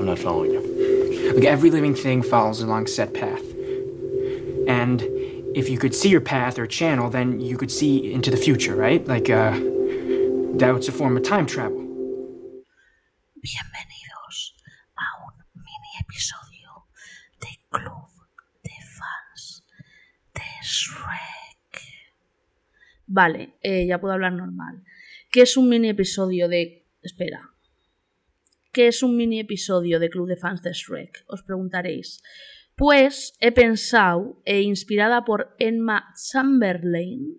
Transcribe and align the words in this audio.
I'm 0.00 0.06
not 0.06 0.18
following 0.18 0.52
you. 0.52 1.32
Like 1.34 1.44
every 1.44 1.70
living 1.70 1.94
thing 1.94 2.22
follows 2.22 2.62
along 2.62 2.86
set 2.86 3.12
path. 3.12 3.42
And 4.66 5.02
if 5.54 5.68
you 5.68 5.76
could 5.76 5.94
see 5.94 6.08
your 6.08 6.22
path 6.22 6.58
or 6.58 6.66
channel, 6.66 7.10
then 7.10 7.38
you 7.38 7.58
could 7.58 7.70
see 7.70 8.10
into 8.10 8.30
the 8.30 8.38
future, 8.38 8.74
right? 8.74 9.06
Like, 9.06 9.28
uh, 9.28 9.60
that's 10.56 10.88
a 10.88 10.92
form 10.92 11.18
of 11.18 11.22
time 11.22 11.44
travel. 11.44 11.84
Bienvenidos 13.44 14.54
a 14.96 15.04
un 15.26 15.34
mini 15.54 15.92
episodio 16.00 16.86
de 17.38 17.48
Club 17.68 18.08
de 18.64 18.76
Fans 18.96 19.62
de 20.32 20.48
Shrek. 20.62 21.82
Vale, 23.06 23.52
eh, 23.62 23.86
ya 23.86 23.98
puedo 23.98 24.14
hablar 24.14 24.32
normal. 24.32 24.82
¿Qué 25.30 25.42
es 25.42 25.58
un 25.58 25.68
mini 25.68 25.90
episodio 25.90 26.48
de... 26.48 26.86
Espera. 27.02 27.50
¿Qué 28.72 28.86
es 28.86 29.02
un 29.02 29.16
mini 29.16 29.40
episodio 29.40 29.98
de 29.98 30.08
Club 30.10 30.28
de 30.28 30.36
Fans 30.36 30.62
de 30.62 30.72
Shrek? 30.72 31.24
Os 31.26 31.42
preguntaréis. 31.42 32.22
Pues 32.76 33.34
he 33.40 33.50
pensado, 33.50 34.40
e 34.44 34.62
inspirada 34.62 35.24
por 35.24 35.56
Emma 35.58 36.14
Chamberlain, 36.14 37.36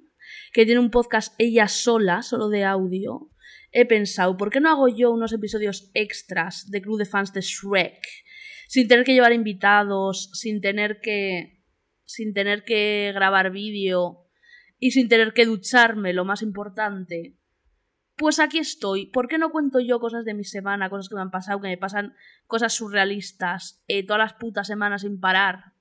que 0.52 0.66
tiene 0.66 0.82
un 0.82 0.92
podcast 0.92 1.34
ella 1.38 1.70
sola, 1.70 2.22
solo 2.22 2.50
de 2.50 2.66
audio, 2.66 3.32
he 3.72 3.86
pensado, 3.86 4.36
¿por 4.36 4.52
qué 4.52 4.60
no 4.60 4.70
hago 4.70 4.90
yo 4.90 5.12
unos 5.12 5.32
episodios 5.32 5.90
extras 5.94 6.70
de 6.70 6.82
Club 6.82 6.98
de 6.98 7.06
Fans 7.06 7.32
de 7.32 7.40
Shrek? 7.40 8.04
Sin 8.68 8.90
tener 8.90 9.06
que 9.06 9.14
llevar 9.14 9.32
invitados, 9.32 10.32
sin 10.34 10.60
tener 10.60 11.00
que. 11.00 11.64
sin 12.04 12.34
tener 12.34 12.66
que 12.66 13.14
grabar 13.16 13.52
vídeo 13.52 14.28
y 14.80 14.92
sin 14.92 15.08
tener 15.08 15.32
que 15.32 15.46
ducharme, 15.46 16.12
lo 16.12 16.26
más 16.26 16.42
importante. 16.42 17.38
Pues 18.22 18.38
aquí 18.38 18.60
estoy. 18.60 19.08
¿Por 19.08 19.28
qué 19.28 19.40
no 19.40 19.50
cuento 19.50 19.80
yo 19.80 20.00
cosas 20.00 20.26
de 20.26 20.36
mi 20.36 20.44
semana, 20.44 20.92
cosas 20.92 21.10
que 21.10 21.16
me 21.16 21.22
han 21.22 21.32
pasado, 21.32 21.60
que 21.60 21.70
me 21.70 21.78
pasan 21.80 22.14
cosas 22.46 22.72
surrealistas 22.72 23.84
eh, 23.88 24.06
todas 24.06 24.20
las 24.20 24.34
putas 24.34 24.68
semanas 24.68 25.02
sin 25.02 25.20
parar? 25.20 25.74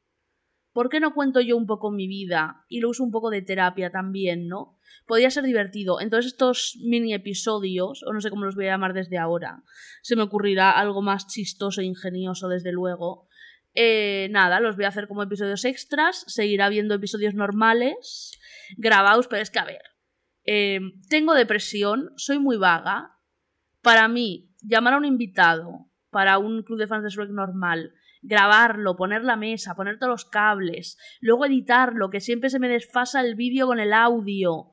¿Por 0.72 0.88
qué 0.88 1.00
no 1.00 1.12
cuento 1.12 1.42
yo 1.42 1.58
un 1.58 1.66
poco 1.66 1.90
mi 1.90 2.08
vida 2.08 2.64
y 2.70 2.80
lo 2.80 2.88
uso 2.88 3.04
un 3.04 3.10
poco 3.10 3.28
de 3.28 3.42
terapia 3.42 3.90
también, 3.90 4.48
no? 4.48 4.78
Podría 5.06 5.30
ser 5.30 5.44
divertido. 5.44 6.00
Entonces 6.00 6.32
estos 6.32 6.78
mini 6.82 7.12
episodios, 7.12 8.02
o 8.04 8.14
no 8.14 8.22
sé 8.22 8.30
cómo 8.30 8.46
los 8.46 8.54
voy 8.54 8.68
a 8.68 8.70
llamar 8.70 8.94
desde 8.94 9.18
ahora, 9.18 9.62
se 10.00 10.16
me 10.16 10.22
ocurrirá 10.22 10.70
algo 10.70 11.02
más 11.02 11.26
chistoso 11.26 11.82
e 11.82 11.84
ingenioso 11.84 12.48
desde 12.48 12.72
luego. 12.72 13.28
Eh, 13.74 14.28
nada, 14.30 14.60
los 14.60 14.76
voy 14.76 14.86
a 14.86 14.88
hacer 14.88 15.08
como 15.08 15.22
episodios 15.22 15.66
extras, 15.66 16.24
seguirá 16.26 16.70
viendo 16.70 16.94
episodios 16.94 17.34
normales, 17.34 18.32
grabados, 18.78 19.28
pero 19.28 19.42
es 19.42 19.50
que 19.50 19.58
a 19.58 19.66
ver, 19.66 19.89
eh, 20.52 20.80
tengo 21.08 21.34
depresión, 21.34 22.10
soy 22.16 22.40
muy 22.40 22.56
vaga. 22.56 23.16
Para 23.82 24.08
mí, 24.08 24.52
llamar 24.60 24.94
a 24.94 24.96
un 24.96 25.04
invitado 25.04 25.86
para 26.10 26.38
un 26.38 26.64
club 26.64 26.76
de 26.76 26.88
fans 26.88 27.04
de 27.04 27.10
Shrek 27.10 27.30
normal, 27.30 27.92
grabarlo, 28.20 28.96
poner 28.96 29.22
la 29.22 29.36
mesa, 29.36 29.76
poner 29.76 30.00
todos 30.00 30.10
los 30.10 30.24
cables, 30.24 30.98
luego 31.20 31.46
editarlo, 31.46 32.10
que 32.10 32.18
siempre 32.20 32.50
se 32.50 32.58
me 32.58 32.68
desfasa 32.68 33.20
el 33.20 33.36
vídeo 33.36 33.68
con 33.68 33.78
el 33.78 33.92
audio. 33.92 34.72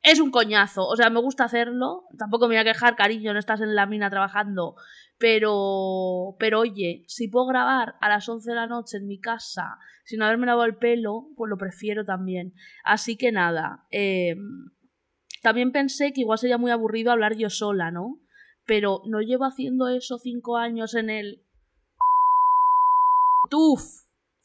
Es 0.00 0.18
un 0.18 0.30
coñazo, 0.30 0.86
o 0.86 0.96
sea, 0.96 1.10
me 1.10 1.20
gusta 1.20 1.44
hacerlo, 1.44 2.04
tampoco 2.16 2.48
me 2.48 2.54
voy 2.54 2.62
a 2.62 2.72
quejar, 2.72 2.96
cariño, 2.96 3.34
no 3.34 3.38
estás 3.38 3.60
en 3.60 3.74
la 3.74 3.84
mina 3.84 4.08
trabajando, 4.08 4.76
pero, 5.18 6.36
pero 6.38 6.60
oye, 6.60 7.04
si 7.06 7.28
puedo 7.28 7.44
grabar 7.44 7.96
a 8.00 8.08
las 8.08 8.26
11 8.26 8.48
de 8.48 8.56
la 8.56 8.66
noche 8.66 8.96
en 8.96 9.06
mi 9.06 9.20
casa 9.20 9.76
sin 10.06 10.22
haberme 10.22 10.46
lavado 10.46 10.64
el 10.64 10.76
pelo, 10.76 11.26
pues 11.36 11.50
lo 11.50 11.58
prefiero 11.58 12.06
también. 12.06 12.54
Así 12.82 13.18
que 13.18 13.30
nada, 13.30 13.84
eh, 13.90 14.36
también 15.42 15.72
pensé 15.72 16.12
que 16.12 16.22
igual 16.22 16.38
sería 16.38 16.58
muy 16.58 16.70
aburrido 16.70 17.12
hablar 17.12 17.36
yo 17.36 17.50
sola, 17.50 17.90
¿no? 17.90 18.18
Pero 18.66 19.02
no 19.06 19.20
llevo 19.20 19.44
haciendo 19.44 19.88
eso 19.88 20.18
cinco 20.18 20.56
años 20.56 20.94
en 20.94 21.10
el... 21.10 21.42
YouTube. 23.50 23.82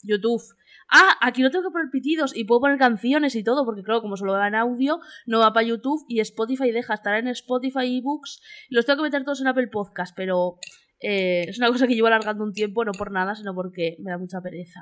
YouTube. 0.04 0.42
Ah, 0.89 1.17
aquí 1.22 1.42
no 1.42 1.52
tengo 1.52 1.66
que 1.66 1.73
poner 1.73 1.89
pitidos 1.92 2.36
y 2.36 2.45
puedo 2.45 2.62
poner 2.62 2.78
canciones 2.78 3.36
y 3.36 3.44
todo, 3.44 3.66
porque 3.66 3.84
claro, 3.84 4.02
como 4.02 4.17
solo 4.17 4.33
va 4.33 4.48
en 4.48 4.55
audio, 4.55 4.99
no 5.26 5.39
va 5.39 5.54
para 5.54 5.67
YouTube 5.67 6.05
y 6.08 6.20
Spotify 6.21 6.71
deja 6.71 6.94
estar 6.94 7.16
en 7.16 7.27
Spotify 7.27 7.98
ebooks. 7.98 8.42
Los 8.70 8.86
tengo 8.86 8.98
que 8.98 9.04
meter 9.04 9.23
todos 9.23 9.42
en 9.42 9.48
Apple 9.48 9.67
Podcast, 9.67 10.16
pero 10.16 10.60
eh, 11.02 11.45
es 11.48 11.58
una 11.58 11.67
cosa 11.67 11.88
que 11.88 11.94
llevo 11.94 12.08
alargando 12.08 12.44
un 12.44 12.54
tiempo, 12.54 12.86
no 12.86 12.94
por 12.94 13.11
nada, 13.11 13.36
sino 13.36 13.54
porque 13.54 13.98
me 14.00 14.11
da 14.11 14.17
mucha 14.17 14.42
pereza. 14.42 14.82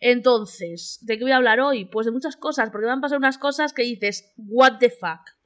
Entonces, 0.00 0.98
¿de 1.02 1.18
qué 1.18 1.24
voy 1.24 1.32
a 1.32 1.36
hablar 1.36 1.60
hoy? 1.60 1.84
Pues 1.84 2.06
de 2.06 2.12
muchas 2.12 2.36
cosas, 2.36 2.70
porque 2.70 2.86
me 2.86 2.92
han 2.92 3.00
pasado 3.00 3.18
unas 3.18 3.38
cosas 3.38 3.72
que 3.72 3.82
dices, 3.82 4.32
what 4.38 4.78
the 4.78 4.88
fuck. 4.88 5.39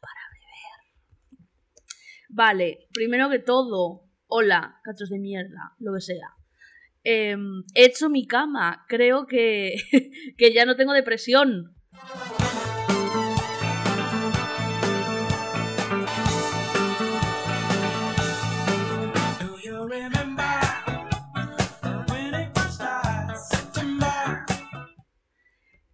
Para 0.00 0.20
beber. 0.32 1.48
Vale, 2.30 2.88
primero 2.92 3.30
que 3.30 3.38
todo, 3.38 4.08
hola, 4.26 4.80
cachos 4.82 5.08
de 5.08 5.18
mierda, 5.18 5.74
lo 5.78 5.94
que 5.94 6.00
sea. 6.00 6.28
Eh, 7.04 7.36
he 7.74 7.84
hecho 7.84 8.10
mi 8.10 8.26
cama, 8.26 8.84
creo 8.88 9.26
que, 9.26 9.76
que 10.36 10.52
ya 10.52 10.66
no 10.66 10.76
tengo 10.76 10.92
depresión. 10.92 11.74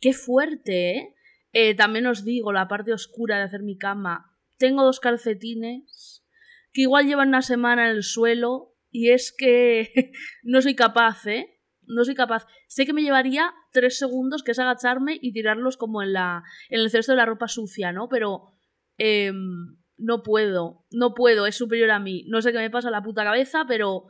Qué 0.00 0.12
fuerte, 0.12 0.99
¿eh? 0.99 1.14
Eh, 1.55 1.75
También 1.75 2.07
os 2.07 2.25
digo, 2.25 2.53
la 2.53 2.69
parte 2.69 2.93
oscura 2.93 3.39
de 3.39 3.45
hacer 3.45 3.63
mi 3.63 3.79
cama. 3.79 4.37
Tengo 4.59 4.85
dos 4.85 5.01
calcetines 5.01 6.27
que 6.73 6.83
igual 6.83 7.07
llevan 7.07 7.29
una 7.29 7.43
semana 7.43 7.89
en 7.89 7.97
el 7.97 8.03
suelo 8.03 8.75
y 8.91 9.11
es 9.11 9.35
que 9.37 9.91
no 10.43 10.61
soy 10.61 10.75
capaz, 10.75 11.27
¿eh? 11.27 11.61
No 11.87 12.05
soy 12.05 12.15
capaz. 12.15 12.47
Sé 12.67 12.87
que 12.87 12.93
me 12.93 13.03
llevaría 13.03 13.53
tres 13.73 13.99
segundos, 13.99 14.43
que 14.43 14.53
es 14.53 14.59
agacharme 14.59 15.19
y 15.21 15.33
tirarlos 15.33 15.77
como 15.77 16.03
en 16.03 16.13
la 16.13 16.43
en 16.71 16.81
el 16.81 16.91
cesto 16.91 17.13
de 17.13 17.19
la 17.19 17.27
ropa 17.27 17.47
sucia, 17.47 17.93
¿no? 17.93 18.09
Pero 18.09 18.53
em, 18.99 19.77
no 19.97 20.23
puedo, 20.23 20.87
no 20.91 21.15
puedo, 21.15 21.47
es 21.47 21.57
superior 21.57 21.91
a 21.91 22.01
mí. 22.01 22.25
No 22.29 22.43
sé 22.43 22.53
qué 22.53 22.59
me 22.59 22.71
pasa 22.71 22.91
la 22.91 23.03
puta 23.03 23.23
cabeza, 23.23 23.65
pero 23.69 24.07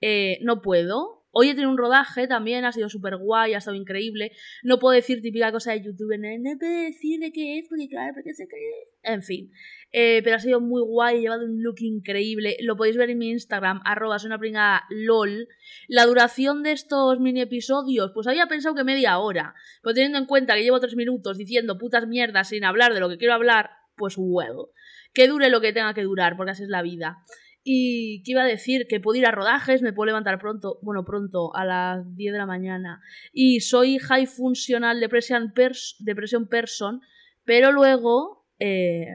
eh, 0.00 0.38
no 0.42 0.62
puedo. 0.62 1.23
Hoy 1.36 1.48
he 1.48 1.54
tenido 1.54 1.70
un 1.70 1.78
rodaje 1.78 2.28
también, 2.28 2.64
ha 2.64 2.70
sido 2.70 2.88
súper 2.88 3.16
guay, 3.16 3.54
ha 3.54 3.58
estado 3.58 3.76
increíble. 3.76 4.30
No 4.62 4.78
puedo 4.78 4.94
decir 4.94 5.20
típica 5.20 5.50
cosa 5.50 5.72
de 5.72 5.82
YouTube, 5.82 6.16
no, 6.16 6.58
puedo 6.58 6.82
decir 6.82 7.18
de 7.18 7.32
qué 7.32 7.58
es, 7.58 7.68
porque 7.68 7.88
claro, 7.88 8.14
porque 8.14 8.32
sé 8.34 8.46
que... 8.48 8.56
En 9.02 9.22
fin, 9.22 9.50
Eh, 9.92 10.22
pero 10.24 10.36
ha 10.36 10.38
sido 10.38 10.60
muy 10.60 10.82
guay, 10.82 11.18
he 11.18 11.20
llevado 11.22 11.44
un 11.44 11.62
look 11.62 11.76
increíble. 11.80 12.56
Lo 12.60 12.76
podéis 12.76 12.96
ver 12.96 13.10
en 13.10 13.18
mi 13.18 13.30
Instagram, 13.30 13.80
arroba 13.84 14.16
una 14.24 14.84
lol. 14.90 15.48
La 15.88 16.06
duración 16.06 16.62
de 16.62 16.72
estos 16.72 17.20
mini 17.20 17.42
episodios, 17.42 18.12
pues 18.12 18.26
había 18.26 18.46
pensado 18.46 18.74
que 18.74 18.84
media 18.84 19.18
hora. 19.18 19.54
Pero 19.82 19.94
teniendo 19.94 20.18
en 20.18 20.26
cuenta 20.26 20.54
que 20.54 20.62
llevo 20.62 20.80
tres 20.80 20.96
minutos 20.96 21.36
diciendo 21.36 21.78
putas 21.78 22.06
mierdas 22.06 22.48
sin 22.48 22.64
hablar 22.64 22.94
de 22.94 23.00
lo 23.00 23.08
que 23.08 23.18
quiero 23.18 23.34
hablar, 23.34 23.70
pues 23.96 24.14
well. 24.16 24.68
Que 25.12 25.28
dure 25.28 25.48
lo 25.48 25.60
que 25.60 25.72
tenga 25.72 25.94
que 25.94 26.02
durar, 26.02 26.36
porque 26.36 26.52
así 26.52 26.62
es 26.62 26.68
la 26.68 26.82
vida. 26.82 27.18
Y 27.66 28.22
qué 28.22 28.32
iba 28.32 28.42
a 28.42 28.46
decir, 28.46 28.86
que 28.86 29.00
puedo 29.00 29.18
ir 29.18 29.26
a 29.26 29.30
rodajes, 29.30 29.80
me 29.80 29.94
puedo 29.94 30.06
levantar 30.06 30.38
pronto, 30.38 30.78
bueno, 30.82 31.04
pronto, 31.04 31.56
a 31.56 31.64
las 31.64 32.14
10 32.14 32.32
de 32.32 32.38
la 32.38 32.46
mañana. 32.46 33.00
Y 33.32 33.60
soy 33.60 33.98
High 33.98 34.26
Functional 34.26 35.00
Depression, 35.00 35.52
pers 35.52 35.96
depression 35.98 36.46
Person, 36.46 37.00
pero 37.44 37.72
luego 37.72 38.46
eh, 38.58 39.06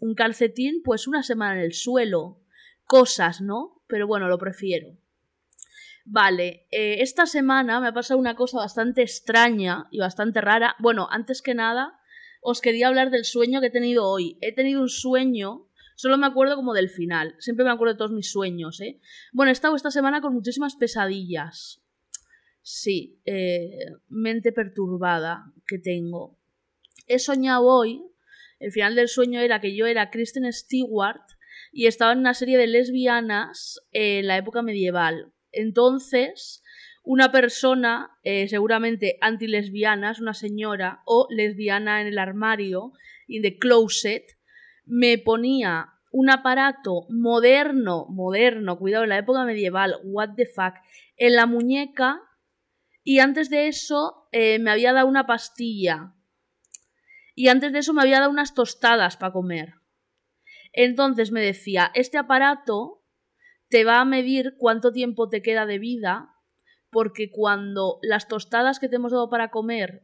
un 0.00 0.14
calcetín, 0.14 0.82
pues 0.82 1.06
una 1.06 1.22
semana 1.22 1.60
en 1.60 1.66
el 1.66 1.74
suelo. 1.74 2.40
Cosas, 2.84 3.42
¿no? 3.42 3.82
Pero 3.86 4.06
bueno, 4.06 4.28
lo 4.28 4.38
prefiero. 4.38 4.96
Vale, 6.06 6.66
eh, 6.70 7.02
esta 7.02 7.26
semana 7.26 7.80
me 7.80 7.88
ha 7.88 7.92
pasado 7.92 8.18
una 8.18 8.34
cosa 8.34 8.56
bastante 8.56 9.02
extraña 9.02 9.86
y 9.90 9.98
bastante 9.98 10.40
rara. 10.40 10.74
Bueno, 10.78 11.06
antes 11.10 11.42
que 11.42 11.54
nada, 11.54 12.00
os 12.40 12.62
quería 12.62 12.88
hablar 12.88 13.10
del 13.10 13.26
sueño 13.26 13.60
que 13.60 13.66
he 13.66 13.70
tenido 13.70 14.08
hoy. 14.08 14.38
He 14.40 14.54
tenido 14.54 14.80
un 14.80 14.88
sueño 14.88 15.67
Solo 15.98 16.16
me 16.16 16.28
acuerdo 16.28 16.54
como 16.54 16.74
del 16.74 16.90
final. 16.90 17.34
Siempre 17.40 17.64
me 17.64 17.72
acuerdo 17.72 17.94
de 17.94 17.98
todos 17.98 18.12
mis 18.12 18.30
sueños, 18.30 18.80
¿eh? 18.80 19.00
Bueno, 19.32 19.50
he 19.50 19.52
estado 19.52 19.74
esta 19.74 19.90
semana 19.90 20.20
con 20.20 20.32
muchísimas 20.32 20.76
pesadillas. 20.76 21.82
Sí, 22.62 23.20
eh, 23.24 23.80
mente 24.08 24.52
perturbada 24.52 25.52
que 25.66 25.80
tengo. 25.80 26.38
He 27.08 27.18
soñado 27.18 27.64
hoy. 27.64 28.04
El 28.60 28.70
final 28.70 28.94
del 28.94 29.08
sueño 29.08 29.40
era 29.40 29.60
que 29.60 29.74
yo 29.74 29.86
era 29.86 30.10
Kristen 30.10 30.52
Stewart 30.52 31.20
y 31.72 31.86
estaba 31.86 32.12
en 32.12 32.20
una 32.20 32.34
serie 32.34 32.58
de 32.58 32.68
lesbianas 32.68 33.80
en 33.90 34.28
la 34.28 34.36
época 34.36 34.62
medieval. 34.62 35.32
Entonces, 35.50 36.62
una 37.02 37.32
persona, 37.32 38.12
eh, 38.22 38.46
seguramente 38.46 39.18
antilesbiana, 39.20 40.12
es 40.12 40.20
una 40.20 40.34
señora, 40.34 41.02
o 41.06 41.26
lesbiana 41.28 42.02
en 42.02 42.06
el 42.06 42.20
armario, 42.20 42.92
in 43.26 43.42
the 43.42 43.58
closet, 43.58 44.38
me 44.88 45.18
ponía 45.18 45.97
un 46.10 46.30
aparato 46.30 47.06
moderno, 47.10 48.06
moderno, 48.08 48.78
cuidado, 48.78 49.04
en 49.04 49.10
la 49.10 49.18
época 49.18 49.44
medieval, 49.44 49.96
what 50.04 50.30
the 50.36 50.46
fuck, 50.46 50.74
en 51.16 51.34
la 51.34 51.46
muñeca 51.46 52.22
y 53.04 53.20
antes 53.20 53.50
de 53.50 53.68
eso 53.68 54.28
eh, 54.32 54.58
me 54.58 54.70
había 54.70 54.92
dado 54.92 55.06
una 55.06 55.26
pastilla 55.26 56.14
y 57.34 57.48
antes 57.48 57.72
de 57.72 57.78
eso 57.78 57.92
me 57.92 58.02
había 58.02 58.18
dado 58.18 58.30
unas 58.30 58.52
tostadas 58.52 59.16
para 59.16 59.32
comer. 59.32 59.74
Entonces 60.72 61.30
me 61.30 61.40
decía, 61.40 61.90
este 61.94 62.18
aparato 62.18 63.04
te 63.68 63.84
va 63.84 64.00
a 64.00 64.04
medir 64.04 64.56
cuánto 64.58 64.92
tiempo 64.92 65.28
te 65.28 65.40
queda 65.40 65.64
de 65.64 65.78
vida, 65.78 66.34
porque 66.90 67.30
cuando 67.30 67.98
las 68.02 68.28
tostadas 68.28 68.80
que 68.80 68.88
te 68.88 68.96
hemos 68.96 69.12
dado 69.12 69.30
para 69.30 69.50
comer, 69.50 70.02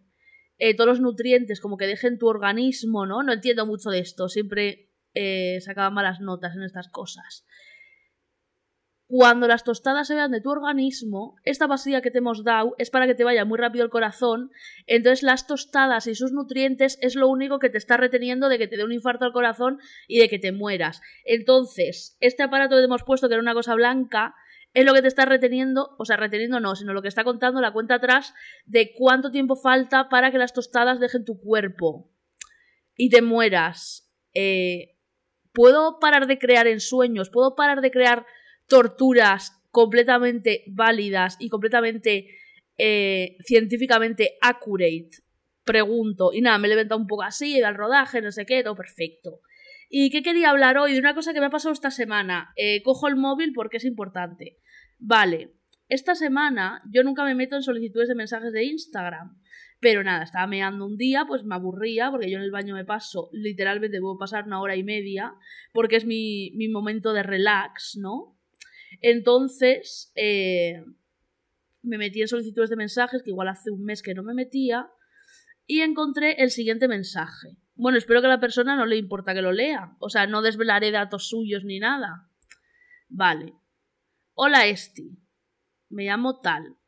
eh, 0.59 0.77
todos 0.77 0.89
los 0.89 1.01
nutrientes 1.01 1.61
como 1.61 1.77
que 1.77 1.87
dejen 1.87 2.19
tu 2.19 2.29
organismo, 2.29 3.07
¿no? 3.07 3.23
No 3.23 3.33
entiendo 3.33 3.67
mucho 3.67 3.91
de 3.91 3.99
esto, 3.99 4.29
siempre 4.29 4.94
eh, 5.15 5.61
sacaba 5.61 5.91
malas 5.91 6.21
notas 6.21 6.55
en 6.57 6.63
estas 6.63 6.89
cosas. 6.89 7.47
Cuando 9.07 9.47
las 9.47 9.65
tostadas 9.65 10.09
se 10.09 10.15
vean 10.15 10.31
de 10.31 10.41
tu 10.41 10.51
organismo, 10.51 11.37
esta 11.45 11.69
pastilla 11.69 12.01
que 12.01 12.11
te 12.11 12.19
hemos 12.19 12.43
dado 12.43 12.75
es 12.79 12.89
para 12.89 13.07
que 13.07 13.15
te 13.15 13.23
vaya 13.23 13.45
muy 13.45 13.59
rápido 13.59 13.85
el 13.85 13.91
corazón, 13.91 14.51
entonces 14.87 15.23
las 15.23 15.47
tostadas 15.47 16.07
y 16.07 16.15
sus 16.15 16.33
nutrientes 16.33 16.99
es 17.03 17.15
lo 17.15 17.29
único 17.29 17.59
que 17.59 17.69
te 17.69 17.77
está 17.77 17.99
reteniendo 17.99 18.49
de 18.49 18.59
que 18.59 18.67
te 18.67 18.79
dé 18.79 18.85
un 18.85 18.93
infarto 18.93 19.27
al 19.27 19.35
corazón 19.35 19.79
y 20.09 20.21
de 20.21 20.31
que 20.31 20.39
te 20.39 20.53
mueras. 20.53 21.03
Entonces, 21.25 22.17
este 22.21 22.43
aparato 22.43 22.77
que 22.77 22.83
hemos 22.83 23.03
puesto, 23.03 23.29
que 23.29 23.35
era 23.35 23.43
una 23.43 23.53
cosa 23.53 23.75
blanca, 23.75 24.35
es 24.73 24.87
lo 24.87 24.95
que 24.95 25.03
te 25.03 25.09
está 25.09 25.27
reteniendo, 25.27 25.95
o 25.99 26.05
sea, 26.07 26.17
reteniendo 26.17 26.59
no, 26.59 26.75
sino 26.75 26.95
lo 26.95 27.03
que 27.03 27.09
está 27.09 27.25
contando 27.25 27.61
la 27.61 27.73
cuenta 27.73 27.97
atrás 27.97 28.33
de 28.65 28.93
cuánto 28.97 29.31
tiempo 29.31 29.55
falta 29.55 30.09
para 30.09 30.33
que 30.33 30.39
las 30.39 30.55
tostadas 30.55 30.99
dejen 30.99 31.25
tu 31.25 31.39
cuerpo 31.39 32.11
y 32.97 33.11
te 33.11 33.21
mueras. 33.21 34.11
Eh, 34.33 34.94
puedo 35.55 35.99
parar 36.01 36.27
de 36.27 36.39
crear 36.39 36.67
ensueños, 36.67 37.31
puedo 37.31 37.55
parar 37.55 37.81
de 37.81 37.91
crear 37.91 38.27
torturas 38.67 39.63
completamente 39.71 40.65
válidas 40.67 41.37
y 41.39 41.49
completamente 41.49 42.29
eh, 42.77 43.37
científicamente 43.45 44.37
accurate. 44.43 45.11
Pregunto. 45.65 46.33
Y 46.35 46.43
nada, 46.43 46.59
me 46.59 46.67
he 46.67 46.71
levantado 46.71 47.01
un 47.01 47.07
poco 47.07 47.23
así, 47.23 47.63
al 47.63 47.75
rodaje, 47.75 48.21
no 48.21 48.33
sé 48.33 48.45
qué, 48.45 48.63
todo 48.63 48.77
perfecto. 48.77 49.41
¿Y 49.89 50.11
qué 50.11 50.23
quería 50.23 50.51
hablar 50.51 50.77
hoy? 50.77 50.93
De 50.93 50.99
una 50.99 51.15
cosa 51.15 51.33
que 51.33 51.41
me 51.41 51.47
ha 51.47 51.51
pasado 51.51 51.73
esta 51.73 51.91
semana. 51.91 52.53
Eh, 52.57 52.83
cojo 52.83 53.09
el 53.09 53.17
móvil 53.17 53.53
porque 53.55 53.77
es 53.77 53.85
importante. 53.85 54.59
Vale, 54.99 55.55
esta 55.89 56.15
semana 56.15 56.83
yo 56.91 57.03
nunca 57.03 57.25
me 57.25 57.35
meto 57.35 57.57
en 57.57 57.63
solicitudes 57.63 58.09
de 58.09 58.15
mensajes 58.15 58.53
de 58.53 58.65
Instagram. 58.65 59.39
Pero 59.85 60.03
nada, 60.03 60.25
estaba 60.25 60.47
meando 60.47 60.87
un 60.87 60.97
día, 60.97 61.27
pues 61.29 61.45
me 61.45 61.55
aburría, 61.55 62.11
porque 62.11 62.31
yo 62.31 62.39
en 62.39 62.45
el 62.45 62.51
baño 62.51 62.75
me 62.75 62.87
paso, 62.87 63.29
literalmente 63.35 64.01
puedo 64.01 64.17
pasar 64.17 64.47
una 64.47 64.63
hora 64.63 64.77
y 64.77 64.83
media, 64.83 65.35
porque 65.75 65.97
es 65.97 66.07
mi, 66.07 66.53
mi 66.55 66.69
momento 66.69 67.13
de 67.13 67.23
relax, 67.23 67.99
¿no? 68.01 68.35
Entonces, 69.03 70.11
eh, 70.15 70.83
me 71.83 71.99
metí 71.99 72.23
en 72.23 72.29
solicitudes 72.29 72.71
de 72.71 72.77
mensajes, 72.77 73.23
que 73.23 73.29
igual 73.29 73.49
hace 73.49 73.71
un 73.71 73.85
mes 73.85 74.01
que 74.01 74.15
no 74.15 74.23
me 74.23 74.33
metía, 74.33 74.89
y 75.67 75.83
encontré 75.83 76.43
el 76.43 76.51
siguiente 76.51 76.89
mensaje. 76.89 77.59
Bueno, 77.75 77.99
espero 77.99 78.23
que 78.23 78.29
a 78.29 78.31
la 78.31 78.41
persona 78.41 78.77
no 78.77 78.87
le 78.87 78.97
importa 78.97 79.35
que 79.35 79.43
lo 79.43 79.53
lea. 79.53 79.97
O 79.99 80.09
sea, 80.09 80.27
no 80.27 80.41
desvelaré 80.41 80.93
datos 80.93 81.29
suyos 81.29 81.63
ni 81.63 81.79
nada. 81.79 82.31
Vale. 83.11 83.53
Hola, 84.33 84.67
Esti. 84.67 85.11
Me 85.91 86.05
llamo 86.07 86.41
tal. 86.41 86.79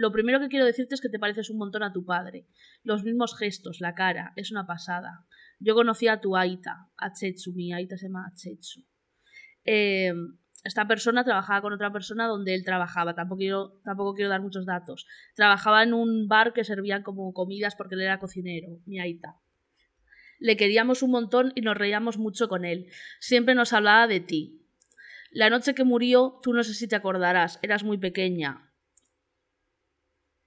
Lo 0.00 0.12
primero 0.12 0.40
que 0.40 0.48
quiero 0.48 0.64
decirte 0.64 0.94
es 0.94 1.02
que 1.02 1.10
te 1.10 1.18
pareces 1.18 1.50
un 1.50 1.58
montón 1.58 1.82
a 1.82 1.92
tu 1.92 2.06
padre. 2.06 2.46
Los 2.82 3.04
mismos 3.04 3.36
gestos, 3.36 3.82
la 3.82 3.94
cara, 3.94 4.32
es 4.34 4.50
una 4.50 4.66
pasada. 4.66 5.26
Yo 5.58 5.74
conocí 5.74 6.08
a 6.08 6.22
tu 6.22 6.38
Aita, 6.38 6.88
a 6.96 7.12
Chetsu, 7.12 7.52
mi 7.52 7.74
Aita 7.74 7.98
se 7.98 8.06
llama 8.06 8.32
Chetsu. 8.34 8.80
Eh, 9.66 10.14
esta 10.64 10.88
persona 10.88 11.22
trabajaba 11.22 11.60
con 11.60 11.74
otra 11.74 11.92
persona 11.92 12.26
donde 12.28 12.54
él 12.54 12.64
trabajaba, 12.64 13.14
tampoco 13.14 13.40
quiero, 13.40 13.78
tampoco 13.84 14.14
quiero 14.14 14.30
dar 14.30 14.40
muchos 14.40 14.64
datos. 14.64 15.06
Trabajaba 15.34 15.82
en 15.82 15.92
un 15.92 16.28
bar 16.28 16.54
que 16.54 16.64
servían 16.64 17.02
como 17.02 17.34
comidas 17.34 17.76
porque 17.76 17.94
él 17.94 18.00
era 18.00 18.18
cocinero, 18.18 18.78
mi 18.86 19.00
Aita. 19.00 19.36
Le 20.38 20.56
queríamos 20.56 21.02
un 21.02 21.10
montón 21.10 21.52
y 21.54 21.60
nos 21.60 21.76
reíamos 21.76 22.16
mucho 22.16 22.48
con 22.48 22.64
él. 22.64 22.86
Siempre 23.18 23.54
nos 23.54 23.74
hablaba 23.74 24.06
de 24.06 24.20
ti. 24.20 24.66
La 25.30 25.50
noche 25.50 25.74
que 25.74 25.84
murió, 25.84 26.38
tú 26.42 26.54
no 26.54 26.64
sé 26.64 26.72
si 26.72 26.88
te 26.88 26.96
acordarás, 26.96 27.58
eras 27.60 27.84
muy 27.84 27.98
pequeña. 27.98 28.69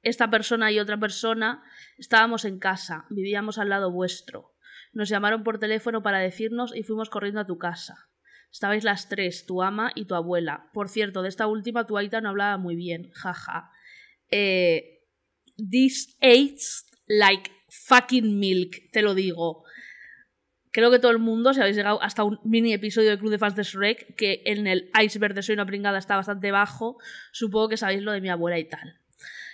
Esta 0.04 0.30
persona 0.30 0.72
y 0.72 0.80
otra 0.80 1.00
persona 1.00 1.64
estábamos 1.98 2.44
en 2.44 2.60
casa, 2.60 3.06
vivíamos 3.10 3.58
al 3.58 3.70
lado 3.70 3.90
vuestro. 3.90 4.54
Nos 4.92 5.10
llamaron 5.10 5.44
por 5.44 5.60
teléfono 5.60 6.04
para 6.04 6.20
decirnos 6.20 6.76
y 6.76 6.84
fuimos 6.84 7.10
corriendo 7.10 7.40
a 7.40 7.46
tu 7.46 7.58
casa. 7.58 8.10
Estabais 8.52 8.84
las 8.84 9.10
tres, 9.10 9.46
tu 9.46 9.64
ama 9.64 9.92
y 9.96 10.06
tu 10.06 10.14
abuela. 10.14 10.70
Por 10.74 10.90
cierto, 10.90 11.24
de 11.24 11.30
esta 11.30 11.48
última 11.48 11.88
tu 11.88 11.98
aita 11.98 12.22
no 12.22 12.30
hablaba 12.30 12.58
muy 12.58 12.76
bien, 12.76 13.10
jaja. 13.14 13.72
Eh, 14.30 15.00
this 15.58 16.16
aids 16.20 16.86
like 17.08 17.50
fucking 17.70 18.40
milk, 18.40 18.92
te 18.92 19.02
lo 19.02 19.16
digo. 19.16 19.64
Creo 20.72 20.92
que 20.92 21.00
todo 21.00 21.12
el 21.12 21.20
mundo, 21.20 21.54
si 21.54 21.62
habéis 21.62 21.78
llegado 21.78 22.02
hasta 22.04 22.24
un 22.24 22.40
mini 22.44 22.74
episodio 22.74 23.12
de 23.12 23.20
Club 23.20 23.32
de 23.32 23.40
Fans 23.40 23.56
de 23.56 23.64
Shrek, 23.64 24.16
que 24.16 24.42
en 24.46 24.68
el 24.68 24.92
iceberg 25.02 25.34
de 25.34 25.44
Soy 25.44 25.54
una 25.54 25.66
pringada 25.66 25.98
está 25.98 26.16
bastante 26.16 26.52
bajo, 26.52 26.98
supongo 27.32 27.70
que 27.70 27.78
sabéis 27.78 28.02
lo 28.02 28.12
de 28.12 28.22
mi 28.22 28.30
abuela 28.30 28.60
y 28.60 28.68
tal. 28.68 29.03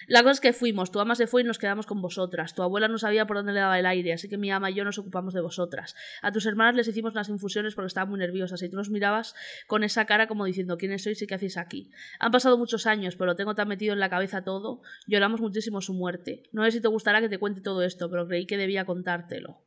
La 0.09 0.23
cosa 0.23 0.31
es 0.31 0.39
que 0.39 0.53
fuimos, 0.53 0.91
tu 0.91 1.00
ama 1.00 1.13
se 1.13 1.27
fue 1.27 1.41
y 1.41 1.45
nos 1.45 1.59
quedamos 1.59 1.85
con 1.85 2.01
vosotras. 2.01 2.56
Tu 2.56 2.63
abuela 2.63 2.88
no 2.88 2.97
sabía 2.97 3.27
por 3.27 3.38
dónde 3.38 3.53
le 3.53 3.59
daba 3.59 3.77
el 3.77 3.85
aire, 3.85 4.11
así 4.11 4.27
que 4.27 4.39
mi 4.39 4.50
ama 4.50 4.71
y 4.71 4.73
yo 4.73 4.83
nos 4.83 4.97
ocupamos 4.97 5.35
de 5.35 5.41
vosotras. 5.41 5.95
A 6.23 6.31
tus 6.31 6.47
hermanas 6.47 6.73
les 6.73 6.88
hicimos 6.88 7.13
unas 7.13 7.29
infusiones 7.29 7.75
porque 7.75 7.89
estaban 7.89 8.09
muy 8.09 8.17
nerviosas 8.17 8.59
y 8.63 8.69
tú 8.69 8.75
nos 8.75 8.89
mirabas 8.89 9.35
con 9.67 9.83
esa 9.83 10.06
cara 10.06 10.25
como 10.25 10.45
diciendo 10.45 10.79
quiénes 10.79 11.03
sois 11.03 11.21
y 11.21 11.27
qué 11.27 11.35
hacéis 11.35 11.57
aquí. 11.57 11.91
Han 12.17 12.31
pasado 12.31 12.57
muchos 12.57 12.88
años, 12.88 13.17
pero 13.17 13.27
lo 13.27 13.35
tengo 13.35 13.53
tan 13.53 13.67
metido 13.67 13.94
en 13.94 14.00
la 14.00 14.09
cabeza 14.09 14.44
todo. 14.44 14.81
Lloramos 15.06 15.41
muchísimo 15.41 15.79
su 15.79 15.94
muerte. 15.94 16.41
No 16.53 16.65
sé 16.65 16.71
si 16.71 16.81
te 16.81 16.88
gustará 16.88 17.21
que 17.21 17.29
te 17.29 17.38
cuente 17.38 17.61
todo 17.61 17.83
esto, 17.83 18.09
pero 18.09 18.27
creí 18.27 18.47
que 18.47 18.57
debía 18.57 18.85
contártelo. 18.85 19.61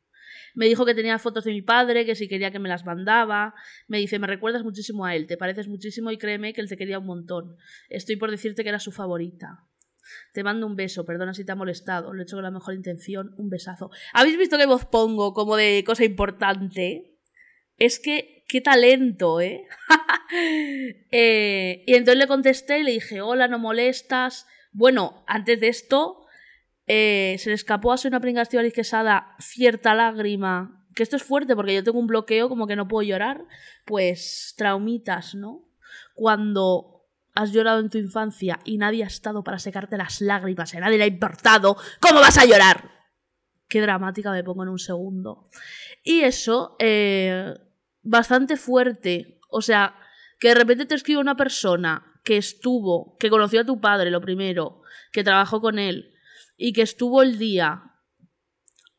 Me 0.54 0.66
dijo 0.66 0.84
que 0.84 0.96
tenía 0.96 1.20
fotos 1.20 1.44
de 1.44 1.52
mi 1.52 1.62
padre, 1.62 2.04
que 2.04 2.16
si 2.16 2.26
quería 2.26 2.50
que 2.50 2.58
me 2.58 2.68
las 2.68 2.84
mandaba. 2.84 3.54
Me 3.86 3.98
dice, 3.98 4.18
me 4.18 4.26
recuerdas 4.26 4.64
muchísimo 4.64 5.04
a 5.04 5.14
él, 5.14 5.28
te 5.28 5.36
pareces 5.36 5.68
muchísimo 5.68 6.10
y 6.10 6.18
créeme 6.18 6.52
que 6.52 6.60
él 6.60 6.68
te 6.68 6.76
quería 6.76 6.98
un 6.98 7.06
montón. 7.06 7.56
Estoy 7.88 8.16
por 8.16 8.32
decirte 8.32 8.64
que 8.64 8.70
era 8.70 8.80
su 8.80 8.90
favorita. 8.90 9.68
Te 10.32 10.44
mando 10.44 10.66
un 10.66 10.76
beso, 10.76 11.04
perdona 11.04 11.34
si 11.34 11.44
te 11.44 11.52
ha 11.52 11.56
molestado, 11.56 12.12
lo 12.12 12.20
he 12.20 12.24
hecho 12.24 12.36
con 12.36 12.44
la 12.44 12.50
mejor 12.50 12.74
intención, 12.74 13.34
un 13.36 13.48
besazo. 13.48 13.90
¿Habéis 14.12 14.38
visto 14.38 14.58
qué 14.58 14.66
voz 14.66 14.84
pongo 14.84 15.32
como 15.34 15.56
de 15.56 15.82
cosa 15.86 16.04
importante? 16.04 17.18
Es 17.78 17.98
que, 17.98 18.44
qué 18.48 18.60
talento, 18.60 19.40
¿eh? 19.40 19.66
eh 21.10 21.84
y 21.86 21.94
entonces 21.94 22.18
le 22.18 22.26
contesté 22.26 22.78
y 22.80 22.82
le 22.84 22.92
dije, 22.92 23.20
hola, 23.20 23.48
no 23.48 23.58
molestas. 23.58 24.46
Bueno, 24.72 25.24
antes 25.26 25.60
de 25.60 25.68
esto, 25.68 26.26
eh, 26.86 27.36
se 27.38 27.50
le 27.50 27.54
escapó 27.54 27.92
a 27.92 27.96
Soy 27.96 28.08
una 28.08 28.20
pringa 28.20 28.44
cierta 28.44 29.94
lágrima. 29.94 30.86
Que 30.94 31.02
esto 31.02 31.16
es 31.16 31.22
fuerte 31.22 31.56
porque 31.56 31.74
yo 31.74 31.82
tengo 31.82 31.98
un 31.98 32.06
bloqueo 32.06 32.48
como 32.48 32.66
que 32.66 32.76
no 32.76 32.88
puedo 32.88 33.02
llorar. 33.02 33.44
Pues 33.86 34.54
traumitas, 34.56 35.34
¿no? 35.34 35.68
Cuando 36.14 37.01
has 37.34 37.52
llorado 37.52 37.80
en 37.80 37.90
tu 37.90 37.98
infancia 37.98 38.60
y 38.64 38.78
nadie 38.78 39.04
ha 39.04 39.06
estado 39.06 39.42
para 39.42 39.58
secarte 39.58 39.96
las 39.96 40.20
lágrimas 40.20 40.74
a 40.74 40.80
nadie 40.80 40.98
le 40.98 41.04
ha 41.04 41.08
importado, 41.08 41.76
¿cómo 42.00 42.20
vas 42.20 42.38
a 42.38 42.44
llorar? 42.44 42.90
Qué 43.68 43.80
dramática 43.80 44.30
me 44.32 44.44
pongo 44.44 44.64
en 44.64 44.68
un 44.68 44.78
segundo. 44.78 45.48
Y 46.02 46.20
eso, 46.20 46.76
eh, 46.78 47.54
bastante 48.02 48.56
fuerte. 48.56 49.40
O 49.48 49.62
sea, 49.62 49.94
que 50.38 50.48
de 50.48 50.54
repente 50.54 50.86
te 50.86 50.94
escribe 50.94 51.20
una 51.20 51.36
persona 51.36 52.04
que 52.24 52.36
estuvo, 52.36 53.16
que 53.18 53.30
conoció 53.30 53.60
a 53.60 53.64
tu 53.64 53.80
padre, 53.80 54.10
lo 54.10 54.20
primero, 54.20 54.82
que 55.12 55.24
trabajó 55.24 55.60
con 55.60 55.78
él, 55.78 56.12
y 56.56 56.72
que 56.72 56.82
estuvo 56.82 57.22
el 57.22 57.38
día 57.38 57.92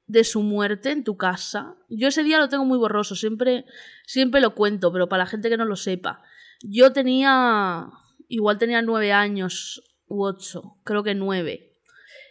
de 0.08 0.24
su 0.24 0.42
muerte 0.42 0.92
en 0.92 1.04
tu 1.04 1.18
casa. 1.18 1.76
Yo 1.90 2.08
ese 2.08 2.24
día 2.24 2.38
lo 2.40 2.50
tengo 2.50 2.66
muy 2.66 2.78
borroso, 2.78 3.16
siempre, 3.16 3.66
siempre 4.06 4.42
lo 4.42 4.56
cuento, 4.56 4.92
pero 4.92 5.08
para 5.08 5.24
la 5.24 5.30
gente 5.30 5.50
que 5.50 5.58
no 5.58 5.66
lo 5.66 5.76
sepa. 5.76 6.22
Yo 6.62 6.94
tenía, 6.94 7.90
igual 8.28 8.58
tenía 8.58 8.82
nueve 8.82 9.12
años 9.12 9.84
u 10.08 10.24
ocho, 10.24 10.78
creo 10.84 11.04
que 11.04 11.16
nueve. 11.16 11.72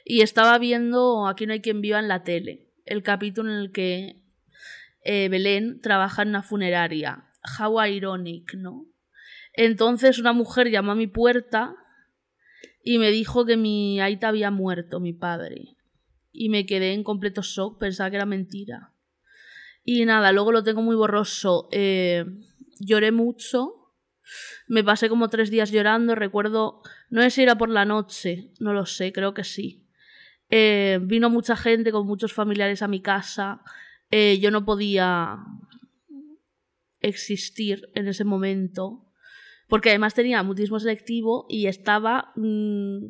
Y 0.05 0.23
estaba 0.23 0.59
viendo 0.59 1.27
Aquí 1.29 1.47
no 1.47 1.53
hay 1.53 1.61
quien 1.61 1.81
viva 1.81 1.99
en 1.99 2.09
la 2.09 2.25
tele, 2.25 2.73
el 2.85 3.03
capítulo 3.03 3.51
en 3.51 3.59
el 3.59 3.73
que 3.73 4.23
eh, 5.05 5.29
Belén 5.29 5.81
trabaja 5.81 6.23
en 6.23 6.29
una 6.29 6.43
funeraria. 6.43 7.29
How 7.59 7.85
ironic, 7.85 8.55
¿no? 8.55 8.87
Entonces 9.53 10.19
una 10.19 10.33
mujer 10.33 10.71
llamó 10.71 10.93
a 10.93 10.97
mi 10.97 11.07
puerta 11.07 11.75
y 12.83 12.99
me 12.99 13.11
dijo 13.11 13.45
que 13.45 13.57
mi 13.57 14.01
aita 14.01 14.29
había 14.29 14.51
muerto, 14.51 15.01
mi 15.01 15.13
padre. 15.13 15.77
Y 16.33 16.49
me 16.49 16.67
quedé 16.67 16.95
en 16.95 17.05
completo 17.05 17.43
shock, 17.43 17.79
pensaba 17.79 18.11
que 18.11 18.17
era 18.17 18.27
mentira. 18.27 18.93
Y 19.85 20.05
nada, 20.05 20.33
luego 20.33 20.53
lo 20.53 20.63
tengo 20.63 20.83
muy 20.83 20.97
borroso. 20.97 21.69
Eh, 21.73 22.25
lloré 22.79 23.13
mucho. 23.13 23.82
Me 24.67 24.85
pasé 24.85 25.09
como 25.09 25.29
tres 25.29 25.51
días 25.51 25.71
llorando. 25.71 26.15
Recuerdo, 26.15 26.83
no 27.11 27.23
sé 27.23 27.31
si 27.31 27.43
era 27.43 27.57
por 27.57 27.69
la 27.69 27.85
noche, 27.85 28.53
no 28.61 28.73
lo 28.73 28.87
sé, 28.87 29.13
creo 29.13 29.35
que 29.35 29.45
sí. 29.45 29.87
Eh, 30.51 30.99
vino 31.03 31.31
mucha 31.31 31.57
gente 31.57 31.93
con 31.93 32.07
muchos 32.07 32.33
familiares 32.33 32.83
a 32.83 32.89
mi 32.89 33.01
casa. 33.01 33.63
Eh, 34.11 34.39
yo 34.41 34.51
no 34.51 34.65
podía 34.65 35.39
existir 37.01 37.91
en 37.95 38.07
ese 38.09 38.25
momento 38.25 39.09
porque 39.73 39.89
además 39.89 40.13
tenía 40.13 40.43
mutismo 40.43 40.79
selectivo 40.79 41.47
y 41.49 41.67
estaba 41.67 42.33
mmm, 42.37 43.07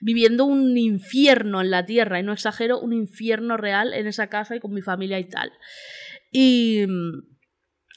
viviendo 0.00 0.44
un 0.44 0.76
infierno 0.76 1.60
en 1.60 1.70
la 1.70 1.86
tierra, 1.86 2.18
y 2.18 2.24
no 2.24 2.32
exagero, 2.32 2.80
un 2.80 2.92
infierno 2.92 3.56
real 3.56 3.94
en 3.94 4.08
esa 4.08 4.26
casa 4.26 4.56
y 4.56 4.60
con 4.60 4.72
mi 4.72 4.82
familia 4.82 5.20
y 5.20 5.28
tal. 5.28 5.52
Y 6.32 6.86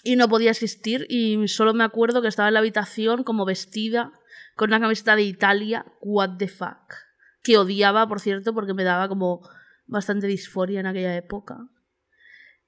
y 0.03 0.17
no 0.17 0.27
podía 0.27 0.51
existir 0.51 1.07
y 1.09 1.47
solo 1.47 1.73
me 1.73 1.85
acuerdo 1.85 2.21
que 2.21 2.27
estaba 2.27 2.49
en 2.49 2.53
la 2.53 2.59
habitación 2.59 3.23
como 3.23 3.45
vestida 3.45 4.11
con 4.55 4.69
una 4.69 4.79
camiseta 4.79 5.15
de 5.15 5.23
Italia, 5.23 5.85
what 6.01 6.37
the 6.37 6.47
fuck, 6.47 6.93
que 7.41 7.57
odiaba, 7.57 8.07
por 8.07 8.19
cierto, 8.19 8.53
porque 8.53 8.73
me 8.73 8.83
daba 8.83 9.07
como 9.07 9.41
bastante 9.87 10.27
disforia 10.27 10.81
en 10.81 10.85
aquella 10.85 11.15
época. 11.15 11.69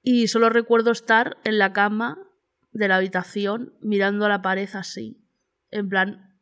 Y 0.02 0.28
solo 0.28 0.48
recuerdo 0.48 0.90
estar 0.90 1.36
en 1.44 1.58
la 1.58 1.72
cama 1.72 2.18
de 2.72 2.88
la 2.88 2.96
habitación 2.96 3.74
mirando 3.80 4.24
a 4.24 4.28
la 4.28 4.42
pared 4.42 4.68
así, 4.74 5.22
en 5.70 5.88
plan, 5.88 6.40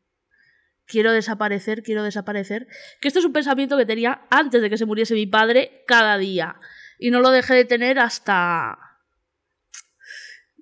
quiero 0.85 1.11
desaparecer, 1.11 1.83
quiero 1.83 2.03
desaparecer, 2.03 2.67
que 3.01 3.07
esto 3.07 3.19
es 3.19 3.25
un 3.25 3.33
pensamiento 3.33 3.77
que 3.77 3.85
tenía 3.85 4.21
antes 4.29 4.61
de 4.61 4.69
que 4.69 4.77
se 4.77 4.85
muriese 4.85 5.13
mi 5.13 5.25
padre 5.25 5.83
cada 5.87 6.17
día. 6.17 6.55
Y 6.97 7.11
no 7.11 7.19
lo 7.19 7.31
dejé 7.31 7.53
de 7.53 7.65
tener 7.65 7.99
hasta... 7.99 8.84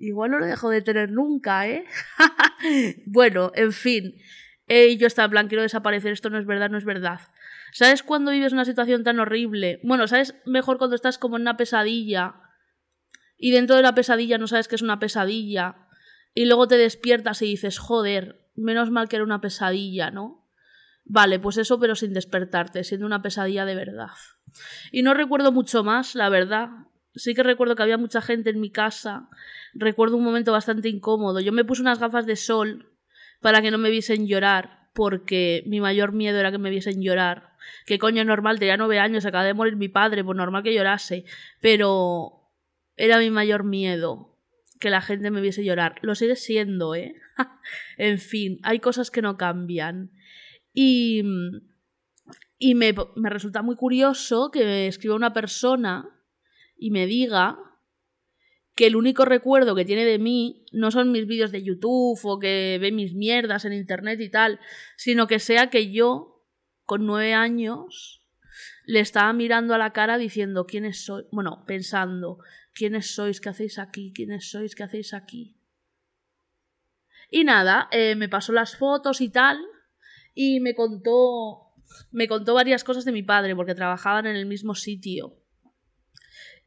Igual 0.03 0.31
no 0.31 0.39
lo 0.39 0.45
dejo 0.45 0.69
de 0.69 0.81
tener 0.81 1.12
nunca, 1.12 1.65
¿eh? 1.65 1.86
bueno, 3.05 3.53
en 3.55 3.72
fin. 3.72 4.15
Eh, 4.67 4.98
yo 4.98 5.07
estaba 5.07 5.27
en 5.27 5.31
plan, 5.31 5.48
quiero 5.48 5.62
desaparecer, 5.62 6.12
esto 6.12 6.29
no 6.29 6.38
es 6.38 6.45
verdad, 6.45 6.69
no 6.69 6.77
es 6.77 6.83
verdad. 6.83 7.22
¿Sabes 7.72 8.03
cuando 8.03 8.31
vives 8.31 8.51
una 8.51 8.65
situación 8.65 9.05
tan 9.05 9.22
horrible? 9.22 9.79
Bueno, 9.81 10.05
¿sabes 10.10 10.36
mejor 10.45 10.77
cuando 10.77 10.98
estás 10.98 11.17
como 11.17 11.38
en 11.38 11.43
una 11.43 11.55
pesadilla 11.55 12.36
y 13.38 13.51
dentro 13.51 13.77
de 13.77 13.81
la 13.81 13.95
pesadilla 13.95 14.38
no 14.38 14.48
sabes 14.48 14.67
que 14.67 14.75
es 14.75 14.81
una 14.81 15.00
pesadilla 15.00 15.88
y 16.33 16.48
luego 16.48 16.67
te 16.67 16.75
despiertas 16.75 17.41
y 17.41 17.45
dices, 17.45 17.77
joder, 17.77 18.50
menos 18.55 18.91
mal 18.91 19.07
que 19.07 19.15
era 19.15 19.24
una 19.24 19.39
pesadilla, 19.39 20.12
¿no? 20.12 20.50
Vale, 21.05 21.39
pues 21.39 21.55
eso, 21.55 21.79
pero 21.79 21.95
sin 21.95 22.13
despertarte, 22.13 22.83
siendo 22.83 23.05
una 23.05 23.22
pesadilla 23.22 23.63
de 23.63 23.75
verdad. 23.75 24.12
Y 24.91 25.01
no 25.01 25.13
recuerdo 25.13 25.53
mucho 25.53 25.86
más, 25.86 26.13
la 26.13 26.27
verdad. 26.27 26.69
Sí 27.15 27.36
que 27.36 27.43
recuerdo 27.43 27.75
que 27.75 27.84
había 27.84 27.98
mucha 27.98 28.22
gente 28.22 28.50
en 28.50 28.60
mi 28.60 28.72
casa. 28.72 29.29
Recuerdo 29.74 30.17
un 30.17 30.24
momento 30.24 30.51
bastante 30.51 30.89
incómodo. 30.89 31.39
Yo 31.39 31.51
me 31.51 31.63
puse 31.63 31.82
unas 31.82 32.00
gafas 32.00 32.25
de 32.25 32.36
sol 32.36 32.91
para 33.41 33.62
que 33.62 33.72
no 33.72 33.77
me 33.77 33.91
viesen 33.91 34.27
llorar, 34.27 34.89
porque 34.93 35.63
mi 35.67 35.79
mayor 35.79 36.13
miedo 36.13 36.39
era 36.39 36.51
que 36.51 36.58
me 36.58 36.70
viesen 36.70 37.01
llorar. 37.01 37.53
Que 37.86 38.00
coño 38.00 38.22
es 38.22 38.27
normal, 38.27 38.60
tenía 38.60 38.77
nueve 38.77 39.00
años, 39.00 39.25
acaba 39.25 39.43
de 39.43 39.53
morir 39.53 39.75
mi 39.75 39.89
padre, 39.89 40.24
pues 40.24 40.36
normal 40.36 40.63
que 40.63 40.74
llorase. 40.74 41.25
Pero 41.62 42.51
era 42.96 43.20
mi 43.20 43.29
mayor 43.29 43.63
miedo 43.63 44.39
que 44.79 44.89
la 44.89 45.01
gente 45.01 45.29
me 45.29 45.41
viese 45.41 45.63
llorar. 45.63 45.96
Lo 46.01 46.15
sigue 46.15 46.36
siendo, 46.36 46.96
¿eh? 46.96 47.15
en 47.98 48.20
fin, 48.20 48.60
hay 48.63 48.79
cosas 48.79 49.12
que 49.12 49.22
no 49.22 49.38
cambian. 49.38 50.12
Y, 50.74 51.24
y 52.58 52.75
me, 52.75 52.96
me 53.15 53.29
resulta 53.29 53.62
muy 53.62 53.75
curioso 53.75 54.50
que 54.51 54.65
me 54.65 54.88
escriba 54.88 55.15
una 55.15 55.34
persona 55.34 56.10
y 56.83 56.91
me 56.91 57.07
diga 57.07 57.57
que 58.75 58.87
el 58.87 58.97
único 58.97 59.23
recuerdo 59.23 59.73
que 59.73 59.85
tiene 59.85 60.03
de 60.03 60.19
mí 60.19 60.65
no 60.73 60.91
son 60.91 61.13
mis 61.13 61.25
vídeos 61.25 61.49
de 61.53 61.63
YouTube 61.63 62.19
o 62.25 62.39
que 62.39 62.77
ve 62.81 62.91
mis 62.91 63.13
mierdas 63.13 63.63
en 63.63 63.71
internet 63.71 64.19
y 64.19 64.29
tal, 64.29 64.59
sino 64.97 65.25
que 65.25 65.39
sea 65.39 65.69
que 65.69 65.93
yo, 65.93 66.43
con 66.83 67.05
nueve 67.05 67.33
años, 67.33 68.27
le 68.85 68.99
estaba 68.99 69.31
mirando 69.31 69.73
a 69.73 69.77
la 69.77 69.93
cara 69.93 70.17
diciendo 70.17 70.65
quiénes 70.65 71.05
soy, 71.05 71.23
bueno, 71.31 71.63
pensando, 71.65 72.39
quiénes 72.73 73.15
sois, 73.15 73.39
qué 73.39 73.47
hacéis 73.47 73.79
aquí, 73.79 74.11
quiénes 74.13 74.51
sois, 74.51 74.75
qué 74.75 74.83
hacéis 74.83 75.13
aquí. 75.13 75.55
Y 77.29 77.45
nada, 77.45 77.87
eh, 77.91 78.15
me 78.15 78.27
pasó 78.27 78.51
las 78.51 78.75
fotos 78.75 79.21
y 79.21 79.29
tal, 79.29 79.57
y 80.33 80.59
me 80.59 80.75
contó, 80.75 81.71
me 82.11 82.27
contó 82.27 82.53
varias 82.55 82.83
cosas 82.83 83.05
de 83.05 83.13
mi 83.13 83.23
padre, 83.23 83.55
porque 83.55 83.73
trabajaban 83.73 84.25
en 84.25 84.35
el 84.35 84.47
mismo 84.47 84.75
sitio. 84.75 85.39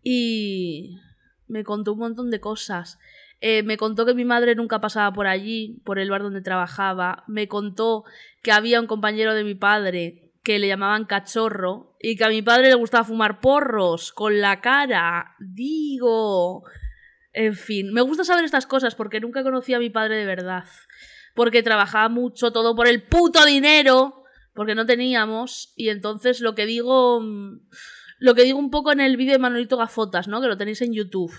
Y 0.09 1.01
me 1.49 1.65
contó 1.65 1.95
un 1.95 1.99
montón 1.99 2.31
de 2.31 2.39
cosas. 2.39 3.01
Eh, 3.41 3.65
me 3.65 3.77
contó 3.77 4.07
que 4.07 4.15
mi 4.15 4.25
madre 4.25 4.55
nunca 4.55 4.81
pasaba 4.81 5.13
por 5.13 5.27
allí, 5.27 5.83
por 5.85 5.99
el 5.99 6.11
bar 6.11 6.23
donde 6.23 6.43
trabajaba. 6.43 7.25
Me 7.27 7.49
contó 7.49 8.05
que 8.41 8.53
había 8.53 8.81
un 8.81 8.87
compañero 8.87 9.35
de 9.35 9.43
mi 9.43 9.57
padre 9.57 10.31
que 10.45 10.61
le 10.61 10.69
llamaban 10.69 11.07
cachorro 11.07 11.97
y 11.99 12.15
que 12.15 12.23
a 12.23 12.29
mi 12.29 12.41
padre 12.41 12.69
le 12.69 12.77
gustaba 12.77 13.03
fumar 13.03 13.41
porros 13.41 14.13
con 14.13 14.41
la 14.41 14.61
cara. 14.61 15.35
Digo. 15.41 16.63
En 17.33 17.57
fin, 17.57 17.93
me 17.93 18.03
gusta 18.03 18.23
saber 18.23 18.45
estas 18.45 18.69
cosas 18.69 18.95
porque 18.95 19.19
nunca 19.19 19.43
conocí 19.43 19.75
a 19.75 19.81
mi 19.81 19.91
padre 19.91 20.19
de 20.19 20.25
verdad. 20.25 20.67
Porque 21.35 21.65
trabajaba 21.65 22.09
mucho, 22.09 22.53
todo 22.53 22.77
por 22.77 22.87
el 22.87 23.03
puto 23.03 23.45
dinero, 23.45 24.23
porque 24.55 24.77
no 24.77 24.87
teníamos. 24.87 25.73
Y 25.75 25.89
entonces 25.89 26.41
lo 26.41 26.55
que 26.55 26.65
digo. 26.65 27.21
Lo 28.19 28.35
que 28.35 28.43
digo 28.43 28.59
un 28.59 28.71
poco 28.71 28.93
en 28.93 29.01
el 29.01 29.17
vídeo 29.17 29.33
de 29.33 29.39
Manolito 29.39 29.77
Gafotas, 29.77 30.29
¿no? 30.29 30.41
Que 30.41 30.49
lo 30.49 30.57
tenéis 30.57 30.83
en 30.83 30.93
YouTube. 30.93 31.33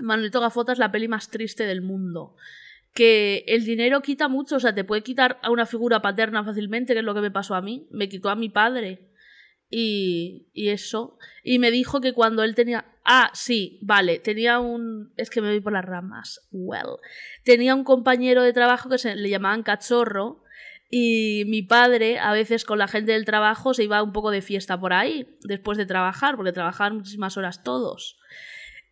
Manolito 0.00 0.40
Gafotas, 0.40 0.78
la 0.78 0.90
peli 0.90 1.08
más 1.08 1.30
triste 1.30 1.66
del 1.66 1.82
mundo. 1.82 2.36
Que 2.92 3.44
el 3.48 3.64
dinero 3.64 4.02
quita 4.02 4.28
mucho, 4.28 4.56
o 4.56 4.60
sea, 4.60 4.74
te 4.74 4.84
puede 4.84 5.02
quitar 5.02 5.38
a 5.42 5.50
una 5.50 5.66
figura 5.66 6.02
paterna 6.02 6.44
fácilmente, 6.44 6.92
que 6.92 7.00
es 7.00 7.04
lo 7.04 7.14
que 7.14 7.20
me 7.20 7.30
pasó 7.30 7.54
a 7.54 7.62
mí. 7.62 7.88
Me 7.90 8.08
quitó 8.08 8.30
a 8.30 8.36
mi 8.36 8.48
padre. 8.48 9.10
Y, 9.70 10.48
y 10.52 10.68
eso. 10.68 11.18
Y 11.42 11.58
me 11.58 11.70
dijo 11.70 12.00
que 12.00 12.12
cuando 12.12 12.44
él 12.44 12.54
tenía. 12.54 12.86
Ah, 13.04 13.30
sí, 13.34 13.80
vale. 13.82 14.20
Tenía 14.20 14.60
un. 14.60 15.12
Es 15.16 15.30
que 15.30 15.40
me 15.40 15.48
voy 15.48 15.60
por 15.60 15.72
las 15.72 15.84
ramas. 15.84 16.46
Well. 16.52 16.98
Tenía 17.44 17.74
un 17.74 17.82
compañero 17.82 18.42
de 18.42 18.52
trabajo 18.52 18.88
que 18.88 18.98
se 18.98 19.16
le 19.16 19.28
llamaban 19.28 19.64
cachorro. 19.64 20.43
Y 20.90 21.44
mi 21.46 21.62
padre, 21.62 22.18
a 22.18 22.32
veces 22.32 22.64
con 22.64 22.78
la 22.78 22.88
gente 22.88 23.12
del 23.12 23.24
trabajo, 23.24 23.74
se 23.74 23.84
iba 23.84 24.02
un 24.02 24.12
poco 24.12 24.30
de 24.30 24.42
fiesta 24.42 24.78
por 24.78 24.92
ahí, 24.92 25.38
después 25.42 25.78
de 25.78 25.86
trabajar, 25.86 26.36
porque 26.36 26.52
trabajaban 26.52 26.96
muchísimas 26.96 27.36
horas 27.36 27.62
todos. 27.62 28.18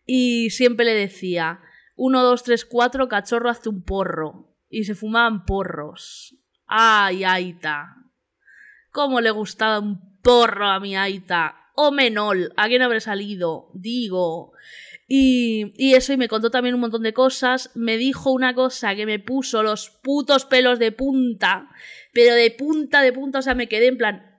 Y 0.06 0.50
siempre 0.50 0.84
le 0.84 0.94
decía, 0.94 1.60
uno, 1.96 2.22
dos, 2.22 2.42
tres, 2.42 2.64
cuatro, 2.64 3.08
cachorro, 3.08 3.50
hazte 3.50 3.68
un 3.68 3.82
porro. 3.82 4.48
Y 4.68 4.84
se 4.84 4.94
fumaban 4.94 5.44
porros. 5.44 6.34
¡Ay, 6.66 7.24
Aita! 7.24 7.96
¿Cómo 8.90 9.20
le 9.20 9.30
gustaba 9.30 9.78
un 9.78 10.18
porro 10.20 10.66
a 10.66 10.80
mi 10.80 10.96
Aita? 10.96 11.56
O 11.74 11.90
menol, 11.90 12.52
¿a 12.56 12.68
quién 12.68 12.82
habré 12.82 13.00
salido? 13.00 13.70
Digo. 13.74 14.52
Y, 15.08 15.94
eso, 15.94 16.12
y 16.12 16.16
me 16.16 16.28
contó 16.28 16.50
también 16.50 16.74
un 16.74 16.80
montón 16.80 17.02
de 17.02 17.12
cosas. 17.12 17.70
Me 17.74 17.96
dijo 17.96 18.30
una 18.30 18.54
cosa 18.54 18.94
que 18.94 19.06
me 19.06 19.18
puso 19.18 19.62
los 19.62 19.90
putos 19.90 20.44
pelos 20.44 20.78
de 20.78 20.92
punta. 20.92 21.68
Pero 22.12 22.34
de 22.34 22.50
punta, 22.50 23.02
de 23.02 23.12
punta, 23.12 23.40
o 23.40 23.42
sea, 23.42 23.54
me 23.54 23.68
quedé 23.68 23.88
en 23.88 23.98
plan. 23.98 24.38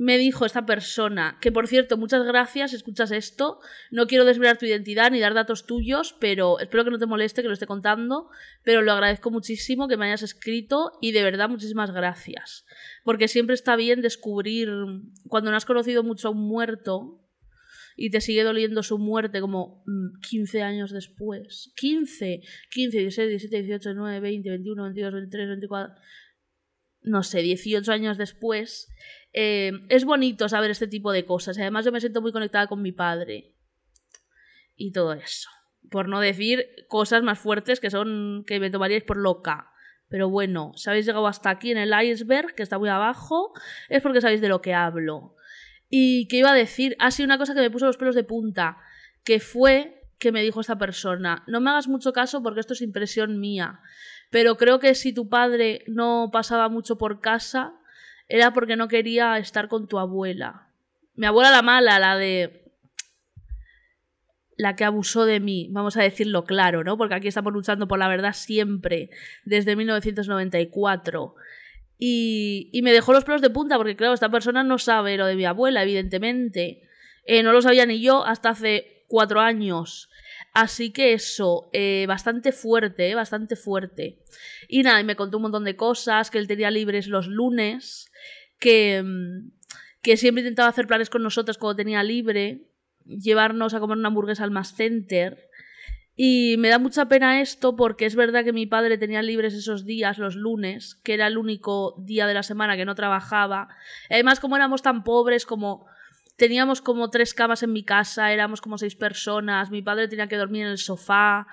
Me 0.00 0.16
dijo 0.16 0.46
esta 0.46 0.64
persona, 0.64 1.38
que 1.40 1.50
por 1.50 1.66
cierto, 1.66 1.96
muchas 1.96 2.24
gracias, 2.24 2.72
escuchas 2.72 3.10
esto. 3.10 3.60
No 3.90 4.06
quiero 4.06 4.24
desvelar 4.24 4.56
tu 4.56 4.64
identidad 4.64 5.10
ni 5.10 5.18
dar 5.18 5.34
datos 5.34 5.66
tuyos, 5.66 6.14
pero 6.20 6.60
espero 6.60 6.84
que 6.84 6.90
no 6.90 6.98
te 6.98 7.06
moleste 7.06 7.42
que 7.42 7.48
lo 7.48 7.54
esté 7.54 7.66
contando. 7.66 8.30
Pero 8.62 8.82
lo 8.82 8.92
agradezco 8.92 9.30
muchísimo 9.30 9.88
que 9.88 9.96
me 9.96 10.06
hayas 10.06 10.22
escrito 10.22 10.92
y 11.00 11.12
de 11.12 11.24
verdad 11.24 11.48
muchísimas 11.48 11.90
gracias. 11.90 12.64
Porque 13.02 13.26
siempre 13.26 13.54
está 13.54 13.74
bien 13.74 14.00
descubrir, 14.00 14.70
cuando 15.26 15.50
no 15.50 15.56
has 15.56 15.66
conocido 15.66 16.04
mucho 16.04 16.28
a 16.28 16.30
un 16.30 16.46
muerto, 16.46 17.20
y 18.00 18.10
te 18.10 18.20
sigue 18.20 18.44
doliendo 18.44 18.84
su 18.84 18.96
muerte 18.96 19.40
como 19.40 19.84
15 20.30 20.62
años 20.62 20.92
después. 20.92 21.72
15, 21.74 22.42
15, 22.70 22.98
16, 22.98 23.28
17, 23.28 23.62
18, 23.64 23.88
19, 23.90 24.20
20, 24.20 24.50
21, 24.50 24.82
22, 24.84 25.12
23, 25.14 25.48
24. 25.48 25.94
No 27.02 27.24
sé, 27.24 27.42
18 27.42 27.90
años 27.90 28.16
después. 28.16 28.88
Eh, 29.32 29.72
es 29.88 30.04
bonito 30.04 30.48
saber 30.48 30.70
este 30.70 30.86
tipo 30.86 31.10
de 31.10 31.24
cosas. 31.24 31.58
Además, 31.58 31.84
yo 31.84 31.90
me 31.90 31.98
siento 31.98 32.22
muy 32.22 32.30
conectada 32.30 32.68
con 32.68 32.82
mi 32.82 32.92
padre. 32.92 33.56
Y 34.76 34.92
todo 34.92 35.12
eso. 35.12 35.50
Por 35.90 36.08
no 36.08 36.20
decir 36.20 36.66
cosas 36.86 37.24
más 37.24 37.40
fuertes 37.40 37.80
que 37.80 37.90
son. 37.90 38.44
que 38.46 38.60
me 38.60 38.70
tomaríais 38.70 39.02
por 39.02 39.16
loca. 39.16 39.72
Pero 40.08 40.30
bueno, 40.30 40.70
si 40.76 40.88
habéis 40.88 41.04
llegado 41.04 41.26
hasta 41.26 41.50
aquí 41.50 41.72
en 41.72 41.78
el 41.78 41.92
iceberg, 42.00 42.54
que 42.54 42.62
está 42.62 42.78
muy 42.78 42.90
abajo, 42.90 43.52
es 43.88 44.00
porque 44.02 44.20
sabéis 44.20 44.40
de 44.40 44.48
lo 44.48 44.62
que 44.62 44.72
hablo. 44.72 45.34
Y 45.88 46.28
que 46.28 46.36
iba 46.36 46.50
a 46.50 46.54
decir, 46.54 46.96
ha 46.98 47.10
sido 47.10 47.26
una 47.26 47.38
cosa 47.38 47.54
que 47.54 47.60
me 47.60 47.70
puso 47.70 47.86
los 47.86 47.96
pelos 47.96 48.14
de 48.14 48.24
punta, 48.24 48.78
que 49.24 49.40
fue 49.40 49.98
que 50.18 50.32
me 50.32 50.42
dijo 50.42 50.60
esta 50.60 50.78
persona, 50.78 51.44
no 51.46 51.60
me 51.60 51.70
hagas 51.70 51.88
mucho 51.88 52.12
caso 52.12 52.42
porque 52.42 52.60
esto 52.60 52.72
es 52.72 52.82
impresión 52.82 53.38
mía, 53.38 53.80
pero 54.30 54.56
creo 54.56 54.78
que 54.78 54.94
si 54.94 55.12
tu 55.12 55.28
padre 55.28 55.84
no 55.86 56.30
pasaba 56.32 56.68
mucho 56.68 56.98
por 56.98 57.20
casa, 57.20 57.74
era 58.28 58.52
porque 58.52 58.76
no 58.76 58.88
quería 58.88 59.38
estar 59.38 59.68
con 59.68 59.88
tu 59.88 59.98
abuela. 59.98 60.68
Mi 61.14 61.26
abuela 61.26 61.50
la 61.50 61.62
mala, 61.62 61.98
la 61.98 62.16
de... 62.16 62.64
la 64.56 64.76
que 64.76 64.84
abusó 64.84 65.24
de 65.24 65.40
mí, 65.40 65.68
vamos 65.72 65.96
a 65.96 66.02
decirlo 66.02 66.44
claro, 66.44 66.84
¿no? 66.84 66.98
Porque 66.98 67.14
aquí 67.14 67.28
estamos 67.28 67.52
luchando 67.52 67.88
por 67.88 67.98
la 67.98 68.08
verdad 68.08 68.34
siempre, 68.34 69.10
desde 69.44 69.76
1994. 69.76 71.34
Y, 71.98 72.70
me 72.82 72.92
dejó 72.92 73.12
los 73.12 73.24
pelos 73.24 73.42
de 73.42 73.50
punta 73.50 73.76
porque, 73.76 73.96
claro, 73.96 74.14
esta 74.14 74.30
persona 74.30 74.62
no 74.62 74.78
sabe 74.78 75.16
lo 75.16 75.26
de 75.26 75.34
mi 75.34 75.44
abuela, 75.44 75.82
evidentemente. 75.82 76.82
Eh, 77.24 77.42
no 77.42 77.52
lo 77.52 77.60
sabía 77.60 77.86
ni 77.86 78.00
yo 78.00 78.24
hasta 78.24 78.50
hace 78.50 79.04
cuatro 79.08 79.40
años. 79.40 80.08
Así 80.54 80.90
que 80.90 81.12
eso, 81.12 81.68
eh, 81.72 82.06
bastante 82.08 82.52
fuerte, 82.52 83.10
eh, 83.10 83.14
bastante 83.14 83.56
fuerte. 83.56 84.22
Y 84.68 84.82
nada, 84.82 85.00
y 85.00 85.04
me 85.04 85.16
contó 85.16 85.38
un 85.38 85.44
montón 85.44 85.64
de 85.64 85.76
cosas, 85.76 86.30
que 86.30 86.38
él 86.38 86.46
tenía 86.46 86.70
libres 86.70 87.08
los 87.08 87.26
lunes, 87.26 88.10
que, 88.58 89.04
que 90.00 90.16
siempre 90.16 90.42
intentaba 90.42 90.68
hacer 90.68 90.86
planes 90.86 91.10
con 91.10 91.22
nosotros 91.22 91.58
cuando 91.58 91.76
tenía 91.76 92.02
libre, 92.02 92.68
llevarnos 93.04 93.74
a 93.74 93.80
comer 93.80 93.98
una 93.98 94.08
hamburguesa 94.08 94.44
al 94.44 94.50
Mass 94.50 94.74
Center 94.74 95.47
Y 96.20 96.56
me 96.58 96.68
da 96.68 96.80
mucha 96.80 97.06
pena 97.06 97.40
esto 97.40 97.76
porque 97.76 98.04
es 98.04 98.16
verdad 98.16 98.42
que 98.42 98.52
mi 98.52 98.66
padre 98.66 98.98
tenía 98.98 99.22
libres 99.22 99.54
esos 99.54 99.84
días, 99.84 100.18
los 100.18 100.34
lunes, 100.34 100.96
que 101.04 101.14
era 101.14 101.28
el 101.28 101.38
único 101.38 101.94
día 101.96 102.26
de 102.26 102.34
la 102.34 102.42
semana 102.42 102.76
que 102.76 102.84
no 102.84 102.96
trabajaba. 102.96 103.68
Además, 104.10 104.40
como 104.40 104.56
éramos 104.56 104.82
tan 104.82 105.04
pobres, 105.04 105.46
como 105.46 105.86
teníamos 106.36 106.82
como 106.82 107.08
tres 107.10 107.34
camas 107.34 107.62
en 107.62 107.72
mi 107.72 107.84
casa, 107.84 108.32
éramos 108.32 108.60
como 108.60 108.78
seis 108.78 108.96
personas, 108.96 109.70
mi 109.70 109.80
padre 109.80 110.08
tenía 110.08 110.26
que 110.26 110.36
dormir 110.36 110.62
en 110.62 110.72
el 110.72 110.78
sofá, 110.78 111.46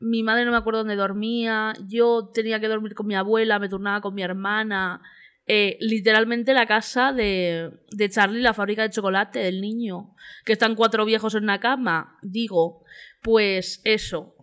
mi 0.00 0.24
madre 0.24 0.44
no 0.44 0.50
me 0.50 0.56
acuerdo 0.56 0.80
dónde 0.80 0.96
dormía, 0.96 1.74
yo 1.86 2.32
tenía 2.34 2.58
que 2.58 2.66
dormir 2.66 2.96
con 2.96 3.06
mi 3.06 3.14
abuela, 3.14 3.60
me 3.60 3.68
turnaba 3.68 4.00
con 4.00 4.16
mi 4.16 4.22
hermana. 4.22 5.02
Eh, 5.46 5.78
literalmente 5.80 6.52
la 6.52 6.66
casa 6.66 7.12
de, 7.12 7.70
de 7.90 8.08
Charlie, 8.08 8.40
la 8.40 8.54
fábrica 8.54 8.82
de 8.82 8.90
chocolate 8.90 9.38
del 9.38 9.60
niño, 9.60 10.14
que 10.44 10.52
están 10.52 10.74
cuatro 10.74 11.04
viejos 11.04 11.34
en 11.34 11.44
una 11.44 11.60
cama, 11.60 12.18
digo, 12.22 12.84
pues 13.22 13.80
eso. 13.84 14.34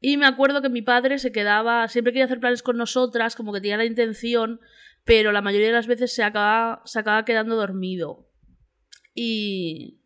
Y 0.00 0.16
me 0.16 0.26
acuerdo 0.26 0.60
que 0.60 0.68
mi 0.68 0.82
padre 0.82 1.18
se 1.18 1.32
quedaba, 1.32 1.88
siempre 1.88 2.12
quería 2.12 2.26
hacer 2.26 2.40
planes 2.40 2.62
con 2.62 2.76
nosotras, 2.76 3.36
como 3.36 3.52
que 3.52 3.60
tenía 3.60 3.78
la 3.78 3.86
intención, 3.86 4.60
pero 5.04 5.32
la 5.32 5.42
mayoría 5.42 5.68
de 5.68 5.72
las 5.72 5.86
veces 5.86 6.14
se 6.14 6.22
acaba, 6.22 6.82
se 6.84 6.98
acaba 6.98 7.24
quedando 7.24 7.56
dormido. 7.56 8.28
Y, 9.14 10.02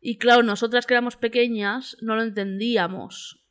y 0.00 0.18
claro, 0.18 0.42
nosotras 0.42 0.86
que 0.86 0.94
éramos 0.94 1.16
pequeñas 1.16 1.96
no 2.00 2.16
lo 2.16 2.22
entendíamos 2.22 3.42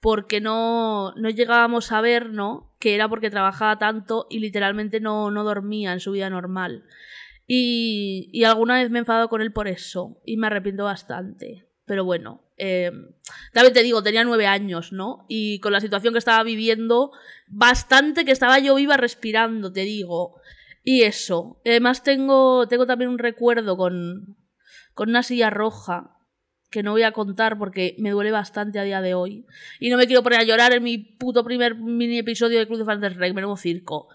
porque 0.00 0.40
no, 0.40 1.12
no 1.16 1.30
llegábamos 1.30 1.90
a 1.92 2.00
ver, 2.00 2.30
¿no? 2.30 2.74
Que 2.78 2.94
era 2.94 3.08
porque 3.08 3.30
trabajaba 3.30 3.78
tanto 3.78 4.26
y 4.30 4.38
literalmente 4.38 5.00
no, 5.00 5.30
no 5.30 5.44
dormía 5.44 5.92
en 5.92 6.00
su 6.00 6.12
vida 6.12 6.30
normal. 6.30 6.84
Y, 7.46 8.28
y 8.32 8.44
alguna 8.44 8.74
vez 8.74 8.90
me 8.90 8.98
he 8.98 9.00
enfadado 9.00 9.28
con 9.28 9.40
él 9.40 9.52
por 9.52 9.68
eso 9.68 10.20
y 10.24 10.36
me 10.36 10.48
arrepiento 10.48 10.84
bastante. 10.84 11.67
Pero 11.88 12.04
bueno, 12.04 12.44
eh, 12.58 12.92
también 13.52 13.72
te 13.72 13.82
digo, 13.82 14.02
tenía 14.02 14.22
nueve 14.22 14.46
años, 14.46 14.92
¿no? 14.92 15.24
Y 15.28 15.58
con 15.60 15.72
la 15.72 15.80
situación 15.80 16.12
que 16.12 16.18
estaba 16.18 16.44
viviendo, 16.44 17.10
bastante 17.48 18.24
que 18.24 18.30
estaba 18.30 18.58
yo 18.58 18.74
viva 18.74 18.96
respirando, 18.96 19.72
te 19.72 19.80
digo. 19.80 20.40
Y 20.84 21.02
eso. 21.02 21.60
Además 21.64 22.02
tengo, 22.04 22.68
tengo 22.68 22.86
también 22.86 23.10
un 23.10 23.18
recuerdo 23.18 23.76
con, 23.76 24.36
con 24.94 25.08
una 25.08 25.22
silla 25.22 25.50
roja 25.50 26.14
que 26.70 26.82
no 26.82 26.92
voy 26.92 27.02
a 27.02 27.12
contar 27.12 27.58
porque 27.58 27.96
me 27.98 28.10
duele 28.10 28.30
bastante 28.30 28.78
a 28.78 28.82
día 28.82 29.00
de 29.00 29.14
hoy. 29.14 29.46
Y 29.80 29.88
no 29.88 29.96
me 29.96 30.06
quiero 30.06 30.22
poner 30.22 30.40
a 30.40 30.44
llorar 30.44 30.74
en 30.74 30.82
mi 30.82 30.98
puto 30.98 31.42
primer 31.44 31.74
mini 31.74 32.18
episodio 32.18 32.58
de 32.58 32.66
Cruz 32.66 32.80
de 32.80 32.84
Fans 32.84 33.00
del 33.00 33.14
Rey, 33.14 33.32
menudo 33.32 33.56
circo. 33.56 34.08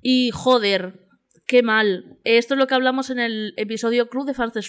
Y 0.00 0.30
joder, 0.32 1.01
qué 1.52 1.62
mal. 1.62 2.16
Esto 2.24 2.54
es 2.54 2.58
lo 2.58 2.66
que 2.66 2.72
hablamos 2.72 3.10
en 3.10 3.18
el 3.18 3.52
episodio 3.58 4.08
Cruz 4.08 4.24
de 4.24 4.32
Fans 4.32 4.54
de 4.54 4.62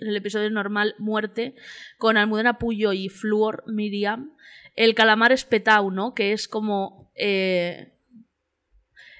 en 0.00 0.08
el 0.08 0.16
episodio 0.16 0.48
normal 0.48 0.94
Muerte, 0.96 1.54
con 1.98 2.16
Almudena 2.16 2.58
Puyo 2.58 2.94
y 2.94 3.10
Fluor 3.10 3.64
Miriam. 3.66 4.34
El 4.74 4.94
calamar 4.94 5.30
espetau, 5.32 5.90
¿no? 5.90 6.14
Que 6.14 6.32
es 6.32 6.48
como 6.48 7.12
eh, 7.16 7.92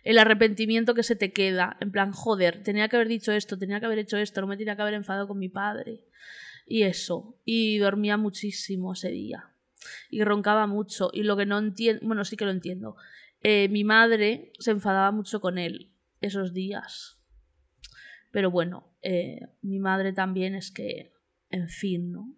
el 0.05 0.17
arrepentimiento 0.17 0.95
que 0.95 1.03
se 1.03 1.15
te 1.15 1.35
queda. 1.35 1.77
En 1.81 1.93
plan, 1.93 2.13
joder, 2.13 2.63
tenía 2.63 2.89
que 2.89 2.97
haber 2.97 3.09
dicho 3.09 3.31
esto, 3.31 3.59
tenía 3.59 3.79
que 3.79 3.85
haber 3.85 3.99
hecho 3.99 4.17
esto, 4.17 4.41
no 4.41 4.47
me 4.47 4.57
tenía 4.57 4.75
que 4.75 4.81
haber 4.81 4.95
enfadado 4.95 5.29
con 5.29 5.39
mi 5.39 5.51
padre. 5.51 6.07
Y 6.65 6.85
eso. 6.85 7.37
Y 7.45 7.77
dormía 7.77 8.17
muchísimo 8.17 8.95
ese 8.95 9.11
día. 9.11 9.51
Y 10.09 10.25
roncaba 10.25 10.67
mucho. 10.67 11.11
Y 11.13 11.25
lo 11.25 11.37
que 11.37 11.45
no 11.45 11.59
entiendo, 11.59 12.07
bueno, 12.07 12.25
sí 12.25 12.39
que 12.39 12.47
lo 12.47 12.53
entiendo. 12.53 12.97
Eh, 13.43 13.69
mi 13.69 13.85
madre 13.85 14.51
se 14.59 14.71
enfadaba 14.71 15.11
mucho 15.11 15.43
con 15.43 15.59
él 15.59 15.92
esos 16.23 16.53
días. 16.55 17.19
Pero 18.31 18.51
bueno, 18.51 18.97
eh, 19.03 19.41
mi 19.61 19.79
madre 19.79 20.13
también 20.13 20.55
es 20.55 20.71
que, 20.71 21.13
en 21.51 21.69
fin, 21.69 22.11
¿no? 22.13 22.35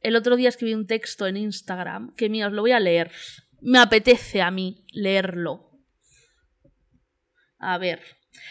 El 0.00 0.16
otro 0.16 0.36
día 0.36 0.48
escribí 0.48 0.74
un 0.74 0.86
texto 0.86 1.26
en 1.26 1.36
Instagram 1.36 2.14
que, 2.14 2.28
mira, 2.28 2.48
os 2.48 2.52
lo 2.52 2.62
voy 2.62 2.72
a 2.72 2.80
leer. 2.80 3.12
Me 3.60 3.78
apetece 3.78 4.42
a 4.42 4.50
mí 4.50 4.84
leerlo. 4.90 5.70
A 7.58 7.78
ver. 7.78 8.00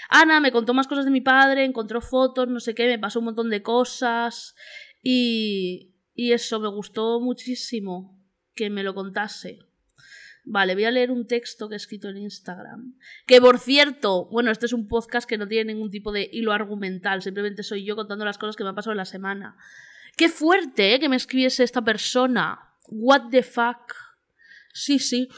Ana 0.09 0.39
me 0.39 0.51
contó 0.51 0.73
más 0.73 0.87
cosas 0.87 1.05
de 1.05 1.11
mi 1.11 1.21
padre, 1.21 1.65
encontró 1.65 2.01
fotos, 2.01 2.47
no 2.47 2.59
sé 2.59 2.75
qué, 2.75 2.87
me 2.87 2.99
pasó 2.99 3.19
un 3.19 3.25
montón 3.25 3.49
de 3.49 3.61
cosas. 3.61 4.55
Y, 5.03 5.95
y 6.13 6.31
eso, 6.31 6.59
me 6.59 6.69
gustó 6.69 7.19
muchísimo 7.19 8.17
que 8.53 8.69
me 8.69 8.83
lo 8.83 8.93
contase. 8.93 9.59
Vale, 10.43 10.73
voy 10.73 10.85
a 10.85 10.91
leer 10.91 11.11
un 11.11 11.27
texto 11.27 11.69
que 11.69 11.75
he 11.75 11.77
escrito 11.77 12.09
en 12.09 12.17
Instagram. 12.17 12.95
Que 13.25 13.39
por 13.39 13.59
cierto, 13.59 14.25
bueno, 14.31 14.51
este 14.51 14.65
es 14.65 14.73
un 14.73 14.87
podcast 14.87 15.29
que 15.29 15.37
no 15.37 15.47
tiene 15.47 15.73
ningún 15.73 15.91
tipo 15.91 16.11
de 16.11 16.29
hilo 16.31 16.51
argumental, 16.51 17.21
simplemente 17.21 17.63
soy 17.63 17.85
yo 17.85 17.95
contando 17.95 18.25
las 18.25 18.37
cosas 18.37 18.55
que 18.55 18.63
me 18.63 18.69
han 18.69 18.75
pasado 18.75 18.93
en 18.93 18.97
la 18.97 19.05
semana. 19.05 19.55
Qué 20.17 20.29
fuerte, 20.29 20.95
¿eh? 20.95 20.99
Que 20.99 21.09
me 21.09 21.15
escribiese 21.15 21.63
esta 21.63 21.81
persona. 21.81 22.59
What 22.89 23.29
the 23.29 23.43
fuck. 23.43 23.93
Sí, 24.73 24.99
sí. 24.99 25.29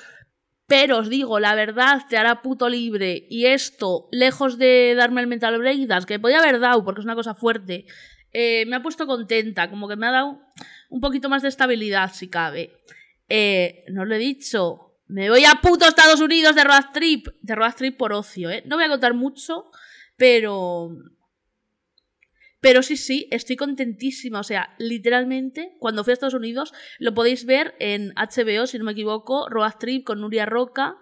Pero 0.66 1.00
os 1.00 1.10
digo, 1.10 1.39
la 1.39 1.56
verdad 1.56 2.02
te 2.10 2.18
hará 2.18 2.42
puto 2.42 2.70
libre. 2.70 3.28
Y 3.30 3.46
esto, 3.46 4.08
lejos 4.12 4.58
de 4.58 4.96
darme 4.96 5.22
el 5.22 5.28
mental 5.28 5.58
breakdance, 5.58 6.08
que 6.08 6.20
podía 6.20 6.39
haber 6.39 6.60
dado 6.60 6.84
porque 6.84 7.02
es 7.02 7.06
una 7.06 7.16
cosa 7.16 7.36
fuerte, 7.36 7.86
eh, 8.32 8.66
me 8.66 8.78
ha 8.78 8.82
puesto 8.82 9.06
contenta, 9.06 9.70
como 9.70 9.88
que 9.88 9.96
me 9.96 10.08
ha 10.08 10.12
dado 10.12 10.42
un 10.89 11.02
poquito 11.02 11.30
más 11.30 11.42
de 11.42 11.50
estabilidad, 11.50 12.12
si 12.13 12.30
cabe. 12.30 12.82
Eh, 13.30 13.84
no 13.89 14.06
lo 14.06 14.16
he 14.16 14.20
dicho. 14.20 14.93
Me 15.08 15.30
voy 15.30 15.46
a 15.46 15.60
puto 15.62 15.86
Estados 15.86 16.22
Unidos 16.22 16.56
de 16.56 16.63
road 16.63 16.86
trip. 16.94 17.28
De 17.42 17.56
road 17.56 17.74
trip 17.76 17.98
por 17.98 18.13
ocio, 18.13 18.50
¿eh? 18.50 18.63
No 18.66 18.78
voy 18.78 18.86
a 18.86 18.89
contar 18.89 19.13
mucho, 19.13 19.70
pero. 20.16 20.96
Pero 22.60 22.82
sí, 22.82 22.96
sí, 22.96 23.28
estoy 23.30 23.58
contentísima. 23.58 24.39
O 24.39 24.44
sea, 24.44 24.74
literalmente, 24.78 25.76
cuando 25.80 26.04
fui 26.04 26.12
a 26.12 26.13
Estados 26.13 26.34
Unidos, 26.34 26.74
lo 26.98 27.13
podéis 27.13 27.46
ver 27.46 27.76
en 27.80 28.13
HBO, 28.16 28.68
si 28.68 28.78
no 28.80 28.86
me 28.86 28.94
equivoco, 28.94 29.50
Road 29.50 29.74
Trip 29.80 30.06
con 30.06 30.22
Nuria 30.22 30.46
Roca. 30.46 30.98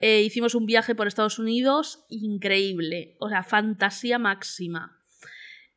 Eh, 0.00 0.22
hicimos 0.22 0.54
un 0.54 0.66
viaje 0.66 0.94
por 0.94 1.06
Estados 1.06 1.38
Unidos 1.38 2.04
increíble. 2.08 3.16
O 3.20 3.28
sea, 3.28 3.44
fantasía 3.44 4.18
máxima. 4.18 5.00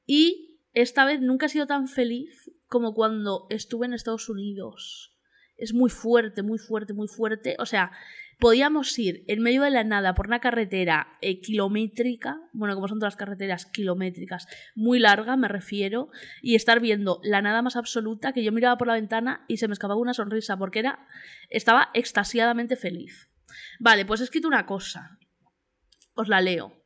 Y 0.06 0.60
esta 0.74 1.06
vez 1.06 1.22
nunca 1.22 1.46
he 1.46 1.50
sido 1.50 1.68
tan 1.68 1.88
feliz 1.88 2.52
como 2.68 2.94
cuando 2.94 3.46
estuve 3.50 3.86
en 3.86 3.94
Estados 3.94 4.30
Unidos. 4.30 5.19
Es 5.60 5.74
muy 5.74 5.90
fuerte, 5.90 6.42
muy 6.42 6.58
fuerte, 6.58 6.94
muy 6.94 7.08
fuerte. 7.08 7.56
O 7.60 7.66
sea, 7.66 7.92
podíamos 8.40 8.98
ir 8.98 9.24
en 9.28 9.42
medio 9.42 9.62
de 9.62 9.70
la 9.70 9.84
nada 9.84 10.16
por 10.16 10.28
una 10.28 10.40
carretera 10.40 11.18
eh, 11.22 11.42
kilométrica, 11.42 12.40
bueno, 12.54 12.74
como 12.76 12.88
son 12.88 13.00
todas 13.00 13.14
las 13.14 13.20
carreteras 13.20 13.66
kilométricas, 13.66 14.48
muy 14.76 15.00
larga, 15.00 15.36
me 15.36 15.48
refiero, 15.48 16.10
y 16.42 16.56
estar 16.56 16.80
viendo 16.80 17.20
la 17.24 17.42
nada 17.42 17.62
más 17.62 17.76
absoluta 17.76 18.32
que 18.34 18.44
yo 18.44 18.52
miraba 18.52 18.78
por 18.78 18.88
la 18.88 18.94
ventana 18.94 19.46
y 19.48 19.58
se 19.58 19.68
me 19.68 19.74
escapaba 19.74 20.00
una 20.00 20.14
sonrisa 20.14 20.58
porque 20.58 20.80
era, 20.80 21.06
estaba 21.50 21.90
extasiadamente 21.94 22.78
feliz. 22.78 23.30
Vale, 23.80 24.06
pues 24.06 24.22
he 24.22 24.24
escrito 24.24 24.48
una 24.48 24.66
cosa. 24.66 25.20
Os 26.14 26.30
la 26.30 26.42
leo. 26.42 26.79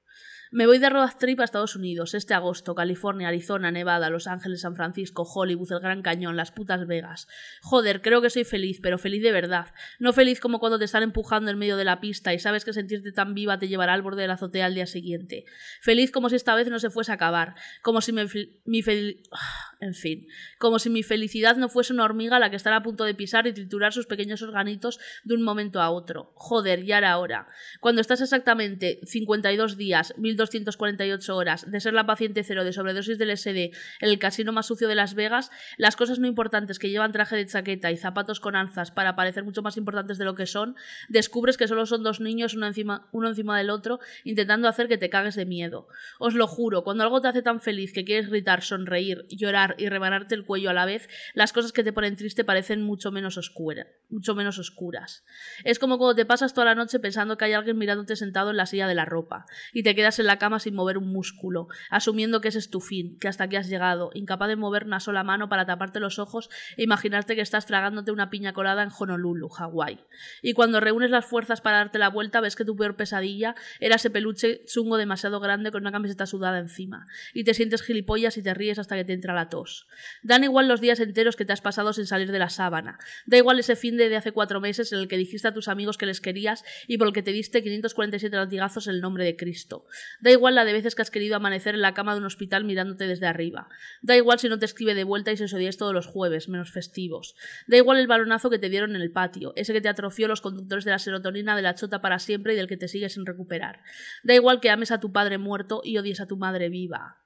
Me 0.55 0.67
voy 0.67 0.77
de 0.77 0.87
road 0.87 1.09
trip 1.17 1.39
a 1.39 1.45
Estados 1.45 1.75
Unidos 1.75 2.13
este 2.13 2.35
agosto, 2.35 2.75
California, 2.75 3.29
Arizona, 3.29 3.71
Nevada, 3.71 4.11
Los 4.11 4.27
Ángeles, 4.27 4.61
San 4.61 4.75
Francisco, 4.75 5.23
Hollywood, 5.23 5.71
el 5.71 5.79
Gran 5.79 6.03
Cañón, 6.03 6.37
las 6.37 6.51
putas 6.51 6.85
Vegas. 6.85 7.27
Joder, 7.63 8.03
creo 8.03 8.21
que 8.21 8.29
soy 8.29 8.43
feliz, 8.43 8.77
pero 8.79 8.99
feliz 8.99 9.23
de 9.23 9.31
verdad. 9.31 9.73
No 9.97 10.13
feliz 10.13 10.39
como 10.39 10.59
cuando 10.59 10.77
te 10.77 10.85
están 10.85 11.01
empujando 11.01 11.49
en 11.49 11.57
medio 11.57 11.75
de 11.75 11.85
la 11.85 11.99
pista 11.99 12.35
y 12.35 12.39
sabes 12.39 12.65
que 12.65 12.71
sentirte 12.71 13.11
tan 13.11 13.33
viva 13.33 13.57
te 13.57 13.67
llevará 13.67 13.95
al 13.95 14.03
borde 14.03 14.21
de 14.21 14.27
la 14.27 14.35
azotea 14.35 14.67
al 14.67 14.75
día 14.75 14.85
siguiente. 14.85 15.45
Feliz 15.81 16.11
como 16.11 16.29
si 16.29 16.35
esta 16.35 16.53
vez 16.53 16.69
no 16.69 16.77
se 16.77 16.91
fuese 16.91 17.11
a 17.11 17.15
acabar. 17.15 17.55
Como 17.81 18.01
si 18.01 18.11
me 18.11 18.27
mi 18.65 18.83
fel 18.83 19.23
en 19.79 19.95
fin, 19.95 20.27
como 20.59 20.77
si 20.77 20.91
mi 20.91 21.01
felicidad 21.01 21.57
no 21.57 21.67
fuese 21.67 21.93
una 21.93 22.03
hormiga 22.03 22.35
a 22.35 22.39
la 22.39 22.51
que 22.51 22.57
estar 22.57 22.73
a 22.73 22.83
punto 22.83 23.05
de 23.05 23.15
pisar 23.15 23.47
y 23.47 23.53
triturar 23.53 23.91
sus 23.91 24.05
pequeños 24.05 24.43
organitos 24.43 24.99
de 25.23 25.33
un 25.33 25.41
momento 25.41 25.81
a 25.81 25.89
otro. 25.89 26.31
Joder, 26.35 26.85
ya 26.85 26.99
era 26.99 27.17
hora. 27.17 27.47
Cuando 27.79 28.01
estás 28.01 28.21
exactamente 28.21 28.99
52 29.03 29.77
días, 29.77 30.13
1248 30.51 31.35
horas 31.35 31.69
de 31.69 31.79
ser 31.79 31.93
la 31.93 32.05
paciente 32.05 32.43
cero 32.43 32.63
de 32.63 32.73
sobredosis 32.73 33.17
del 33.17 33.35
SD 33.37 33.71
en 34.01 34.09
el 34.09 34.19
casino 34.19 34.51
más 34.51 34.65
sucio 34.65 34.87
de 34.87 34.95
Las 34.95 35.13
Vegas, 35.13 35.51
las 35.77 35.95
cosas 35.95 36.19
no 36.19 36.27
importantes 36.27 36.79
que 36.79 36.89
llevan 36.89 37.11
traje 37.11 37.35
de 37.35 37.45
chaqueta 37.45 37.91
y 37.91 37.97
zapatos 37.97 38.39
con 38.39 38.55
alzas 38.55 38.91
para 38.91 39.15
parecer 39.15 39.43
mucho 39.43 39.61
más 39.61 39.77
importantes 39.77 40.17
de 40.17 40.25
lo 40.25 40.35
que 40.35 40.45
son, 40.45 40.75
descubres 41.09 41.57
que 41.57 41.67
solo 41.67 41.85
son 41.85 42.03
dos 42.03 42.19
niños 42.19 42.53
uno 42.53 42.67
encima, 42.67 43.07
uno 43.11 43.29
encima 43.29 43.57
del 43.57 43.69
otro 43.69 43.99
intentando 44.23 44.67
hacer 44.67 44.87
que 44.87 44.97
te 44.97 45.09
cagues 45.09 45.35
de 45.35 45.45
miedo. 45.45 45.87
Os 46.19 46.33
lo 46.33 46.47
juro, 46.47 46.83
cuando 46.83 47.03
algo 47.03 47.21
te 47.21 47.27
hace 47.27 47.41
tan 47.41 47.59
feliz 47.59 47.93
que 47.93 48.05
quieres 48.05 48.29
gritar, 48.29 48.61
sonreír, 48.63 49.25
llorar 49.29 49.75
y 49.77 49.89
rebanarte 49.89 50.35
el 50.35 50.45
cuello 50.45 50.69
a 50.69 50.73
la 50.73 50.85
vez, 50.85 51.07
las 51.33 51.53
cosas 51.53 51.71
que 51.71 51.83
te 51.83 51.93
ponen 51.93 52.15
triste 52.15 52.43
parecen 52.43 52.81
mucho 52.81 53.11
menos 53.11 53.37
oscuras, 53.37 53.87
mucho 54.09 54.35
menos 54.35 54.59
oscuras. 54.59 55.23
Es 55.63 55.79
como 55.79 55.97
cuando 55.97 56.15
te 56.15 56.25
pasas 56.25 56.53
toda 56.53 56.65
la 56.65 56.75
noche 56.75 56.99
pensando 56.99 57.37
que 57.37 57.45
hay 57.45 57.53
alguien 57.53 57.77
mirándote 57.77 58.15
sentado 58.15 58.51
en 58.51 58.57
la 58.57 58.65
silla 58.65 58.87
de 58.87 58.95
la 58.95 59.05
ropa 59.05 59.45
y 59.71 59.83
te 59.83 59.95
quedas 59.95 60.19
en 60.19 60.27
la 60.27 60.32
la 60.33 60.39
cama 60.39 60.59
sin 60.59 60.73
mover 60.73 60.97
un 60.97 61.11
músculo, 61.11 61.67
asumiendo 61.91 62.41
que 62.41 62.47
ese 62.47 62.57
es 62.57 62.71
tu 62.71 62.81
fin, 62.81 63.19
que 63.19 63.27
hasta 63.27 63.43
aquí 63.43 63.55
has 63.55 63.69
llegado, 63.69 64.09
incapaz 64.15 64.47
de 64.47 64.55
mover 64.55 64.85
una 64.85 64.99
sola 64.99 65.23
mano 65.23 65.47
para 65.47 65.67
taparte 65.67 65.99
los 65.99 66.17
ojos 66.17 66.49
e 66.75 66.83
imaginarte 66.83 67.35
que 67.35 67.41
estás 67.41 67.67
tragándote 67.67 68.11
una 68.11 68.31
piña 68.31 68.53
colada 68.53 68.81
en 68.81 68.89
Honolulu, 68.97 69.49
Hawái. 69.49 69.99
Y 70.41 70.53
cuando 70.53 70.79
reúnes 70.79 71.11
las 71.11 71.25
fuerzas 71.25 71.61
para 71.61 71.77
darte 71.77 71.99
la 71.99 72.09
vuelta, 72.09 72.41
ves 72.41 72.55
que 72.55 72.65
tu 72.65 72.75
peor 72.75 72.95
pesadilla 72.95 73.53
era 73.79 73.97
ese 73.97 74.09
peluche 74.09 74.65
chungo 74.65 74.97
demasiado 74.97 75.39
grande 75.39 75.71
con 75.71 75.83
una 75.83 75.91
camiseta 75.91 76.25
sudada 76.25 76.57
encima, 76.57 77.05
y 77.33 77.43
te 77.43 77.53
sientes 77.53 77.83
gilipollas 77.83 78.37
y 78.37 78.41
te 78.41 78.55
ríes 78.55 78.79
hasta 78.79 78.95
que 78.95 79.05
te 79.05 79.13
entra 79.13 79.35
la 79.35 79.49
tos. 79.49 79.87
Dan 80.23 80.43
igual 80.43 80.67
los 80.67 80.81
días 80.81 80.99
enteros 80.99 81.35
que 81.35 81.45
te 81.45 81.53
has 81.53 81.61
pasado 81.61 81.93
sin 81.93 82.07
salir 82.07 82.31
de 82.31 82.39
la 82.39 82.49
sábana, 82.49 82.97
da 83.27 83.37
igual 83.37 83.59
ese 83.59 83.75
fin 83.75 83.97
de, 83.97 84.09
de 84.09 84.15
hace 84.15 84.31
cuatro 84.31 84.59
meses 84.59 84.91
en 84.93 84.99
el 84.99 85.07
que 85.07 85.17
dijiste 85.17 85.47
a 85.47 85.53
tus 85.53 85.67
amigos 85.67 85.99
que 85.99 86.07
les 86.07 86.21
querías 86.21 86.63
y 86.87 86.97
por 86.97 87.07
el 87.07 87.13
que 87.13 87.21
te 87.21 87.31
diste 87.31 87.61
547 87.61 88.35
latigazos 88.35 88.87
en 88.87 88.95
el 88.95 89.01
nombre 89.01 89.23
de 89.25 89.35
Cristo. 89.35 89.85
Da 90.23 90.31
igual 90.31 90.55
la 90.55 90.63
de 90.63 90.71
veces 90.71 90.95
que 90.95 91.01
has 91.01 91.11
querido 91.11 91.35
amanecer 91.35 91.75
en 91.75 91.81
la 91.81 91.93
cama 91.93 92.13
de 92.13 92.19
un 92.21 92.25
hospital 92.25 92.63
mirándote 92.63 93.07
desde 93.07 93.27
arriba. 93.27 93.67
Da 94.01 94.15
igual 94.15 94.39
si 94.39 94.47
no 94.47 94.57
te 94.57 94.63
escribe 94.63 94.95
de 94.95 95.03
vuelta 95.03 95.33
y 95.33 95.35
se 95.35 95.53
odiáis 95.53 95.75
todos 95.75 95.93
los 95.93 96.07
jueves, 96.07 96.47
menos 96.47 96.71
festivos. 96.71 97.35
Da 97.67 97.75
igual 97.75 97.97
el 97.97 98.07
balonazo 98.07 98.49
que 98.49 98.57
te 98.57 98.69
dieron 98.69 98.95
en 98.95 99.01
el 99.01 99.11
patio, 99.11 99.51
ese 99.57 99.73
que 99.73 99.81
te 99.81 99.89
atrofió 99.89 100.29
los 100.29 100.39
conductores 100.39 100.85
de 100.85 100.91
la 100.91 100.99
serotonina 100.99 101.57
de 101.57 101.61
la 101.61 101.75
chota 101.75 102.01
para 102.01 102.19
siempre 102.19 102.53
y 102.53 102.55
del 102.55 102.69
que 102.69 102.77
te 102.77 102.87
sigues 102.87 103.15
sin 103.15 103.25
recuperar. 103.25 103.81
Da 104.23 104.33
igual 104.33 104.61
que 104.61 104.69
ames 104.69 104.91
a 104.91 105.01
tu 105.01 105.11
padre 105.11 105.37
muerto 105.37 105.81
y 105.83 105.97
odies 105.97 106.21
a 106.21 106.25
tu 106.25 106.37
madre 106.37 106.69
viva. 106.69 107.22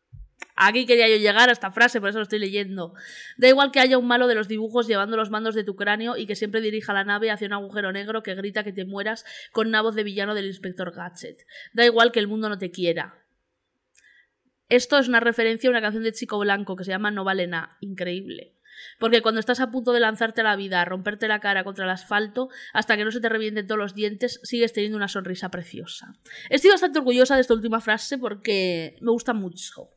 Aquí 0.57 0.87
quería 0.87 1.07
yo 1.07 1.17
llegar 1.17 1.49
a 1.49 1.51
esta 1.51 1.71
frase, 1.71 1.99
por 1.99 2.09
eso 2.09 2.17
lo 2.17 2.23
estoy 2.23 2.39
leyendo. 2.39 2.93
Da 3.37 3.47
igual 3.47 3.71
que 3.71 3.79
haya 3.79 3.99
un 3.99 4.07
malo 4.07 4.27
de 4.27 4.33
los 4.33 4.47
dibujos 4.47 4.87
llevando 4.87 5.15
los 5.15 5.29
mandos 5.29 5.53
de 5.53 5.63
tu 5.63 5.75
cráneo 5.75 6.17
y 6.17 6.25
que 6.25 6.35
siempre 6.35 6.61
dirija 6.61 6.93
la 6.93 7.03
nave 7.03 7.29
hacia 7.29 7.45
un 7.45 7.53
agujero 7.53 7.91
negro 7.91 8.23
que 8.23 8.33
grita 8.33 8.63
que 8.63 8.73
te 8.73 8.83
mueras 8.83 9.23
con 9.51 9.67
una 9.67 9.83
voz 9.83 9.93
de 9.93 10.03
villano 10.03 10.33
del 10.33 10.47
inspector 10.47 10.91
Gadget. 10.91 11.45
Da 11.73 11.85
igual 11.85 12.11
que 12.11 12.19
el 12.19 12.27
mundo 12.27 12.49
no 12.49 12.57
te 12.57 12.71
quiera. 12.71 13.23
Esto 14.67 14.97
es 14.97 15.07
una 15.07 15.19
referencia 15.19 15.69
a 15.69 15.71
una 15.71 15.81
canción 15.81 16.03
de 16.03 16.11
Chico 16.11 16.39
Blanco 16.39 16.75
que 16.75 16.83
se 16.83 16.91
llama 16.91 17.11
No 17.11 17.23
vale 17.23 17.45
nada. 17.45 17.77
Increíble. 17.79 18.55
Porque 18.99 19.21
cuando 19.21 19.39
estás 19.39 19.59
a 19.59 19.71
punto 19.71 19.91
de 19.93 19.99
lanzarte 19.99 20.41
a 20.41 20.43
la 20.43 20.55
vida, 20.55 20.83
romperte 20.85 21.27
la 21.27 21.39
cara 21.39 21.63
contra 21.63 21.85
el 21.85 21.91
asfalto, 21.91 22.49
hasta 22.73 22.97
que 22.97 23.05
no 23.05 23.11
se 23.11 23.21
te 23.21 23.29
revienten 23.29 23.67
todos 23.67 23.79
los 23.79 23.95
dientes, 23.95 24.39
sigues 24.43 24.73
teniendo 24.73 24.97
una 24.97 25.07
sonrisa 25.07 25.49
preciosa. 25.49 26.15
Estoy 26.49 26.71
bastante 26.71 26.99
orgullosa 26.99 27.35
de 27.35 27.41
esta 27.41 27.53
última 27.53 27.79
frase 27.79 28.17
porque 28.17 28.97
me 29.01 29.11
gusta 29.11 29.33
mucho. 29.33 29.96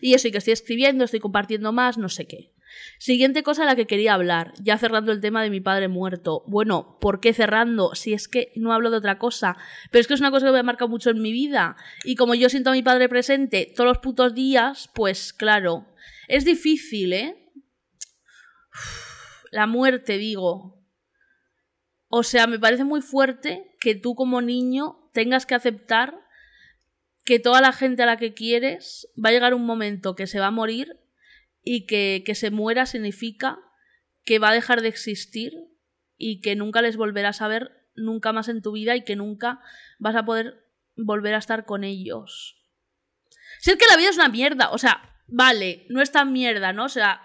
Y 0.00 0.14
eso, 0.14 0.28
y 0.28 0.32
que 0.32 0.38
estoy 0.38 0.52
escribiendo, 0.52 1.04
estoy 1.04 1.20
compartiendo 1.20 1.72
más, 1.72 1.98
no 1.98 2.08
sé 2.08 2.26
qué. 2.26 2.52
Siguiente 2.98 3.42
cosa 3.42 3.62
a 3.62 3.66
la 3.66 3.76
que 3.76 3.86
quería 3.86 4.14
hablar, 4.14 4.52
ya 4.60 4.78
cerrando 4.78 5.12
el 5.12 5.20
tema 5.20 5.42
de 5.42 5.50
mi 5.50 5.60
padre 5.60 5.88
muerto. 5.88 6.44
Bueno, 6.46 6.98
¿por 7.00 7.20
qué 7.20 7.32
cerrando? 7.32 7.94
Si 7.94 8.12
es 8.12 8.28
que 8.28 8.52
no 8.56 8.72
hablo 8.72 8.90
de 8.90 8.98
otra 8.98 9.18
cosa. 9.18 9.56
Pero 9.90 10.00
es 10.00 10.06
que 10.06 10.14
es 10.14 10.20
una 10.20 10.30
cosa 10.30 10.46
que 10.46 10.52
me 10.52 10.58
ha 10.58 10.64
marcado 10.64 10.88
mucho 10.88 11.10
en 11.10 11.20
mi 11.20 11.32
vida. 11.32 11.76
Y 12.04 12.14
como 12.14 12.34
yo 12.34 12.48
siento 12.48 12.70
a 12.70 12.74
mi 12.74 12.82
padre 12.82 13.08
presente 13.08 13.72
todos 13.74 13.88
los 13.88 13.98
putos 13.98 14.34
días, 14.34 14.90
pues 14.94 15.32
claro, 15.32 15.86
es 16.28 16.44
difícil, 16.44 17.12
¿eh? 17.12 17.52
La 19.50 19.66
muerte, 19.66 20.18
digo. 20.18 20.80
O 22.08 22.22
sea, 22.22 22.46
me 22.46 22.58
parece 22.58 22.84
muy 22.84 23.02
fuerte 23.02 23.76
que 23.80 23.94
tú 23.94 24.14
como 24.14 24.42
niño 24.42 25.10
tengas 25.12 25.46
que 25.46 25.54
aceptar 25.54 26.14
que 27.24 27.38
toda 27.38 27.60
la 27.60 27.72
gente 27.72 28.02
a 28.02 28.06
la 28.06 28.16
que 28.16 28.34
quieres 28.34 29.08
va 29.22 29.28
a 29.28 29.32
llegar 29.32 29.54
un 29.54 29.66
momento 29.66 30.14
que 30.14 30.26
se 30.26 30.40
va 30.40 30.46
a 30.46 30.52
morir 30.52 30.98
y 31.62 31.86
que, 31.86 32.22
que 32.24 32.34
se 32.34 32.50
muera 32.50 32.86
significa 32.86 33.58
que 34.24 34.38
va 34.38 34.50
a 34.50 34.54
dejar 34.54 34.82
de 34.82 34.88
existir 34.88 35.52
y 36.16 36.40
que 36.40 36.56
nunca 36.56 36.82
les 36.82 36.96
volverás 36.96 37.42
a 37.42 37.48
ver 37.48 37.80
nunca 37.94 38.32
más 38.32 38.48
en 38.48 38.62
tu 38.62 38.72
vida 38.72 38.96
y 38.96 39.04
que 39.04 39.16
nunca 39.16 39.60
vas 39.98 40.16
a 40.16 40.24
poder 40.24 40.66
volver 40.96 41.34
a 41.34 41.38
estar 41.38 41.64
con 41.64 41.84
ellos. 41.84 42.56
Es 43.64 43.76
que 43.76 43.86
la 43.90 43.96
vida 43.96 44.10
es 44.10 44.16
una 44.16 44.28
mierda, 44.28 44.70
o 44.70 44.78
sea, 44.78 45.22
vale, 45.26 45.86
no 45.88 46.00
es 46.00 46.12
tan 46.12 46.32
mierda, 46.32 46.72
¿no? 46.72 46.84
O 46.84 46.88
sea, 46.88 47.20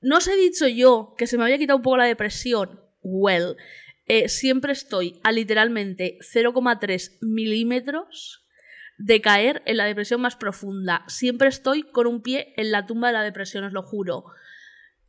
no 0.00 0.18
os 0.18 0.28
he 0.28 0.36
dicho 0.36 0.66
yo 0.68 1.14
que 1.16 1.26
se 1.26 1.36
me 1.36 1.44
había 1.44 1.58
quitado 1.58 1.76
un 1.76 1.82
poco 1.82 1.96
la 1.96 2.04
depresión. 2.04 2.80
Well, 3.02 3.56
eh, 4.08 4.28
siempre 4.28 4.72
estoy 4.72 5.20
a 5.22 5.32
literalmente 5.32 6.18
0,3 6.20 7.18
milímetros 7.20 8.44
de 8.96 9.20
caer 9.20 9.62
en 9.66 9.76
la 9.76 9.84
depresión 9.84 10.20
más 10.20 10.34
profunda. 10.34 11.04
Siempre 11.06 11.48
estoy 11.48 11.82
con 11.82 12.06
un 12.06 12.22
pie 12.22 12.52
en 12.56 12.72
la 12.72 12.86
tumba 12.86 13.08
de 13.08 13.14
la 13.14 13.22
depresión, 13.22 13.64
os 13.64 13.72
lo 13.72 13.82
juro. 13.82 14.24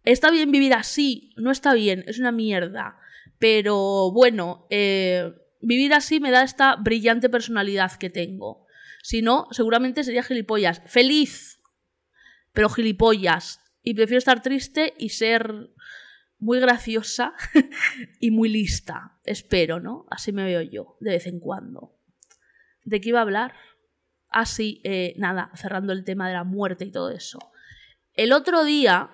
¿Está 0.04 0.32
bien 0.32 0.52
vivir 0.52 0.74
así? 0.74 1.34
No 1.38 1.52
está 1.52 1.74
bien, 1.74 2.04
es 2.08 2.20
una 2.20 2.32
mierda. 2.32 2.98
Pero 3.40 4.12
bueno, 4.12 4.68
eh, 4.70 5.34
vivir 5.62 5.94
así 5.94 6.20
me 6.20 6.32
da 6.32 6.44
esta 6.44 6.76
brillante 6.76 7.30
personalidad 7.30 7.94
que 7.94 8.10
tengo. 8.10 8.66
Si 9.02 9.22
no, 9.22 9.48
seguramente 9.52 10.04
sería 10.04 10.24
gilipollas. 10.24 10.82
Feliz, 10.86 11.60
pero 12.54 12.70
gilipollas. 12.70 13.62
Y 13.82 13.94
prefiero 13.94 14.20
estar 14.20 14.42
triste 14.42 14.94
y 14.98 15.10
ser 15.10 15.70
muy 16.40 16.60
graciosa 16.60 17.34
y 18.20 18.32
muy 18.32 18.50
lista. 18.50 19.20
Espero, 19.26 19.80
¿no? 19.80 20.06
Así 20.10 20.32
me 20.32 20.46
veo 20.46 20.62
yo, 20.62 20.98
de 21.00 21.12
vez 21.12 21.28
en 21.28 21.40
cuando. 21.40 21.96
¿De 22.84 23.02
qué 23.02 23.10
iba 23.10 23.20
a 23.20 23.24
hablar? 23.24 23.54
Así, 24.30 24.82
eh, 24.84 25.14
nada, 25.18 25.52
cerrando 25.56 25.94
el 25.94 26.04
tema 26.04 26.28
de 26.28 26.34
la 26.34 26.44
muerte 26.44 26.86
y 26.86 26.92
todo 26.92 27.10
eso. 27.12 27.40
El 28.14 28.32
otro 28.32 28.64
día 28.64 29.12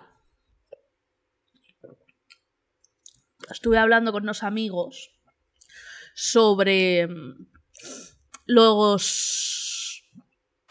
estuve 3.50 3.78
hablando 3.78 4.12
con 4.12 4.24
unos 4.24 4.44
amigos 4.44 5.12
sobre 6.14 7.08
mm, 7.08 7.48
los 8.46 10.04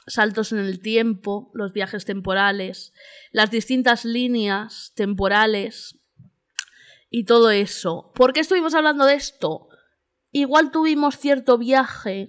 saltos 0.07 0.53
en 0.53 0.59
el 0.59 0.81
tiempo, 0.81 1.51
los 1.55 1.73
viajes 1.73 2.05
temporales, 2.05 2.93
las 3.33 3.51
distintas 3.51 4.05
líneas 4.05 4.93
temporales 4.95 6.04
y 7.17 7.23
todo 7.23 7.53
eso. 7.53 8.11
¿Por 8.13 8.33
qué 8.33 8.41
estuvimos 8.41 8.75
hablando 8.75 9.07
de 9.07 9.15
esto? 9.15 9.69
Igual 10.33 10.73
tuvimos 10.73 11.17
cierto 11.17 11.57
viaje 11.59 12.29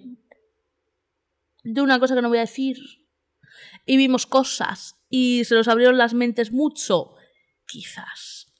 de 1.63 1.81
una 1.81 1.99
cosa 1.99 2.13
que 2.13 2.21
no 2.21 2.29
voy 2.29 2.37
a 2.37 2.41
decir 2.41 2.77
y 3.87 3.97
vimos 3.97 4.27
cosas 4.27 4.95
y 5.09 5.43
se 5.45 5.55
nos 5.55 5.67
abrieron 5.69 5.97
las 5.97 6.13
mentes 6.13 6.51
mucho, 6.51 7.15
quizás. 7.65 8.53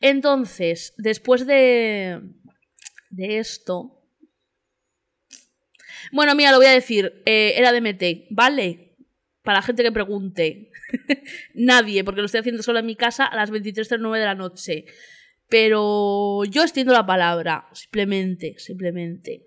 Entonces, 0.00 0.94
después 0.96 1.46
de 1.46 2.22
de 3.10 3.38
esto, 3.38 4.08
bueno, 6.12 6.34
mira, 6.34 6.50
lo 6.50 6.56
voy 6.56 6.68
a 6.68 6.72
decir, 6.72 7.22
eh, 7.26 7.52
era 7.56 7.74
DMT, 7.74 8.28
¿vale? 8.30 8.96
Para 9.42 9.58
la 9.58 9.62
gente 9.62 9.82
que 9.82 9.92
pregunte. 9.92 10.72
Nadie, 11.52 12.04
porque 12.04 12.22
lo 12.22 12.26
estoy 12.26 12.40
haciendo 12.40 12.62
solo 12.62 12.78
en 12.78 12.86
mi 12.86 12.96
casa 12.96 13.26
a 13.26 13.36
las 13.36 13.52
23.09 13.52 14.18
de 14.18 14.24
la 14.24 14.34
noche. 14.34 14.86
Pero 15.48 16.44
yo 16.44 16.62
extiendo 16.62 16.92
la 16.92 17.06
palabra, 17.06 17.68
simplemente, 17.72 18.54
simplemente. 18.58 19.46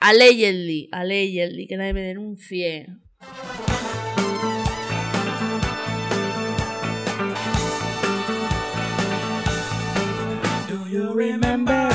Allegedly, 0.00 0.88
allegedly, 0.90 1.66
que 1.66 1.76
nadie 1.76 1.92
me 1.92 2.00
denuncie. 2.00 2.86
Do 10.70 10.88
you 10.88 11.12
remember 11.12 11.90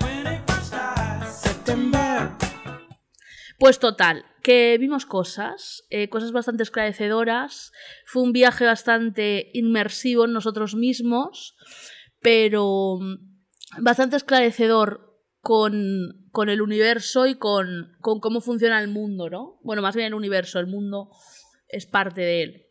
when 0.00 0.26
it 0.26 0.40
was 0.48 0.72
last 0.72 1.44
September? 1.44 2.30
Pues 3.58 3.78
total, 3.78 4.24
que 4.42 4.78
vimos 4.78 5.04
cosas, 5.04 5.84
eh, 5.90 6.08
cosas 6.08 6.32
bastante 6.32 6.62
esclarecedoras. 6.62 7.72
Fue 8.06 8.22
un 8.22 8.32
viaje 8.32 8.64
bastante 8.64 9.50
inmersivo 9.52 10.24
en 10.24 10.32
nosotros 10.32 10.74
mismos, 10.74 11.54
pero 12.20 12.98
mm, 13.00 13.82
bastante 13.82 14.16
esclarecedor 14.16 15.20
con, 15.40 16.28
con 16.30 16.48
el 16.48 16.62
universo 16.62 17.26
y 17.26 17.36
con, 17.36 17.96
con 18.00 18.20
cómo 18.20 18.40
funciona 18.40 18.80
el 18.80 18.88
mundo, 18.88 19.30
¿no? 19.30 19.58
Bueno, 19.62 19.82
más 19.82 19.94
bien 19.94 20.08
el 20.08 20.14
universo, 20.14 20.58
el 20.58 20.66
mundo 20.66 21.10
es 21.68 21.86
parte 21.86 22.20
de 22.20 22.42
él. 22.42 22.66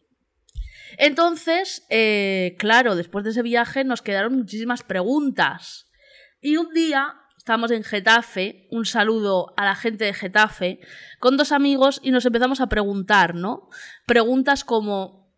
Entonces, 0.98 1.86
eh, 1.90 2.56
claro, 2.60 2.96
después 2.96 3.24
de 3.26 3.32
ese 3.32 3.42
viaje 3.42 3.84
nos 3.84 4.02
quedaron 4.02 4.36
muchísimas 4.36 4.84
preguntas. 4.84 5.90
Y 6.42 6.58
un 6.58 6.74
día 6.74 7.16
estábamos 7.38 7.72
en 7.72 7.84
Getafe, 7.84 8.68
un 8.72 8.86
saludo 8.86 9.54
a 9.58 9.66
la 9.66 9.76
gente 9.76 10.06
de 10.06 10.14
Getafe, 10.14 10.80
con 11.20 11.38
dos 11.38 11.52
amigos 11.52 12.00
y 12.04 12.12
nos 12.12 12.26
empezamos 12.26 12.62
a 12.62 12.68
preguntar, 12.68 13.36
¿no? 13.36 13.70
Preguntas 14.06 14.64
como 14.64 15.34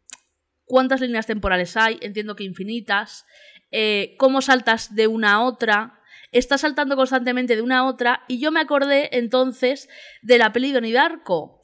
¿cuántas 0.66 1.02
líneas 1.02 1.26
temporales 1.26 1.76
hay? 1.78 1.98
Entiendo 2.02 2.36
que 2.36 2.44
infinitas. 2.44 3.26
Eh, 3.72 4.16
¿Cómo 4.18 4.42
saltas 4.42 4.96
de 4.96 5.08
una 5.08 5.34
a 5.34 5.42
otra? 5.42 6.02
Estás 6.32 6.62
saltando 6.62 6.96
constantemente 6.96 7.56
de 7.56 7.62
una 7.62 7.80
a 7.80 7.86
otra 7.86 8.24
y 8.28 8.40
yo 8.40 8.52
me 8.52 8.60
acordé 8.60 9.18
entonces 9.18 9.90
de 10.22 10.38
la 10.38 10.54
peli 10.54 10.72
Donnie 10.72 10.94
Darko, 10.94 11.62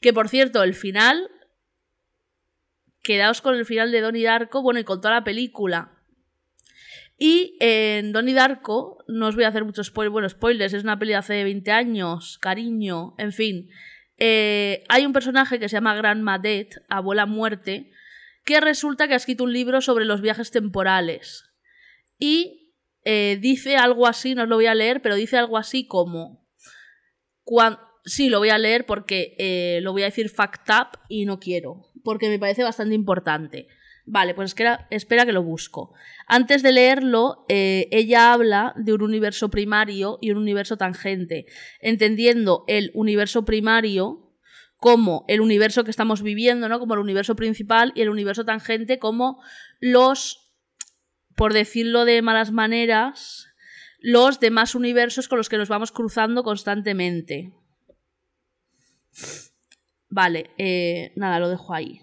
que 0.00 0.12
por 0.12 0.28
cierto, 0.28 0.62
el 0.62 0.74
final 0.74 1.30
quedaos 3.02 3.40
con 3.40 3.54
el 3.54 3.64
final 3.64 3.92
de 3.92 4.00
Donnie 4.00 4.24
Darko, 4.24 4.62
bueno, 4.62 4.80
y 4.80 4.84
con 4.84 5.00
toda 5.00 5.14
la 5.14 5.24
película. 5.24 5.92
Y 7.16 7.56
en 7.58 8.12
Donnie 8.12 8.34
Darko, 8.34 9.04
no 9.08 9.26
os 9.26 9.34
voy 9.34 9.44
a 9.44 9.48
hacer 9.48 9.64
muchos 9.64 9.88
spoilers, 9.88 10.12
bueno, 10.12 10.28
spoilers, 10.28 10.72
es 10.72 10.84
una 10.84 10.98
peli 10.98 11.12
de 11.12 11.16
hace 11.16 11.42
20 11.42 11.70
años, 11.72 12.38
cariño, 12.38 13.14
en 13.18 13.32
fin. 13.32 13.70
Eh, 14.18 14.84
hay 14.88 15.06
un 15.06 15.12
personaje 15.12 15.58
que 15.58 15.68
se 15.68 15.76
llama 15.76 15.94
Gran 15.94 16.22
Madet, 16.22 16.84
Abuela 16.88 17.26
Muerte, 17.26 17.90
que 18.44 18.60
resulta 18.60 19.08
que 19.08 19.14
ha 19.14 19.16
escrito 19.16 19.44
un 19.44 19.52
libro 19.52 19.80
sobre 19.80 20.04
los 20.04 20.20
viajes 20.20 20.50
temporales. 20.50 21.47
Y 22.18 22.74
eh, 23.04 23.38
dice 23.40 23.76
algo 23.76 24.06
así, 24.06 24.34
no 24.34 24.42
os 24.42 24.48
lo 24.48 24.56
voy 24.56 24.66
a 24.66 24.74
leer, 24.74 25.00
pero 25.02 25.14
dice 25.14 25.36
algo 25.36 25.56
así 25.56 25.86
como... 25.86 26.46
cuan- 27.44 27.78
sí, 28.04 28.28
lo 28.30 28.38
voy 28.38 28.48
a 28.50 28.58
leer 28.58 28.86
porque 28.86 29.34
eh, 29.38 29.80
lo 29.82 29.92
voy 29.92 30.02
a 30.02 30.06
decir 30.06 30.28
fact 30.30 30.68
up 30.70 30.98
y 31.08 31.24
no 31.26 31.38
quiero, 31.38 31.86
porque 32.04 32.28
me 32.28 32.38
parece 32.38 32.62
bastante 32.64 32.94
importante. 32.94 33.68
Vale, 34.10 34.32
pues 34.34 34.50
espera, 34.50 34.86
espera 34.90 35.26
que 35.26 35.32
lo 35.32 35.42
busco. 35.42 35.92
Antes 36.26 36.62
de 36.62 36.72
leerlo, 36.72 37.44
eh, 37.50 37.88
ella 37.90 38.32
habla 38.32 38.72
de 38.76 38.94
un 38.94 39.02
universo 39.02 39.50
primario 39.50 40.18
y 40.22 40.30
un 40.30 40.38
universo 40.38 40.78
tangente, 40.78 41.44
entendiendo 41.80 42.64
el 42.68 42.90
universo 42.94 43.44
primario 43.44 44.32
como 44.78 45.26
el 45.28 45.42
universo 45.42 45.84
que 45.84 45.90
estamos 45.90 46.22
viviendo, 46.22 46.70
¿no? 46.70 46.78
Como 46.78 46.94
el 46.94 47.00
universo 47.00 47.36
principal 47.36 47.92
y 47.94 48.00
el 48.00 48.08
universo 48.08 48.46
tangente 48.46 48.98
como 48.98 49.42
los, 49.80 50.47
por 51.38 51.52
decirlo 51.52 52.04
de 52.04 52.20
malas 52.20 52.50
maneras, 52.50 53.46
los 54.00 54.40
demás 54.40 54.74
universos 54.74 55.28
con 55.28 55.38
los 55.38 55.48
que 55.48 55.56
nos 55.56 55.68
vamos 55.68 55.92
cruzando 55.92 56.42
constantemente. 56.42 57.54
Vale, 60.10 60.50
eh, 60.58 61.12
nada, 61.14 61.38
lo 61.38 61.48
dejo 61.48 61.72
ahí. 61.72 62.00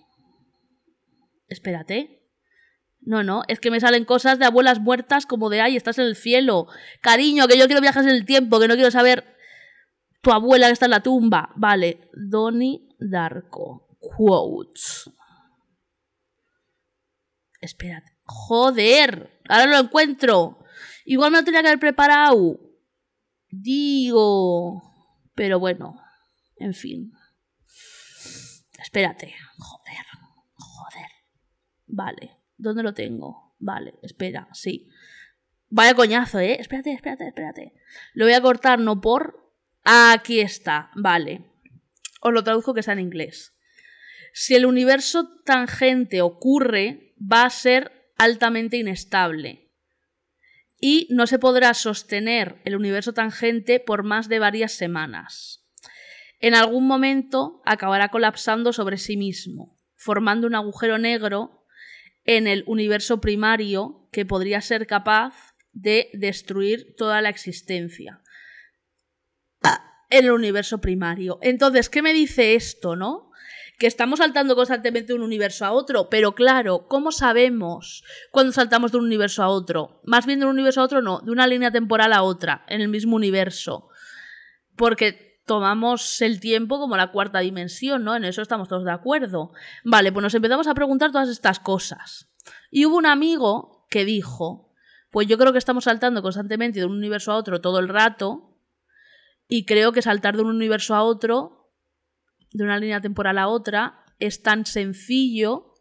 Espérate. 1.50 2.22
No, 3.02 3.24
no, 3.24 3.44
es 3.50 3.60
que 3.60 3.72
me 3.72 3.82
salen 3.82 4.06
cosas 4.06 4.40
de 4.40 4.46
abuelas 4.46 4.80
muertas 4.80 5.26
como 5.26 5.50
de, 5.50 5.60
ay, 5.60 5.76
estás 5.76 6.00
en 6.00 6.06
el 6.06 6.16
cielo. 6.16 6.68
Cariño, 7.02 7.50
que 7.50 7.58
yo 7.58 7.66
quiero 7.66 7.82
viajar 7.82 8.06
en 8.06 8.12
el 8.12 8.26
tiempo, 8.26 8.58
que 8.62 8.70
no 8.70 8.76
quiero 8.76 8.90
saber 8.90 9.36
tu 10.22 10.32
abuela 10.32 10.68
que 10.68 10.74
está 10.74 10.86
en 10.86 10.92
la 10.92 11.04
tumba. 11.04 11.52
Vale, 11.58 12.10
Donnie 12.14 12.88
Darko. 13.00 13.98
Quotes. 14.00 15.12
Espérate. 17.60 18.15
Joder, 18.26 19.40
ahora 19.48 19.66
lo 19.66 19.78
encuentro. 19.78 20.60
Igual 21.06 21.32
me 21.32 21.38
lo 21.40 21.44
tenía 21.44 21.62
que 21.62 21.68
haber 21.68 21.80
preparado. 21.80 22.60
Digo. 23.50 24.82
Pero 25.36 25.60
bueno, 25.60 25.96
en 26.58 26.74
fin. 26.74 27.14
Espérate. 28.80 29.34
Joder. 29.58 30.06
Joder. 30.54 31.10
Vale. 31.88 32.32
¿Dónde 32.58 32.84
lo 32.84 32.94
tengo? 32.94 33.56
Vale, 33.60 33.96
espera, 34.02 34.48
sí. 34.54 34.90
Vaya 35.70 35.94
coñazo, 35.94 36.40
¿eh? 36.40 36.58
Espérate, 36.60 36.94
espérate, 36.94 37.28
espérate. 37.28 37.74
Lo 38.14 38.26
voy 38.26 38.34
a 38.34 38.42
cortar 38.42 38.80
no 38.80 39.02
por... 39.02 39.54
Aquí 39.84 40.40
está, 40.40 40.90
vale. 40.96 41.46
Os 42.22 42.34
lo 42.34 42.44
traduzco 42.44 42.74
que 42.74 42.80
está 42.80 42.94
en 42.94 43.00
inglés. 43.00 43.56
Si 44.34 44.56
el 44.56 44.66
universo 44.66 45.42
tangente 45.44 46.22
ocurre, 46.22 47.14
va 47.20 47.44
a 47.44 47.50
ser 47.50 48.05
altamente 48.18 48.78
inestable. 48.78 49.72
Y 50.80 51.08
no 51.10 51.28
se 51.28 51.40
podrá 51.40 51.74
sostener 51.74 52.62
el 52.66 52.76
universo 52.76 53.14
tangente 53.14 53.80
por 53.80 54.04
más 54.04 54.30
de 54.30 54.40
varias 54.40 54.74
semanas. 54.74 55.66
En 56.40 56.54
algún 56.54 56.86
momento 56.86 57.62
acabará 57.66 58.10
colapsando 58.10 58.74
sobre 58.74 58.98
sí 58.98 59.18
mismo, 59.18 59.78
formando 59.96 60.48
un 60.48 60.56
agujero 60.56 60.98
negro 60.98 61.66
en 62.26 62.48
el 62.48 62.64
universo 62.68 63.22
primario 63.22 64.10
que 64.12 64.26
podría 64.26 64.62
ser 64.62 64.86
capaz 64.88 65.56
de 65.72 66.10
destruir 66.14 66.96
toda 66.98 67.22
la 67.22 67.30
existencia. 67.30 68.22
En 70.10 70.26
el 70.26 70.32
universo 70.32 70.80
primario. 70.80 71.40
Entonces, 71.42 71.90
¿qué 71.90 72.02
me 72.02 72.14
dice 72.14 72.56
esto, 72.56 72.96
no? 72.96 73.25
Que 73.78 73.88
estamos 73.88 74.20
saltando 74.20 74.56
constantemente 74.56 75.14
de 75.14 75.20
un 75.20 75.24
universo 75.24 75.66
a 75.66 75.72
otro, 75.72 76.10
pero 76.10 76.34
claro, 76.34 76.88
¿cómo 76.88 77.12
sabemos 77.12 78.04
cuando 78.32 78.54
saltamos 78.54 78.92
de 78.92 78.98
un 79.00 79.06
universo 79.06 79.44
a 79.44 79.50
otro? 79.50 80.02
Más 80.04 80.26
bien 80.26 80.40
de 80.40 80.46
un 80.46 80.54
universo 80.54 80.82
a 80.82 80.86
otro, 80.86 81.02
no, 81.02 81.20
de 81.20 81.32
una 81.32 81.48
línea 81.48 81.72
temporal 81.72 82.14
a 82.14 82.24
otra, 82.24 82.66
en 82.68 82.82
el 82.82 82.88
mismo 82.88 83.16
universo. 83.16 83.90
Porque 84.76 85.42
tomamos 85.46 86.22
el 86.22 86.40
tiempo 86.40 86.80
como 86.80 86.98
la 86.98 87.12
cuarta 87.12 87.40
dimensión, 87.40 88.04
¿no? 88.04 88.16
En 88.16 88.26
eso 88.26 88.42
estamos 88.42 88.68
todos 88.68 88.86
de 88.86 88.92
acuerdo. 88.92 89.52
Vale, 89.84 90.12
pues 90.12 90.24
nos 90.24 90.34
empezamos 90.34 90.68
a 90.68 90.74
preguntar 90.74 91.12
todas 91.12 91.30
estas 91.30 91.60
cosas. 91.60 92.30
Y 92.72 92.86
hubo 92.86 92.98
un 92.98 93.06
amigo 93.06 93.86
que 93.90 94.06
dijo, 94.06 94.74
pues 95.12 95.28
yo 95.28 95.38
creo 95.38 95.52
que 95.52 95.60
estamos 95.60 95.84
saltando 95.84 96.22
constantemente 96.22 96.80
de 96.80 96.86
un 96.86 96.98
universo 96.98 97.32
a 97.32 97.36
otro 97.36 97.62
todo 97.62 97.80
el 97.80 97.90
rato, 97.90 98.52
y 99.48 99.66
creo 99.66 99.92
que 99.92 100.02
saltar 100.02 100.36
de 100.36 100.42
un 100.42 100.50
universo 100.50 100.96
a 100.96 101.04
otro, 101.04 101.65
de 102.56 102.64
una 102.64 102.80
línea 102.80 103.02
temporal 103.02 103.38
a 103.38 103.48
otra, 103.48 104.06
es 104.18 104.42
tan 104.42 104.66
sencillo 104.66 105.74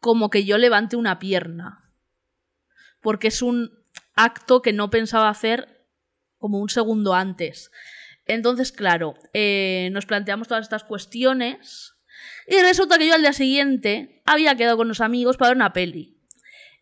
como 0.00 0.30
que 0.30 0.44
yo 0.44 0.58
levante 0.58 0.96
una 0.96 1.18
pierna. 1.20 1.92
Porque 3.00 3.28
es 3.28 3.40
un 3.40 3.70
acto 4.16 4.62
que 4.62 4.72
no 4.72 4.90
pensaba 4.90 5.28
hacer 5.28 5.86
como 6.38 6.58
un 6.58 6.68
segundo 6.68 7.14
antes. 7.14 7.70
Entonces, 8.24 8.72
claro, 8.72 9.14
eh, 9.32 9.90
nos 9.92 10.06
planteamos 10.06 10.48
todas 10.48 10.64
estas 10.64 10.82
cuestiones 10.82 11.94
y 12.48 12.60
resulta 12.60 12.98
que 12.98 13.06
yo 13.06 13.14
al 13.14 13.22
día 13.22 13.32
siguiente 13.32 14.22
había 14.24 14.56
quedado 14.56 14.76
con 14.76 14.88
los 14.88 15.00
amigos 15.00 15.36
para 15.36 15.54
una 15.54 15.72
peli. 15.72 16.18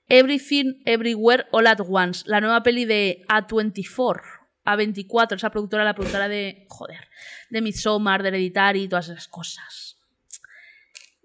Everything, 0.08 0.80
Everywhere, 0.86 1.44
All 1.50 1.66
at 1.66 1.80
Once, 1.86 2.24
la 2.26 2.40
nueva 2.40 2.62
peli 2.62 2.86
de 2.86 3.24
A24, 3.28 4.22
A24, 4.64 5.36
esa 5.36 5.50
productora, 5.50 5.84
la 5.84 5.94
productora 5.94 6.28
de, 6.28 6.66
joder, 6.68 7.08
de 7.50 7.62
Midsommar, 7.62 8.22
de 8.22 8.28
Hereditary 8.28 8.82
y 8.82 8.88
todas 8.88 9.08
esas 9.08 9.28
cosas. 9.28 9.94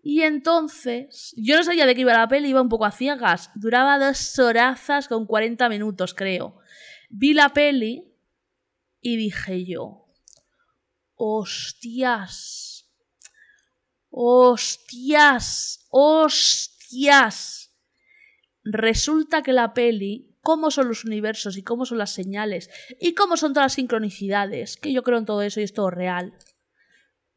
Y 0.02 0.22
entonces, 0.22 1.34
yo 1.38 1.58
no 1.58 1.64
sabía 1.64 1.86
de 1.86 1.94
qué 1.94 2.02
iba 2.02 2.14
la 2.14 2.28
peli, 2.28 2.50
iba 2.50 2.62
un 2.62 2.70
poco 2.70 2.86
a 2.86 2.92
ciegas. 2.92 3.52
Duraba 3.56 4.00
dos 4.00 4.40
horazas 4.40 5.08
con 5.08 5.26
40 5.26 5.68
minutos, 5.70 6.14
creo. 6.14 6.60
Vi 7.10 7.34
la 7.34 7.50
peli 7.50 8.10
y 9.02 9.18
dije 9.18 9.66
yo, 9.66 10.06
hostias, 11.16 12.90
hostias, 14.10 15.86
hostias. 15.90 17.72
Resulta 18.64 19.42
que 19.42 19.54
la 19.54 19.74
peli, 19.74 20.29
cómo 20.42 20.72
son 20.72 20.88
los 20.88 21.06
universos 21.06 21.58
y 21.58 21.64
cómo 21.64 21.86
son 21.86 21.98
las 21.98 22.12
señales 22.12 22.70
y 23.00 23.14
cómo 23.14 23.38
son 23.38 23.54
todas 23.54 23.66
las 23.66 23.74
sincronicidades, 23.74 24.78
que 24.78 24.94
yo 24.94 25.04
creo 25.04 25.18
en 25.18 25.26
todo 25.26 25.42
eso 25.42 25.60
y 25.60 25.64
es 25.64 25.74
todo 25.74 25.90
real. 25.90 26.34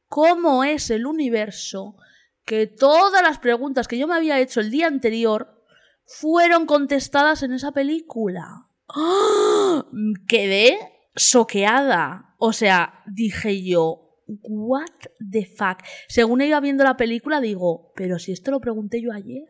Cómo 0.08 0.64
es 0.64 0.90
el 0.90 1.06
universo 1.06 1.96
que 2.44 2.66
todas 2.66 3.22
las 3.22 3.38
preguntas 3.38 3.88
que 3.88 3.98
yo 3.98 4.06
me 4.06 4.14
había 4.14 4.40
hecho 4.40 4.60
el 4.60 4.70
día 4.70 4.86
anterior 4.86 5.62
fueron 6.04 6.66
contestadas 6.66 7.42
en 7.42 7.52
esa 7.52 7.72
película. 7.72 8.68
¡Ah! 8.88 9.86
Quedé 10.28 10.78
soqueada. 11.14 12.34
O 12.38 12.52
sea, 12.52 13.04
dije 13.06 13.62
yo, 13.62 14.18
what 14.26 14.90
the 15.30 15.46
fuck. 15.46 15.78
Según 16.08 16.42
iba 16.42 16.60
viendo 16.60 16.84
la 16.84 16.96
película, 16.96 17.40
digo, 17.40 17.92
pero 17.94 18.18
si 18.18 18.32
esto 18.32 18.50
lo 18.50 18.60
pregunté 18.60 19.00
yo 19.00 19.12
ayer. 19.12 19.44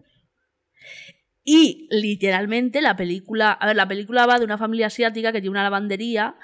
Y 1.45 1.89
literalmente 1.91 2.81
la 2.83 2.97
película, 2.97 3.53
a 3.53 3.67
ver, 3.67 3.77
la 3.77 3.89
película 3.89 4.27
va 4.27 4.39
de 4.39 4.45
una 4.45 4.59
familia 4.59 4.87
asiática 4.87 5.33
que 5.33 5.41
tiene 5.41 5.51
una 5.51 5.65
lavandería 5.65 6.37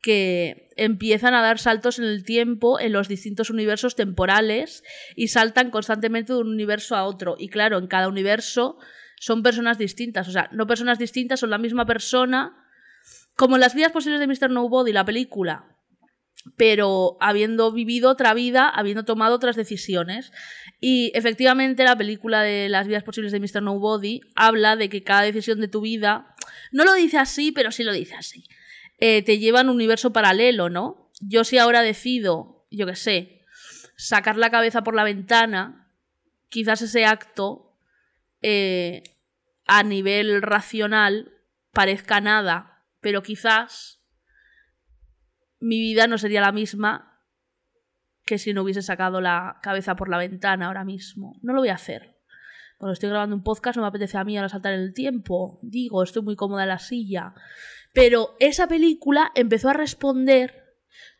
que 0.00 0.68
empiezan 0.76 1.32
a 1.34 1.40
dar 1.40 1.58
saltos 1.58 1.98
en 1.98 2.04
el 2.04 2.24
tiempo 2.24 2.78
en 2.78 2.92
los 2.92 3.08
distintos 3.08 3.48
universos 3.48 3.96
temporales 3.96 4.82
y 5.16 5.28
saltan 5.28 5.70
constantemente 5.70 6.34
de 6.34 6.40
un 6.40 6.50
universo 6.50 6.94
a 6.94 7.04
otro. 7.04 7.36
Y 7.38 7.48
claro, 7.48 7.78
en 7.78 7.86
cada 7.86 8.08
universo 8.08 8.76
son 9.18 9.42
personas 9.42 9.78
distintas, 9.78 10.28
o 10.28 10.30
sea, 10.30 10.50
no 10.52 10.66
personas 10.66 10.98
distintas, 10.98 11.40
son 11.40 11.48
la 11.48 11.56
misma 11.56 11.86
persona, 11.86 12.54
como 13.34 13.56
en 13.56 13.60
las 13.60 13.74
vidas 13.74 13.92
posibles 13.92 14.20
de 14.20 14.26
Mr. 14.26 14.50
Nobody, 14.50 14.92
la 14.92 15.06
película, 15.06 15.73
pero 16.56 17.16
habiendo 17.20 17.72
vivido 17.72 18.10
otra 18.10 18.34
vida, 18.34 18.68
habiendo 18.68 19.04
tomado 19.04 19.34
otras 19.34 19.56
decisiones. 19.56 20.32
Y 20.80 21.10
efectivamente 21.14 21.84
la 21.84 21.96
película 21.96 22.42
de 22.42 22.68
las 22.68 22.86
vidas 22.86 23.02
posibles 23.02 23.32
de 23.32 23.40
Mr. 23.40 23.62
Nobody 23.62 24.20
habla 24.34 24.76
de 24.76 24.88
que 24.88 25.02
cada 25.02 25.22
decisión 25.22 25.60
de 25.60 25.68
tu 25.68 25.80
vida, 25.80 26.34
no 26.72 26.84
lo 26.84 26.94
dice 26.94 27.18
así, 27.18 27.52
pero 27.52 27.70
sí 27.72 27.82
lo 27.82 27.92
dice 27.92 28.14
así, 28.14 28.44
eh, 28.98 29.22
te 29.22 29.38
lleva 29.38 29.60
a 29.60 29.62
un 29.62 29.70
universo 29.70 30.12
paralelo, 30.12 30.68
¿no? 30.68 31.10
Yo 31.20 31.44
si 31.44 31.58
ahora 31.58 31.82
decido, 31.82 32.66
yo 32.70 32.86
qué 32.86 32.96
sé, 32.96 33.40
sacar 33.96 34.36
la 34.36 34.50
cabeza 34.50 34.84
por 34.84 34.94
la 34.94 35.04
ventana, 35.04 35.88
quizás 36.48 36.82
ese 36.82 37.06
acto 37.06 37.72
eh, 38.42 39.02
a 39.66 39.82
nivel 39.82 40.42
racional 40.42 41.32
parezca 41.72 42.20
nada, 42.20 42.84
pero 43.00 43.22
quizás 43.22 43.93
mi 45.60 45.80
vida 45.80 46.06
no 46.06 46.18
sería 46.18 46.40
la 46.40 46.52
misma 46.52 47.22
que 48.24 48.38
si 48.38 48.52
no 48.52 48.62
hubiese 48.62 48.82
sacado 48.82 49.20
la 49.20 49.58
cabeza 49.62 49.96
por 49.96 50.08
la 50.08 50.18
ventana 50.18 50.66
ahora 50.66 50.84
mismo. 50.84 51.38
No 51.42 51.52
lo 51.52 51.60
voy 51.60 51.68
a 51.68 51.74
hacer. 51.74 52.16
Cuando 52.78 52.94
estoy 52.94 53.10
grabando 53.10 53.36
un 53.36 53.42
podcast 53.42 53.76
no 53.76 53.82
me 53.82 53.88
apetece 53.88 54.18
a 54.18 54.24
mí 54.24 54.36
ahora 54.36 54.48
saltar 54.48 54.72
el 54.72 54.94
tiempo. 54.94 55.58
Digo, 55.62 56.02
estoy 56.02 56.22
muy 56.22 56.36
cómoda 56.36 56.62
en 56.62 56.70
la 56.70 56.78
silla. 56.78 57.34
Pero 57.92 58.34
esa 58.40 58.66
película 58.66 59.30
empezó 59.34 59.68
a 59.68 59.74
responder 59.74 60.64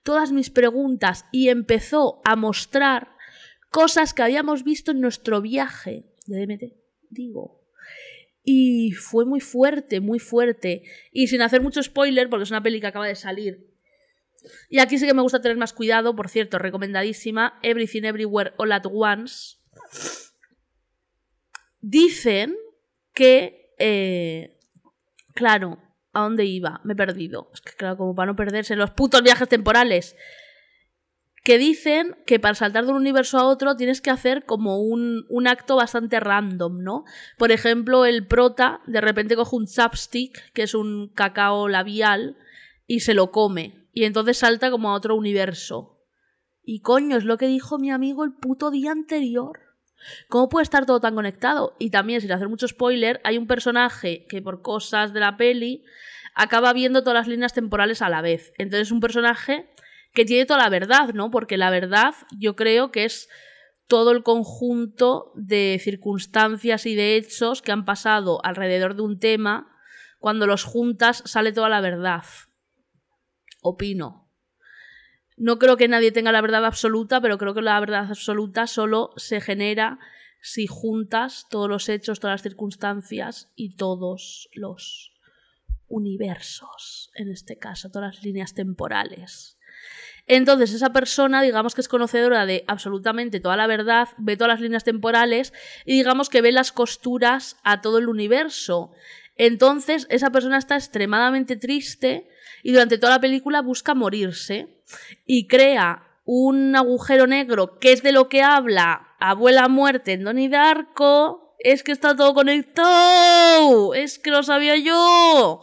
todas 0.02 0.32
mis 0.32 0.50
preguntas 0.50 1.26
y 1.30 1.48
empezó 1.48 2.20
a 2.24 2.36
mostrar 2.36 3.14
cosas 3.70 4.14
que 4.14 4.22
habíamos 4.22 4.64
visto 4.64 4.90
en 4.90 5.00
nuestro 5.00 5.40
viaje 5.40 6.06
de 6.26 6.46
DMT. 6.46 6.62
Digo. 7.10 7.60
Y 8.42 8.92
fue 8.92 9.24
muy 9.24 9.40
fuerte, 9.40 10.00
muy 10.00 10.18
fuerte. 10.18 10.82
Y 11.12 11.28
sin 11.28 11.40
hacer 11.40 11.62
mucho 11.62 11.82
spoiler, 11.82 12.28
porque 12.28 12.42
es 12.42 12.50
una 12.50 12.62
peli 12.62 12.80
que 12.80 12.88
acaba 12.88 13.06
de 13.06 13.14
salir. 13.14 13.73
Y 14.68 14.78
aquí 14.78 14.98
sí 14.98 15.06
que 15.06 15.14
me 15.14 15.22
gusta 15.22 15.40
tener 15.40 15.56
más 15.56 15.72
cuidado, 15.72 16.14
por 16.14 16.28
cierto, 16.28 16.58
recomendadísima, 16.58 17.58
Everything 17.62 18.02
Everywhere 18.04 18.52
All 18.56 18.72
at 18.72 18.84
Once. 18.90 19.56
Dicen 21.80 22.56
que, 23.12 23.74
eh, 23.78 24.58
claro, 25.34 25.78
¿a 26.12 26.22
dónde 26.22 26.44
iba? 26.44 26.80
Me 26.84 26.94
he 26.94 26.96
perdido. 26.96 27.50
Es 27.52 27.60
que 27.60 27.72
claro, 27.72 27.96
como 27.96 28.14
para 28.14 28.32
no 28.32 28.36
perderse 28.36 28.72
en 28.72 28.78
los 28.78 28.90
putos 28.90 29.22
viajes 29.22 29.48
temporales. 29.48 30.16
Que 31.42 31.58
dicen 31.58 32.16
que 32.26 32.40
para 32.40 32.54
saltar 32.54 32.86
de 32.86 32.92
un 32.92 32.96
universo 32.96 33.36
a 33.36 33.44
otro 33.44 33.76
tienes 33.76 34.00
que 34.00 34.08
hacer 34.08 34.46
como 34.46 34.80
un, 34.80 35.26
un 35.28 35.46
acto 35.46 35.76
bastante 35.76 36.18
random, 36.18 36.82
¿no? 36.82 37.04
Por 37.36 37.52
ejemplo, 37.52 38.06
el 38.06 38.26
prota 38.26 38.80
de 38.86 39.02
repente 39.02 39.36
coge 39.36 39.56
un 39.56 39.66
chapstick, 39.66 40.52
que 40.52 40.62
es 40.62 40.74
un 40.74 41.12
cacao 41.14 41.68
labial, 41.68 42.38
y 42.86 43.00
se 43.00 43.12
lo 43.12 43.30
come. 43.30 43.83
Y 43.94 44.04
entonces 44.04 44.38
salta 44.38 44.70
como 44.70 44.90
a 44.90 44.94
otro 44.94 45.14
universo. 45.14 46.00
Y 46.62 46.80
coño, 46.80 47.16
es 47.16 47.24
lo 47.24 47.38
que 47.38 47.46
dijo 47.46 47.78
mi 47.78 47.90
amigo 47.90 48.24
el 48.24 48.32
puto 48.32 48.70
día 48.70 48.90
anterior. 48.90 49.60
¿Cómo 50.28 50.48
puede 50.48 50.64
estar 50.64 50.84
todo 50.84 51.00
tan 51.00 51.14
conectado? 51.14 51.76
Y 51.78 51.90
también, 51.90 52.20
sin 52.20 52.32
hacer 52.32 52.48
mucho 52.48 52.66
spoiler, 52.66 53.20
hay 53.22 53.38
un 53.38 53.46
personaje 53.46 54.26
que 54.28 54.42
por 54.42 54.62
cosas 54.62 55.12
de 55.12 55.20
la 55.20 55.36
peli 55.36 55.84
acaba 56.34 56.72
viendo 56.72 57.02
todas 57.02 57.20
las 57.20 57.28
líneas 57.28 57.54
temporales 57.54 58.02
a 58.02 58.08
la 58.08 58.20
vez. 58.20 58.52
Entonces 58.58 58.88
es 58.88 58.92
un 58.92 59.00
personaje 59.00 59.70
que 60.12 60.24
tiene 60.24 60.44
toda 60.44 60.58
la 60.58 60.68
verdad, 60.68 61.14
¿no? 61.14 61.30
Porque 61.30 61.56
la 61.56 61.70
verdad 61.70 62.14
yo 62.36 62.56
creo 62.56 62.90
que 62.90 63.04
es 63.04 63.28
todo 63.86 64.10
el 64.10 64.22
conjunto 64.22 65.32
de 65.36 65.78
circunstancias 65.80 66.86
y 66.86 66.94
de 66.94 67.16
hechos 67.16 67.62
que 67.62 67.72
han 67.72 67.84
pasado 67.84 68.44
alrededor 68.44 68.96
de 68.96 69.02
un 69.02 69.18
tema. 69.18 69.70
Cuando 70.18 70.46
los 70.46 70.64
juntas 70.64 71.22
sale 71.26 71.52
toda 71.52 71.68
la 71.68 71.80
verdad. 71.80 72.24
Opino. 73.66 74.30
No 75.38 75.58
creo 75.58 75.78
que 75.78 75.88
nadie 75.88 76.12
tenga 76.12 76.32
la 76.32 76.42
verdad 76.42 76.66
absoluta, 76.66 77.22
pero 77.22 77.38
creo 77.38 77.54
que 77.54 77.62
la 77.62 77.80
verdad 77.80 78.08
absoluta 78.10 78.66
solo 78.66 79.10
se 79.16 79.40
genera 79.40 79.98
si 80.42 80.66
juntas 80.66 81.46
todos 81.48 81.68
los 81.68 81.88
hechos, 81.88 82.20
todas 82.20 82.34
las 82.34 82.42
circunstancias 82.42 83.50
y 83.56 83.76
todos 83.76 84.50
los 84.52 85.14
universos, 85.88 87.10
en 87.14 87.30
este 87.30 87.58
caso, 87.58 87.90
todas 87.90 88.16
las 88.16 88.24
líneas 88.24 88.52
temporales. 88.52 89.58
Entonces, 90.26 90.74
esa 90.74 90.92
persona, 90.92 91.40
digamos 91.40 91.74
que 91.74 91.80
es 91.80 91.88
conocedora 91.88 92.44
de 92.44 92.64
absolutamente 92.66 93.40
toda 93.40 93.56
la 93.56 93.66
verdad, 93.66 94.08
ve 94.18 94.36
todas 94.36 94.54
las 94.54 94.60
líneas 94.60 94.84
temporales 94.84 95.54
y 95.86 95.94
digamos 95.94 96.28
que 96.28 96.42
ve 96.42 96.52
las 96.52 96.70
costuras 96.70 97.56
a 97.62 97.80
todo 97.80 97.96
el 97.96 98.08
universo. 98.08 98.92
Entonces, 99.36 100.06
esa 100.10 100.30
persona 100.30 100.58
está 100.58 100.76
extremadamente 100.76 101.56
triste 101.56 102.28
y 102.62 102.72
durante 102.72 102.98
toda 102.98 103.14
la 103.14 103.20
película 103.20 103.62
busca 103.62 103.94
morirse 103.94 104.82
y 105.26 105.48
crea 105.48 106.02
un 106.24 106.74
agujero 106.76 107.26
negro 107.26 107.78
que 107.78 107.92
es 107.92 108.02
de 108.02 108.12
lo 108.12 108.28
que 108.28 108.42
habla 108.42 109.14
Abuela 109.18 109.68
Muerte 109.68 110.12
en 110.12 110.24
Donnie 110.24 110.48
Darko. 110.48 111.56
Es 111.58 111.82
que 111.82 111.92
está 111.92 112.14
todo 112.14 112.34
conectado. 112.34 113.94
Es 113.94 114.18
que 114.18 114.30
lo 114.30 114.42
sabía 114.42 114.76
yo. 114.76 115.60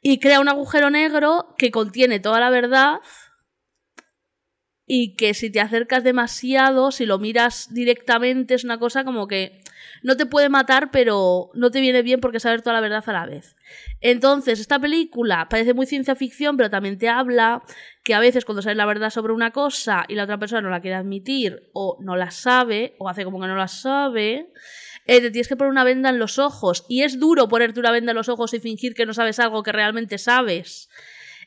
Y 0.00 0.18
crea 0.18 0.40
un 0.40 0.48
agujero 0.48 0.90
negro 0.90 1.54
que 1.58 1.70
contiene 1.70 2.20
toda 2.20 2.40
la 2.40 2.50
verdad 2.50 3.00
y 4.86 5.14
que 5.16 5.32
si 5.34 5.50
te 5.50 5.60
acercas 5.60 6.04
demasiado, 6.04 6.90
si 6.90 7.06
lo 7.06 7.18
miras 7.18 7.72
directamente, 7.72 8.54
es 8.54 8.64
una 8.64 8.78
cosa 8.78 9.04
como 9.04 9.26
que 9.26 9.61
no 10.02 10.16
te 10.16 10.26
puede 10.26 10.48
matar, 10.48 10.90
pero 10.90 11.50
no 11.54 11.70
te 11.70 11.80
viene 11.80 12.02
bien 12.02 12.20
porque 12.20 12.40
saber 12.40 12.62
toda 12.62 12.74
la 12.74 12.80
verdad 12.80 13.04
a 13.06 13.12
la 13.12 13.26
vez. 13.26 13.56
Entonces, 14.00 14.60
esta 14.60 14.78
película 14.78 15.48
parece 15.48 15.74
muy 15.74 15.86
ciencia 15.86 16.14
ficción, 16.14 16.56
pero 16.56 16.70
también 16.70 16.98
te 16.98 17.08
habla 17.08 17.62
que 18.02 18.14
a 18.14 18.20
veces 18.20 18.44
cuando 18.44 18.62
sabes 18.62 18.76
la 18.76 18.86
verdad 18.86 19.10
sobre 19.10 19.32
una 19.32 19.52
cosa 19.52 20.04
y 20.08 20.14
la 20.14 20.24
otra 20.24 20.38
persona 20.38 20.60
no 20.60 20.70
la 20.70 20.80
quiere 20.80 20.96
admitir 20.96 21.70
o 21.72 21.96
no 22.00 22.16
la 22.16 22.30
sabe 22.30 22.96
o 22.98 23.08
hace 23.08 23.24
como 23.24 23.40
que 23.40 23.46
no 23.46 23.56
la 23.56 23.68
sabe, 23.68 24.50
eh, 25.06 25.20
te 25.20 25.30
tienes 25.30 25.48
que 25.48 25.56
poner 25.56 25.70
una 25.70 25.84
venda 25.84 26.10
en 26.10 26.18
los 26.18 26.38
ojos. 26.38 26.84
Y 26.88 27.02
es 27.02 27.18
duro 27.18 27.48
ponerte 27.48 27.80
una 27.80 27.90
venda 27.90 28.12
en 28.12 28.16
los 28.16 28.28
ojos 28.28 28.54
y 28.54 28.60
fingir 28.60 28.94
que 28.94 29.06
no 29.06 29.14
sabes 29.14 29.38
algo 29.38 29.62
que 29.62 29.72
realmente 29.72 30.18
sabes. 30.18 30.88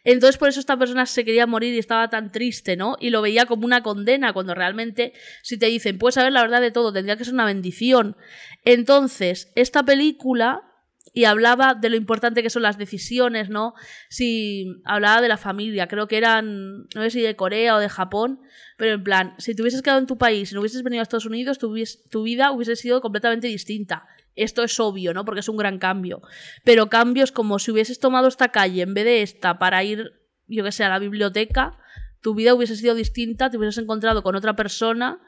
Entonces 0.05 0.37
por 0.37 0.47
eso 0.47 0.59
esta 0.61 0.77
persona 0.77 1.05
se 1.05 1.25
quería 1.25 1.47
morir 1.47 1.73
y 1.73 1.79
estaba 1.79 2.09
tan 2.09 2.31
triste, 2.31 2.77
¿no? 2.77 2.95
Y 2.99 3.09
lo 3.09 3.21
veía 3.21 3.45
como 3.45 3.65
una 3.65 3.83
condena, 3.83 4.31
cuando 4.31 4.55
realmente 4.55 5.11
si 5.41 5.57
te 5.57 5.65
dicen, 5.65 5.97
puedes 5.97 6.15
saber 6.15 6.31
la 6.31 6.41
verdad 6.41 6.61
de 6.61 6.71
todo, 6.71 6.93
tendría 6.93 7.17
que 7.17 7.25
ser 7.25 7.33
una 7.33 7.45
bendición. 7.45 8.15
Entonces, 8.63 9.51
esta 9.55 9.83
película 9.83 10.74
y 11.15 11.23
hablaba 11.23 11.75
de 11.75 11.89
lo 11.89 11.95
importante 11.95 12.43
que 12.43 12.49
son 12.49 12.62
las 12.62 12.78
decisiones, 12.78 13.49
¿no? 13.49 13.73
Si 14.10 14.82
hablaba 14.84 15.21
de 15.21 15.30
la 15.30 15.38
familia, 15.38 15.88
creo 15.88 16.10
que 16.10 16.17
eran, 16.17 16.88
no 16.93 17.01
sé 17.04 17.10
si 17.10 17.21
de 17.21 17.38
Corea 17.38 17.78
o 17.78 17.80
de 17.80 17.88
Japón, 17.88 18.41
pero 18.75 18.91
en 18.91 19.01
plan, 19.01 19.34
si 19.38 19.56
te 19.56 19.62
hubieses 19.62 19.82
quedado 19.82 20.01
en 20.01 20.08
tu 20.08 20.17
país 20.17 20.51
y 20.51 20.56
no 20.56 20.60
hubieses 20.60 20.84
venido 20.84 20.99
a 20.99 21.04
Estados 21.04 21.25
Unidos, 21.25 21.58
tu, 21.58 22.23
vida 22.23 22.51
hubiese 22.51 22.75
sido 22.75 22.99
completamente 22.99 23.47
distinta. 23.47 24.06
Esto 24.36 24.62
es 24.62 24.78
obvio, 24.78 25.13
¿no? 25.13 25.23
Porque 25.23 25.39
es 25.39 25.47
un 25.47 25.56
gran 25.56 25.80
cambio. 25.80 26.21
Pero 26.65 26.89
cambios 26.89 27.32
como 27.32 27.60
si 27.60 27.71
hubieses 27.71 28.01
tomado 28.01 28.28
esta 28.28 28.49
calle 28.49 28.82
en 28.82 28.93
vez 28.93 29.06
de 29.06 29.21
esta 29.21 29.58
para 29.58 29.86
ir, 29.86 30.12
yo 30.47 30.65
que 30.65 30.73
sé, 30.73 30.84
a 30.84 30.89
la 30.89 30.99
biblioteca, 30.99 31.78
tu 32.19 32.36
vida 32.36 32.54
hubiese 32.54 32.75
sido 32.75 32.93
distinta, 32.93 33.49
te 33.49 33.58
hubieses 33.58 33.82
encontrado 33.82 34.21
con 34.21 34.36
otra 34.36 34.58
persona 34.58 35.21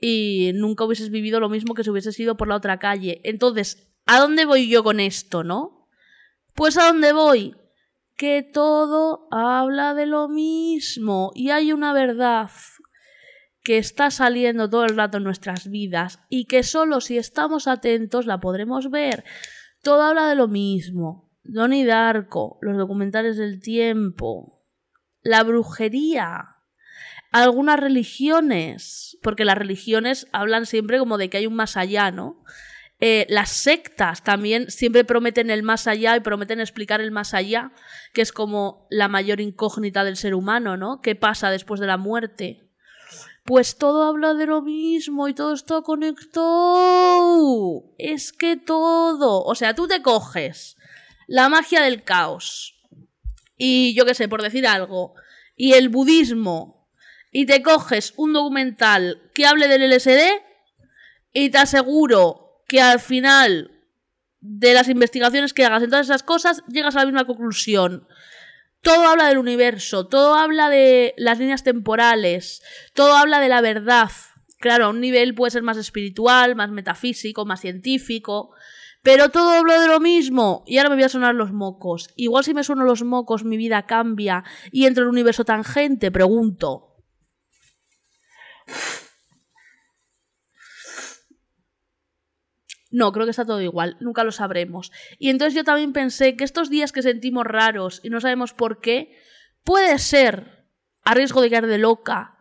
y 0.00 0.52
nunca 0.54 0.84
hubieses 0.84 1.10
vivido 1.10 1.40
lo 1.40 1.48
mismo 1.48 1.74
que 1.74 1.82
si 1.82 1.90
hubieses 1.90 2.20
ido 2.20 2.36
por 2.36 2.46
la 2.46 2.54
otra 2.54 2.78
calle. 2.78 3.20
Entonces, 3.24 3.90
¿a 4.06 4.20
dónde 4.20 4.44
voy 4.44 4.68
yo 4.68 4.84
con 4.84 5.00
esto, 5.00 5.44
no? 5.44 5.88
Pues 6.54 6.78
a 6.78 6.86
dónde 6.86 7.12
voy. 7.12 7.56
Que 8.16 8.42
todo 8.42 9.26
habla 9.32 9.94
de 9.94 10.06
lo 10.06 10.28
mismo 10.28 11.32
y 11.34 11.50
hay 11.50 11.72
una 11.72 11.92
verdad 11.92 12.50
que 13.64 13.78
está 13.78 14.10
saliendo 14.10 14.68
todo 14.68 14.84
el 14.84 14.96
rato 14.96 15.16
en 15.16 15.24
nuestras 15.24 15.68
vidas 15.68 16.20
y 16.28 16.44
que 16.44 16.62
solo 16.62 17.00
si 17.00 17.18
estamos 17.18 17.66
atentos 17.66 18.26
la 18.26 18.38
podremos 18.38 18.90
ver. 18.90 19.24
Todo 19.82 20.02
habla 20.02 20.28
de 20.28 20.36
lo 20.36 20.46
mismo. 20.46 21.30
Donnie 21.42 21.84
Darko, 21.84 22.58
los 22.60 22.76
documentales 22.76 23.36
del 23.36 23.60
tiempo, 23.60 24.62
la 25.22 25.42
brujería, 25.42 26.56
algunas 27.32 27.80
religiones, 27.80 29.18
porque 29.22 29.44
las 29.44 29.58
religiones 29.58 30.28
hablan 30.32 30.66
siempre 30.66 30.98
como 30.98 31.18
de 31.18 31.28
que 31.28 31.38
hay 31.38 31.46
un 31.46 31.54
más 31.54 31.76
allá, 31.76 32.10
¿no? 32.10 32.44
Eh, 33.06 33.26
las 33.28 33.50
sectas 33.50 34.24
también 34.24 34.70
siempre 34.70 35.04
prometen 35.04 35.50
el 35.50 35.62
más 35.62 35.86
allá 35.86 36.16
y 36.16 36.20
prometen 36.20 36.58
explicar 36.58 37.02
el 37.02 37.10
más 37.10 37.34
allá, 37.34 37.70
que 38.14 38.22
es 38.22 38.32
como 38.32 38.86
la 38.88 39.08
mayor 39.08 39.42
incógnita 39.42 40.04
del 40.04 40.16
ser 40.16 40.34
humano, 40.34 40.78
¿no? 40.78 41.02
¿Qué 41.02 41.14
pasa 41.14 41.50
después 41.50 41.80
de 41.80 41.86
la 41.86 41.98
muerte? 41.98 42.66
Pues 43.44 43.76
todo 43.76 44.04
habla 44.04 44.32
de 44.32 44.46
lo 44.46 44.62
mismo 44.62 45.28
y 45.28 45.34
todo 45.34 45.52
está 45.52 45.82
conectado. 45.82 46.44
Es 47.98 48.32
que 48.32 48.56
todo. 48.56 49.44
O 49.44 49.54
sea, 49.54 49.74
tú 49.74 49.86
te 49.86 50.00
coges 50.00 50.78
la 51.26 51.50
magia 51.50 51.82
del 51.82 52.04
caos 52.04 52.80
y 53.58 53.92
yo 53.94 54.06
qué 54.06 54.14
sé, 54.14 54.28
por 54.28 54.40
decir 54.40 54.66
algo, 54.66 55.12
y 55.56 55.74
el 55.74 55.90
budismo, 55.90 56.88
y 57.30 57.44
te 57.44 57.62
coges 57.62 58.14
un 58.16 58.32
documental 58.32 59.30
que 59.34 59.44
hable 59.44 59.68
del 59.68 59.90
LSD 59.90 60.40
y 61.34 61.50
te 61.50 61.58
aseguro 61.58 62.43
que 62.74 62.80
al 62.80 62.98
final 62.98 63.70
de 64.40 64.74
las 64.74 64.88
investigaciones 64.88 65.54
que 65.54 65.64
hagas 65.64 65.84
en 65.84 65.90
todas 65.90 66.08
esas 66.08 66.24
cosas 66.24 66.64
llegas 66.66 66.96
a 66.96 66.98
la 66.98 67.04
misma 67.04 67.24
conclusión. 67.24 68.08
Todo 68.80 69.06
habla 69.06 69.28
del 69.28 69.38
universo, 69.38 70.08
todo 70.08 70.34
habla 70.34 70.68
de 70.70 71.14
las 71.16 71.38
líneas 71.38 71.62
temporales, 71.62 72.64
todo 72.92 73.14
habla 73.14 73.38
de 73.38 73.48
la 73.48 73.60
verdad. 73.60 74.10
Claro, 74.58 74.86
a 74.86 74.88
un 74.88 75.00
nivel 75.00 75.36
puede 75.36 75.52
ser 75.52 75.62
más 75.62 75.76
espiritual, 75.76 76.56
más 76.56 76.70
metafísico, 76.70 77.44
más 77.44 77.60
científico, 77.60 78.50
pero 79.04 79.28
todo 79.28 79.50
habla 79.50 79.80
de 79.80 79.86
lo 79.86 80.00
mismo. 80.00 80.64
Y 80.66 80.78
ahora 80.78 80.90
me 80.90 80.96
voy 80.96 81.04
a 81.04 81.08
sonar 81.08 81.36
los 81.36 81.52
mocos. 81.52 82.08
Igual 82.16 82.42
si 82.42 82.54
me 82.54 82.64
suenan 82.64 82.86
los 82.86 83.04
mocos 83.04 83.44
mi 83.44 83.56
vida 83.56 83.86
cambia 83.86 84.42
y 84.72 84.86
entro 84.86 85.04
en 85.04 85.10
el 85.10 85.12
universo 85.12 85.44
tangente, 85.44 86.10
pregunto. 86.10 86.96
No, 92.94 93.10
creo 93.10 93.26
que 93.26 93.30
está 93.30 93.44
todo 93.44 93.60
igual, 93.60 93.96
nunca 93.98 94.22
lo 94.22 94.30
sabremos. 94.30 94.92
Y 95.18 95.30
entonces 95.30 95.52
yo 95.52 95.64
también 95.64 95.92
pensé 95.92 96.36
que 96.36 96.44
estos 96.44 96.70
días 96.70 96.92
que 96.92 97.02
sentimos 97.02 97.44
raros 97.44 98.00
y 98.04 98.08
no 98.08 98.20
sabemos 98.20 98.54
por 98.54 98.80
qué, 98.80 99.18
puede 99.64 99.98
ser, 99.98 100.68
a 101.02 101.12
riesgo 101.12 101.40
de 101.40 101.50
quedar 101.50 101.66
de 101.66 101.78
loca, 101.78 102.38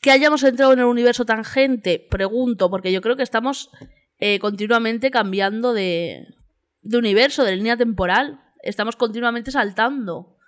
que 0.00 0.12
hayamos 0.12 0.44
entrado 0.44 0.72
en 0.72 0.78
el 0.78 0.84
universo 0.84 1.24
tangente, 1.24 2.06
pregunto, 2.08 2.70
porque 2.70 2.92
yo 2.92 3.00
creo 3.00 3.16
que 3.16 3.24
estamos 3.24 3.70
eh, 4.20 4.38
continuamente 4.38 5.10
cambiando 5.10 5.72
de, 5.72 6.28
de 6.82 6.98
universo, 6.98 7.42
de 7.42 7.56
línea 7.56 7.76
temporal. 7.76 8.40
Estamos 8.62 8.94
continuamente 8.94 9.50
saltando. 9.50 10.38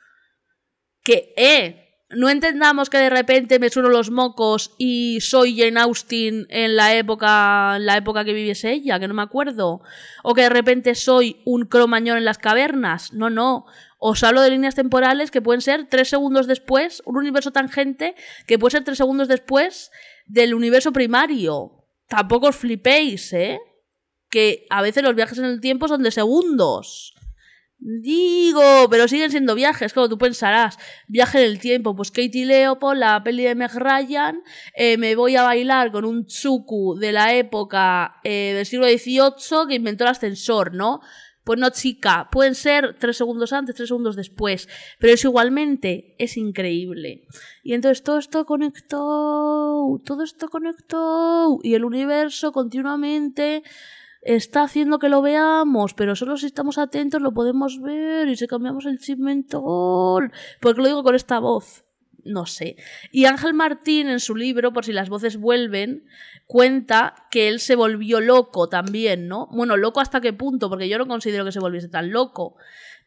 Que, 1.02 1.34
eh, 1.36 1.87
no 2.10 2.30
entendamos 2.30 2.88
que 2.88 2.96
de 2.96 3.10
repente 3.10 3.58
me 3.58 3.68
sueno 3.68 3.90
los 3.90 4.10
mocos 4.10 4.74
y 4.78 5.20
soy 5.20 5.58
Jane 5.58 5.80
Austen 5.80 6.46
en 6.48 6.74
la 6.74 6.94
época, 6.94 7.74
en 7.76 7.84
la 7.84 7.98
época 7.98 8.24
que 8.24 8.32
viviese 8.32 8.72
ella, 8.72 8.98
que 8.98 9.08
no 9.08 9.14
me 9.14 9.22
acuerdo. 9.22 9.82
O 10.22 10.32
que 10.34 10.42
de 10.42 10.48
repente 10.48 10.94
soy 10.94 11.42
un 11.44 11.66
cromañón 11.66 12.16
en 12.16 12.24
las 12.24 12.38
cavernas. 12.38 13.12
No, 13.12 13.28
no. 13.28 13.66
Os 13.98 14.22
hablo 14.22 14.40
de 14.40 14.50
líneas 14.50 14.74
temporales 14.74 15.30
que 15.30 15.42
pueden 15.42 15.60
ser 15.60 15.86
tres 15.90 16.08
segundos 16.08 16.46
después, 16.46 17.02
un 17.04 17.18
universo 17.18 17.50
tangente 17.50 18.14
que 18.46 18.58
puede 18.58 18.72
ser 18.72 18.84
tres 18.84 18.98
segundos 18.98 19.28
después 19.28 19.90
del 20.24 20.54
universo 20.54 20.92
primario. 20.92 21.84
Tampoco 22.06 22.48
os 22.48 22.56
flipéis, 22.56 23.34
¿eh? 23.34 23.60
Que 24.30 24.66
a 24.70 24.80
veces 24.80 25.02
los 25.02 25.14
viajes 25.14 25.36
en 25.38 25.44
el 25.44 25.60
tiempo 25.60 25.88
son 25.88 26.02
de 26.02 26.10
segundos. 26.10 27.17
Digo, 27.80 28.88
pero 28.90 29.06
siguen 29.06 29.30
siendo 29.30 29.54
viajes, 29.54 29.92
como 29.92 30.08
tú 30.08 30.18
pensarás. 30.18 30.76
Viaje 31.06 31.38
en 31.38 31.44
el 31.44 31.60
tiempo, 31.60 31.94
pues 31.94 32.10
Katie 32.10 32.44
Leopold, 32.44 32.98
la 32.98 33.22
peli 33.22 33.44
de 33.44 33.54
Meg 33.54 33.72
Ryan, 33.72 34.42
eh, 34.74 34.96
me 34.96 35.14
voy 35.14 35.36
a 35.36 35.44
bailar 35.44 35.92
con 35.92 36.04
un 36.04 36.26
chuku 36.26 36.96
de 36.98 37.12
la 37.12 37.34
época 37.34 38.16
eh, 38.24 38.52
del 38.56 38.66
siglo 38.66 38.86
XVIII 38.86 39.68
que 39.68 39.76
inventó 39.76 40.02
el 40.04 40.10
ascensor, 40.10 40.74
¿no? 40.74 41.00
Pues 41.44 41.58
no, 41.58 41.70
chica, 41.70 42.28
pueden 42.30 42.54
ser 42.54 42.96
tres 42.98 43.16
segundos 43.16 43.54
antes, 43.54 43.74
tres 43.74 43.88
segundos 43.88 44.16
después, 44.16 44.68
pero 44.98 45.14
eso 45.14 45.28
igualmente 45.28 46.14
es 46.18 46.36
increíble. 46.36 47.26
Y 47.62 47.72
entonces 47.72 48.02
todo 48.02 48.18
esto 48.18 48.44
conectó, 48.44 49.98
todo 50.04 50.24
esto 50.24 50.50
conectó, 50.50 51.58
y 51.62 51.72
el 51.72 51.84
universo 51.84 52.52
continuamente 52.52 53.62
está 54.36 54.62
haciendo 54.62 54.98
que 54.98 55.08
lo 55.08 55.22
veamos, 55.22 55.94
pero 55.94 56.14
solo 56.14 56.36
si 56.36 56.46
estamos 56.46 56.76
atentos 56.76 57.22
lo 57.22 57.32
podemos 57.32 57.80
ver 57.80 58.28
y 58.28 58.36
si 58.36 58.46
cambiamos 58.46 58.84
el 58.84 58.98
chip 58.98 59.18
mental. 59.18 59.62
¿Por 60.60 60.74
qué 60.74 60.82
lo 60.82 60.86
digo 60.86 61.02
con 61.02 61.14
esta 61.14 61.38
voz? 61.38 61.84
No 62.24 62.44
sé. 62.44 62.76
Y 63.10 63.24
Ángel 63.24 63.54
Martín 63.54 64.08
en 64.08 64.20
su 64.20 64.36
libro, 64.36 64.74
por 64.74 64.84
si 64.84 64.92
las 64.92 65.08
voces 65.08 65.38
vuelven, 65.38 66.04
cuenta 66.46 67.14
que 67.30 67.48
él 67.48 67.58
se 67.58 67.74
volvió 67.74 68.20
loco 68.20 68.68
también, 68.68 69.28
¿no? 69.28 69.46
Bueno, 69.50 69.78
loco 69.78 70.00
hasta 70.00 70.20
qué 70.20 70.34
punto, 70.34 70.68
porque 70.68 70.90
yo 70.90 70.98
no 70.98 71.06
considero 71.06 71.46
que 71.46 71.52
se 71.52 71.60
volviese 71.60 71.88
tan 71.88 72.10
loco. 72.10 72.56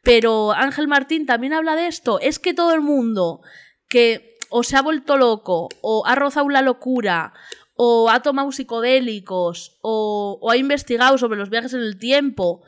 Pero 0.02 0.54
Ángel 0.54 0.88
Martín 0.88 1.28
también 1.28 1.54
habla 1.54 1.76
de 1.76 1.86
esto. 1.86 2.20
Es 2.20 2.40
que 2.40 2.56
todo 2.56 2.74
el 2.74 2.82
mundo 2.82 3.42
que 3.88 4.32
o 4.50 4.64
se 4.64 4.76
ha 4.76 4.82
vuelto 4.82 5.18
loco, 5.18 5.70
o 5.82 6.06
ha 6.06 6.14
rozado 6.16 6.50
la 6.50 6.62
locura, 6.62 7.34
o 7.76 8.10
ha 8.10 8.22
tomado 8.22 8.52
psicodélicos, 8.52 9.78
o, 9.82 10.38
o 10.42 10.52
ha 10.52 10.58
investigado 10.58 11.18
sobre 11.18 11.40
los 11.40 11.50
viajes 11.50 11.74
en 11.74 11.82
el 11.82 11.98
tiempo, 11.98 12.64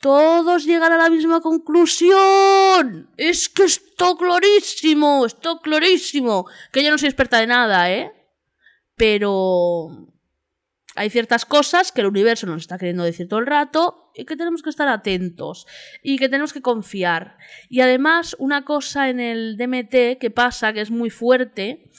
todos 0.00 0.64
llegan 0.64 0.92
a 0.92 0.96
la 0.96 1.10
misma 1.10 1.40
conclusión. 1.40 3.10
Es 3.16 3.48
que 3.48 3.64
está 3.64 4.14
clarísimo, 4.18 5.26
está 5.26 5.58
clarísimo. 5.62 6.46
Que 6.72 6.82
yo 6.82 6.90
no 6.90 6.98
soy 6.98 7.08
experta 7.08 7.38
de 7.38 7.46
nada, 7.46 7.90
¿eh? 7.92 8.12
Pero 8.96 10.10
hay 10.96 11.10
ciertas 11.10 11.44
cosas 11.44 11.92
que 11.92 12.00
el 12.00 12.08
universo 12.08 12.46
nos 12.46 12.62
está 12.62 12.78
queriendo 12.78 13.04
decir 13.04 13.28
todo 13.28 13.40
el 13.40 13.46
rato 13.46 14.10
y 14.14 14.24
que 14.24 14.36
tenemos 14.36 14.62
que 14.62 14.70
estar 14.70 14.88
atentos 14.88 15.66
y 16.02 16.18
que 16.18 16.28
tenemos 16.28 16.52
que 16.52 16.62
confiar. 16.62 17.36
Y 17.68 17.80
además, 17.80 18.34
una 18.38 18.64
cosa 18.64 19.08
en 19.08 19.20
el 19.20 19.56
DMT 19.56 20.18
que 20.18 20.30
pasa, 20.34 20.72
que 20.72 20.80
es 20.80 20.90
muy 20.90 21.10
fuerte, 21.10 21.90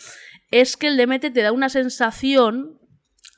es 0.51 0.77
que 0.77 0.87
el 0.87 0.97
DMT 0.97 1.33
te 1.33 1.41
da 1.41 1.51
una 1.51 1.69
sensación. 1.69 2.79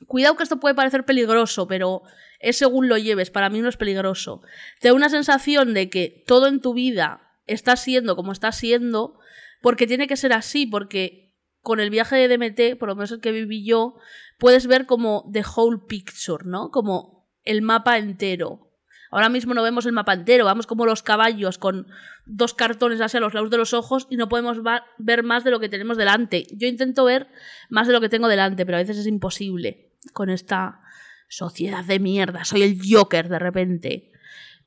Cuidado 0.08 0.36
que 0.36 0.44
esto 0.44 0.60
puede 0.60 0.76
parecer 0.76 1.06
peligroso, 1.06 1.68
pero 1.68 2.02
es 2.40 2.58
según 2.58 2.90
lo 2.90 2.98
lleves, 2.98 3.32
para 3.32 3.50
mí 3.50 3.62
no 3.62 3.70
es 3.70 3.78
peligroso. 3.78 4.42
Te 4.82 4.90
da 4.90 4.94
una 4.94 5.10
sensación 5.10 5.74
de 5.74 5.90
que 5.90 6.24
todo 6.28 6.48
en 6.48 6.60
tu 6.60 6.74
vida 6.74 7.22
está 7.46 7.76
siendo 7.78 8.16
como 8.16 8.32
está 8.32 8.52
siendo, 8.52 9.18
porque 9.62 9.88
tiene 9.88 10.08
que 10.08 10.18
ser 10.18 10.34
así, 10.34 10.66
porque 10.66 11.34
con 11.62 11.80
el 11.80 11.90
viaje 11.90 12.18
de 12.18 12.28
DMT, 12.28 12.78
por 12.78 12.90
lo 12.90 12.96
menos 12.96 13.12
el 13.12 13.22
que 13.22 13.32
viví 13.32 13.66
yo, 13.66 13.96
puedes 14.38 14.68
ver 14.68 14.86
como 14.86 15.30
the 15.32 15.44
whole 15.56 15.80
picture, 15.88 16.44
¿no? 16.46 16.70
Como 16.70 17.30
el 17.44 17.62
mapa 17.62 17.98
entero. 17.98 18.73
Ahora 19.14 19.30
mismo 19.30 19.54
no 19.54 19.62
vemos 19.62 19.86
el 19.86 19.92
mapa 19.92 20.14
entero, 20.14 20.44
vamos 20.44 20.66
como 20.66 20.88
los 20.88 21.04
caballos 21.04 21.60
con 21.60 21.86
dos 22.26 22.56
cartones 22.56 23.00
hacia 23.00 23.20
los 23.20 23.36
lados 23.36 23.52
de 23.52 23.58
los 23.58 23.74
ojos 23.74 24.08
y 24.10 24.18
no 24.18 24.28
podemos 24.28 24.58
ver 24.98 25.24
más 25.24 25.44
de 25.44 25.52
lo 25.52 25.60
que 25.60 25.70
tenemos 25.70 25.98
delante. 25.98 26.48
Yo 26.52 26.68
intento 26.68 27.06
ver 27.06 27.28
más 27.70 27.86
de 27.86 27.94
lo 27.94 28.02
que 28.02 28.10
tengo 28.10 28.28
delante, 28.28 28.66
pero 28.66 28.78
a 28.78 28.82
veces 28.82 28.98
es 28.98 29.06
imposible 29.06 29.92
con 30.14 30.32
esta 30.32 30.82
sociedad 31.30 31.86
de 31.86 32.00
mierda, 32.00 32.44
soy 32.44 32.64
el 32.64 32.80
Joker 32.84 33.30
de 33.30 33.40
repente. 33.40 34.12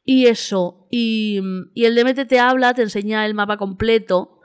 Y 0.05 0.27
eso, 0.27 0.87
y, 0.93 1.41
y 1.75 1.85
el 1.85 1.97
DMT 1.97 2.29
te 2.29 2.39
habla, 2.39 2.73
te 2.73 2.83
enseña 2.83 3.27
el 3.27 3.35
mapa 3.35 3.57
completo 3.57 4.41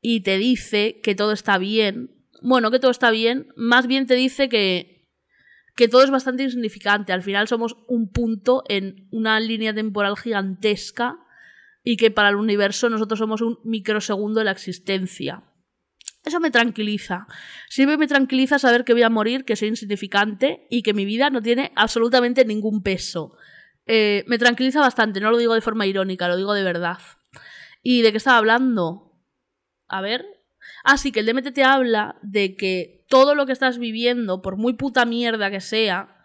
y 0.00 0.22
te 0.22 0.36
dice 0.36 1.00
que 1.00 1.14
todo 1.14 1.30
está 1.30 1.58
bien. 1.58 2.10
Bueno, 2.42 2.72
que 2.72 2.80
todo 2.80 2.90
está 2.90 3.10
bien, 3.10 3.48
más 3.56 3.86
bien 3.86 4.06
te 4.06 4.14
dice 4.14 4.48
que, 4.48 4.93
que 5.74 5.88
todo 5.88 6.02
es 6.04 6.10
bastante 6.10 6.44
insignificante. 6.44 7.12
Al 7.12 7.22
final 7.22 7.48
somos 7.48 7.76
un 7.88 8.10
punto 8.10 8.62
en 8.68 9.08
una 9.10 9.40
línea 9.40 9.74
temporal 9.74 10.16
gigantesca 10.16 11.18
y 11.82 11.96
que 11.96 12.10
para 12.10 12.30
el 12.30 12.36
universo 12.36 12.88
nosotros 12.88 13.18
somos 13.18 13.42
un 13.42 13.58
microsegundo 13.64 14.40
de 14.40 14.44
la 14.44 14.52
existencia. 14.52 15.44
Eso 16.24 16.40
me 16.40 16.50
tranquiliza. 16.50 17.26
Siempre 17.68 17.98
me 17.98 18.06
tranquiliza 18.06 18.58
saber 18.58 18.84
que 18.84 18.94
voy 18.94 19.02
a 19.02 19.10
morir, 19.10 19.44
que 19.44 19.56
soy 19.56 19.68
insignificante 19.68 20.66
y 20.70 20.82
que 20.82 20.94
mi 20.94 21.04
vida 21.04 21.28
no 21.28 21.42
tiene 21.42 21.72
absolutamente 21.76 22.46
ningún 22.46 22.82
peso. 22.82 23.36
Eh, 23.84 24.24
me 24.26 24.38
tranquiliza 24.38 24.80
bastante, 24.80 25.20
no 25.20 25.30
lo 25.30 25.36
digo 25.36 25.54
de 25.54 25.60
forma 25.60 25.86
irónica, 25.86 26.28
lo 26.28 26.36
digo 26.36 26.54
de 26.54 26.62
verdad. 26.62 26.98
¿Y 27.82 28.00
de 28.00 28.12
qué 28.12 28.16
estaba 28.16 28.38
hablando? 28.38 29.12
A 29.86 30.00
ver. 30.00 30.24
Ah, 30.82 30.96
sí, 30.96 31.12
que 31.12 31.20
el 31.20 31.26
DMT 31.26 31.52
te 31.52 31.62
habla 31.62 32.16
de 32.22 32.56
que 32.56 33.03
todo 33.14 33.36
lo 33.36 33.46
que 33.46 33.52
estás 33.52 33.78
viviendo, 33.78 34.42
por 34.42 34.56
muy 34.56 34.72
puta 34.72 35.04
mierda 35.04 35.48
que 35.48 35.60
sea, 35.60 36.18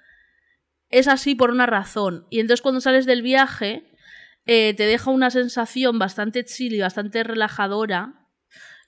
es 0.90 1.08
así 1.08 1.36
por 1.36 1.52
una 1.52 1.68
razón. 1.68 2.26
Y 2.32 2.40
entonces 2.40 2.64
cuando 2.64 2.82
sales 2.82 3.06
del 3.06 3.22
viaje, 3.22 3.94
eh, 4.48 4.74
te 4.74 4.88
deja 4.88 5.12
una 5.12 5.30
sensación 5.30 6.00
bastante 6.00 6.44
chill 6.44 6.74
y 6.74 6.80
bastante 6.80 7.24
relajadora 7.24 8.20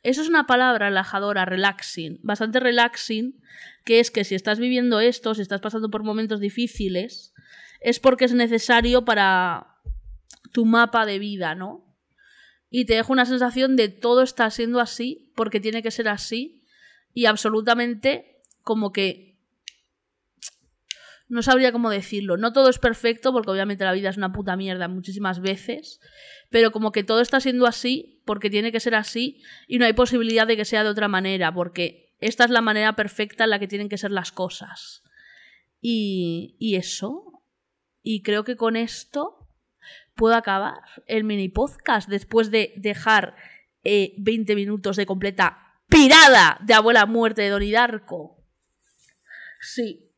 eso 0.03 0.21
es 0.21 0.29
una 0.29 0.47
palabra 0.47 0.87
relajadora, 0.89 1.45
relaxing, 1.45 2.19
bastante 2.23 2.59
relaxing, 2.59 3.39
que 3.85 3.99
es 3.99 4.09
que 4.09 4.23
si 4.23 4.33
estás 4.33 4.59
viviendo 4.59 4.99
esto, 4.99 5.35
si 5.35 5.43
estás 5.43 5.61
pasando 5.61 5.91
por 5.91 6.03
momentos 6.03 6.39
difíciles, 6.39 7.33
es 7.81 7.99
porque 7.99 8.25
es 8.25 8.33
necesario 8.33 9.05
para 9.05 9.75
tu 10.53 10.65
mapa 10.65 11.05
de 11.05 11.19
vida, 11.19 11.53
¿no? 11.53 11.87
Y 12.71 12.85
te 12.85 12.95
deja 12.95 13.13
una 13.13 13.25
sensación 13.25 13.75
de 13.75 13.89
todo 13.89 14.23
está 14.23 14.49
siendo 14.49 14.79
así, 14.79 15.31
porque 15.35 15.59
tiene 15.59 15.83
que 15.83 15.91
ser 15.91 16.07
así, 16.07 16.60
y 17.13 17.25
absolutamente 17.25 18.41
como 18.63 18.91
que 18.91 19.31
no 21.31 21.41
sabría 21.41 21.71
cómo 21.71 21.89
decirlo. 21.89 22.35
No 22.35 22.51
todo 22.51 22.69
es 22.69 22.77
perfecto, 22.77 23.31
porque 23.31 23.51
obviamente 23.51 23.85
la 23.85 23.93
vida 23.93 24.09
es 24.09 24.17
una 24.17 24.33
puta 24.33 24.57
mierda 24.57 24.89
muchísimas 24.89 25.39
veces, 25.39 26.01
pero 26.49 26.71
como 26.71 26.91
que 26.91 27.05
todo 27.05 27.21
está 27.21 27.39
siendo 27.39 27.65
así, 27.67 28.21
porque 28.25 28.49
tiene 28.49 28.73
que 28.73 28.81
ser 28.81 28.95
así, 28.95 29.41
y 29.65 29.79
no 29.79 29.85
hay 29.85 29.93
posibilidad 29.93 30.45
de 30.45 30.57
que 30.57 30.65
sea 30.65 30.83
de 30.83 30.89
otra 30.89 31.07
manera, 31.07 31.53
porque 31.53 32.13
esta 32.19 32.43
es 32.43 32.49
la 32.49 32.59
manera 32.59 32.97
perfecta 32.97 33.45
en 33.45 33.49
la 33.49 33.59
que 33.59 33.69
tienen 33.69 33.87
que 33.87 33.97
ser 33.97 34.11
las 34.11 34.33
cosas. 34.33 35.03
Y, 35.79 36.57
y 36.59 36.75
eso. 36.75 37.43
Y 38.03 38.23
creo 38.23 38.43
que 38.43 38.57
con 38.57 38.75
esto 38.75 39.47
puedo 40.15 40.35
acabar 40.35 40.81
el 41.07 41.23
mini 41.23 41.47
podcast 41.47 42.09
después 42.09 42.51
de 42.51 42.73
dejar 42.75 43.35
eh, 43.83 44.13
20 44.17 44.53
minutos 44.55 44.97
de 44.97 45.05
completa 45.05 45.70
pirada 45.91 46.57
de 46.61 46.73
abuela 46.73 47.05
muerte 47.05 47.43
de 47.43 47.49
Don 47.49 47.61
Hidarco. 47.61 48.43
Sí, 49.59 50.11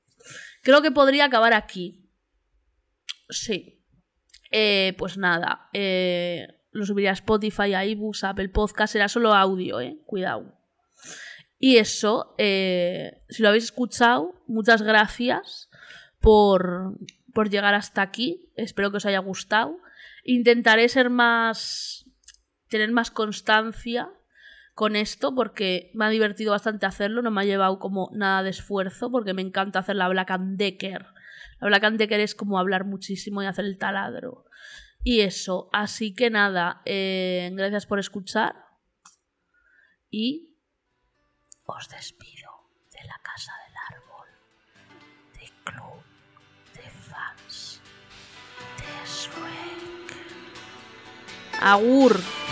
Creo 0.64 0.82
que 0.82 0.92
podría 0.92 1.26
acabar 1.26 1.54
aquí. 1.54 2.10
Sí. 3.30 3.86
Eh, 4.50 4.96
pues 4.98 5.18
nada. 5.18 5.70
Eh, 5.74 6.48
lo 6.72 6.86
subiría 6.86 7.10
a 7.12 7.14
Spotify, 7.14 7.74
a 7.74 7.86
iBooks, 7.86 8.24
Apple 8.24 8.50
Podcast. 8.50 8.94
Será 8.94 9.10
solo 9.10 9.34
audio, 9.34 9.82
eh. 9.82 9.98
Cuidado. 10.06 10.58
Y 11.60 11.78
eso, 11.78 12.34
eh, 12.38 13.24
si 13.30 13.42
lo 13.42 13.50
habéis 13.50 13.66
escuchado, 13.66 14.42
muchas 14.48 14.82
gracias 14.82 15.70
por, 16.20 16.98
por 17.34 17.50
llegar 17.50 17.74
hasta 17.74 18.02
aquí. 18.02 18.52
Espero 18.56 18.90
que 18.90 18.98
os 18.98 19.06
haya 19.06 19.20
gustado. 19.20 19.78
Intentaré 20.24 20.88
ser 20.88 21.10
más. 21.10 22.06
tener 22.70 22.92
más 22.92 23.12
constancia 23.12 24.10
con 24.74 24.96
esto 24.96 25.36
porque 25.36 25.92
me 25.94 26.06
ha 26.06 26.10
divertido 26.10 26.52
bastante 26.52 26.86
hacerlo, 26.86 27.22
no 27.22 27.32
me 27.32 27.42
ha 27.42 27.46
llevado 27.46 27.80
como 27.80 28.10
nada 28.14 28.44
de 28.44 28.50
esfuerzo 28.50 29.12
porque 29.12 29.34
me 29.34 29.42
encanta 29.42 29.80
hacer 29.80 29.96
la 29.96 30.08
Black 30.08 30.32
and 30.32 30.58
Decker. 30.58 31.06
La 31.60 31.68
Black 31.68 31.84
and 31.84 31.98
Decker 31.98 32.20
es 32.20 32.36
como 32.36 32.58
hablar 32.58 32.86
muchísimo 32.86 33.44
y 33.44 33.46
hacer 33.46 33.66
el 33.66 33.78
taladro. 33.78 34.46
Y 35.04 35.22
eso, 35.22 35.70
así 35.74 36.14
que 36.14 36.30
nada, 36.30 36.82
eh, 36.86 37.52
gracias 37.54 37.86
por 37.86 38.00
escuchar 38.00 38.56
y 40.10 40.56
os 41.66 41.90
despido 41.90 42.52
de 42.92 43.04
la 43.06 43.20
casa 43.22 43.52
del 43.66 43.76
árbol, 43.96 44.28
de 45.34 45.52
club, 45.64 46.04
de 46.74 46.90
fans, 46.90 47.82
de 48.78 49.06
Shrek. 49.06 50.14
Agur. 51.62 52.43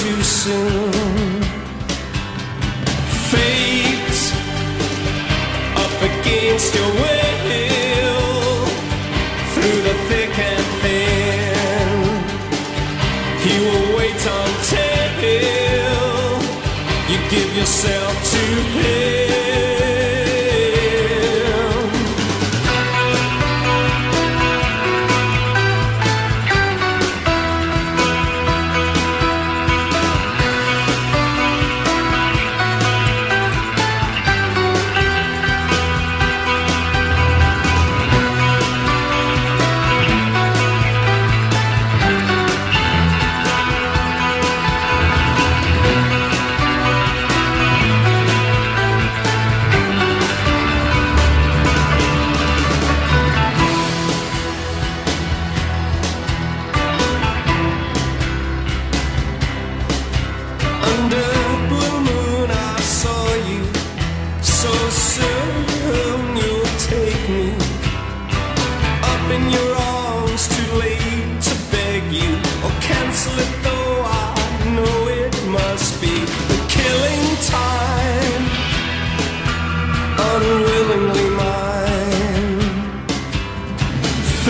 too 0.00 0.22
soon. 0.22 1.42
Fate. 3.30 3.69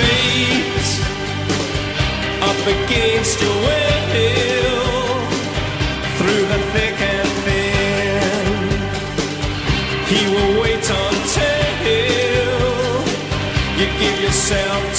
fate 0.01 0.91
up 2.49 2.61
against 2.77 3.37
your 3.43 3.57
will 3.65 5.11
through 6.19 6.45
the 6.53 6.61
thick 6.73 6.97
and 7.15 7.31
thin. 7.45 8.57
He 10.13 10.21
will 10.35 10.53
wait 10.63 10.87
until 11.03 11.61
you 13.79 13.87
give 14.01 14.17
yourself. 14.21 14.90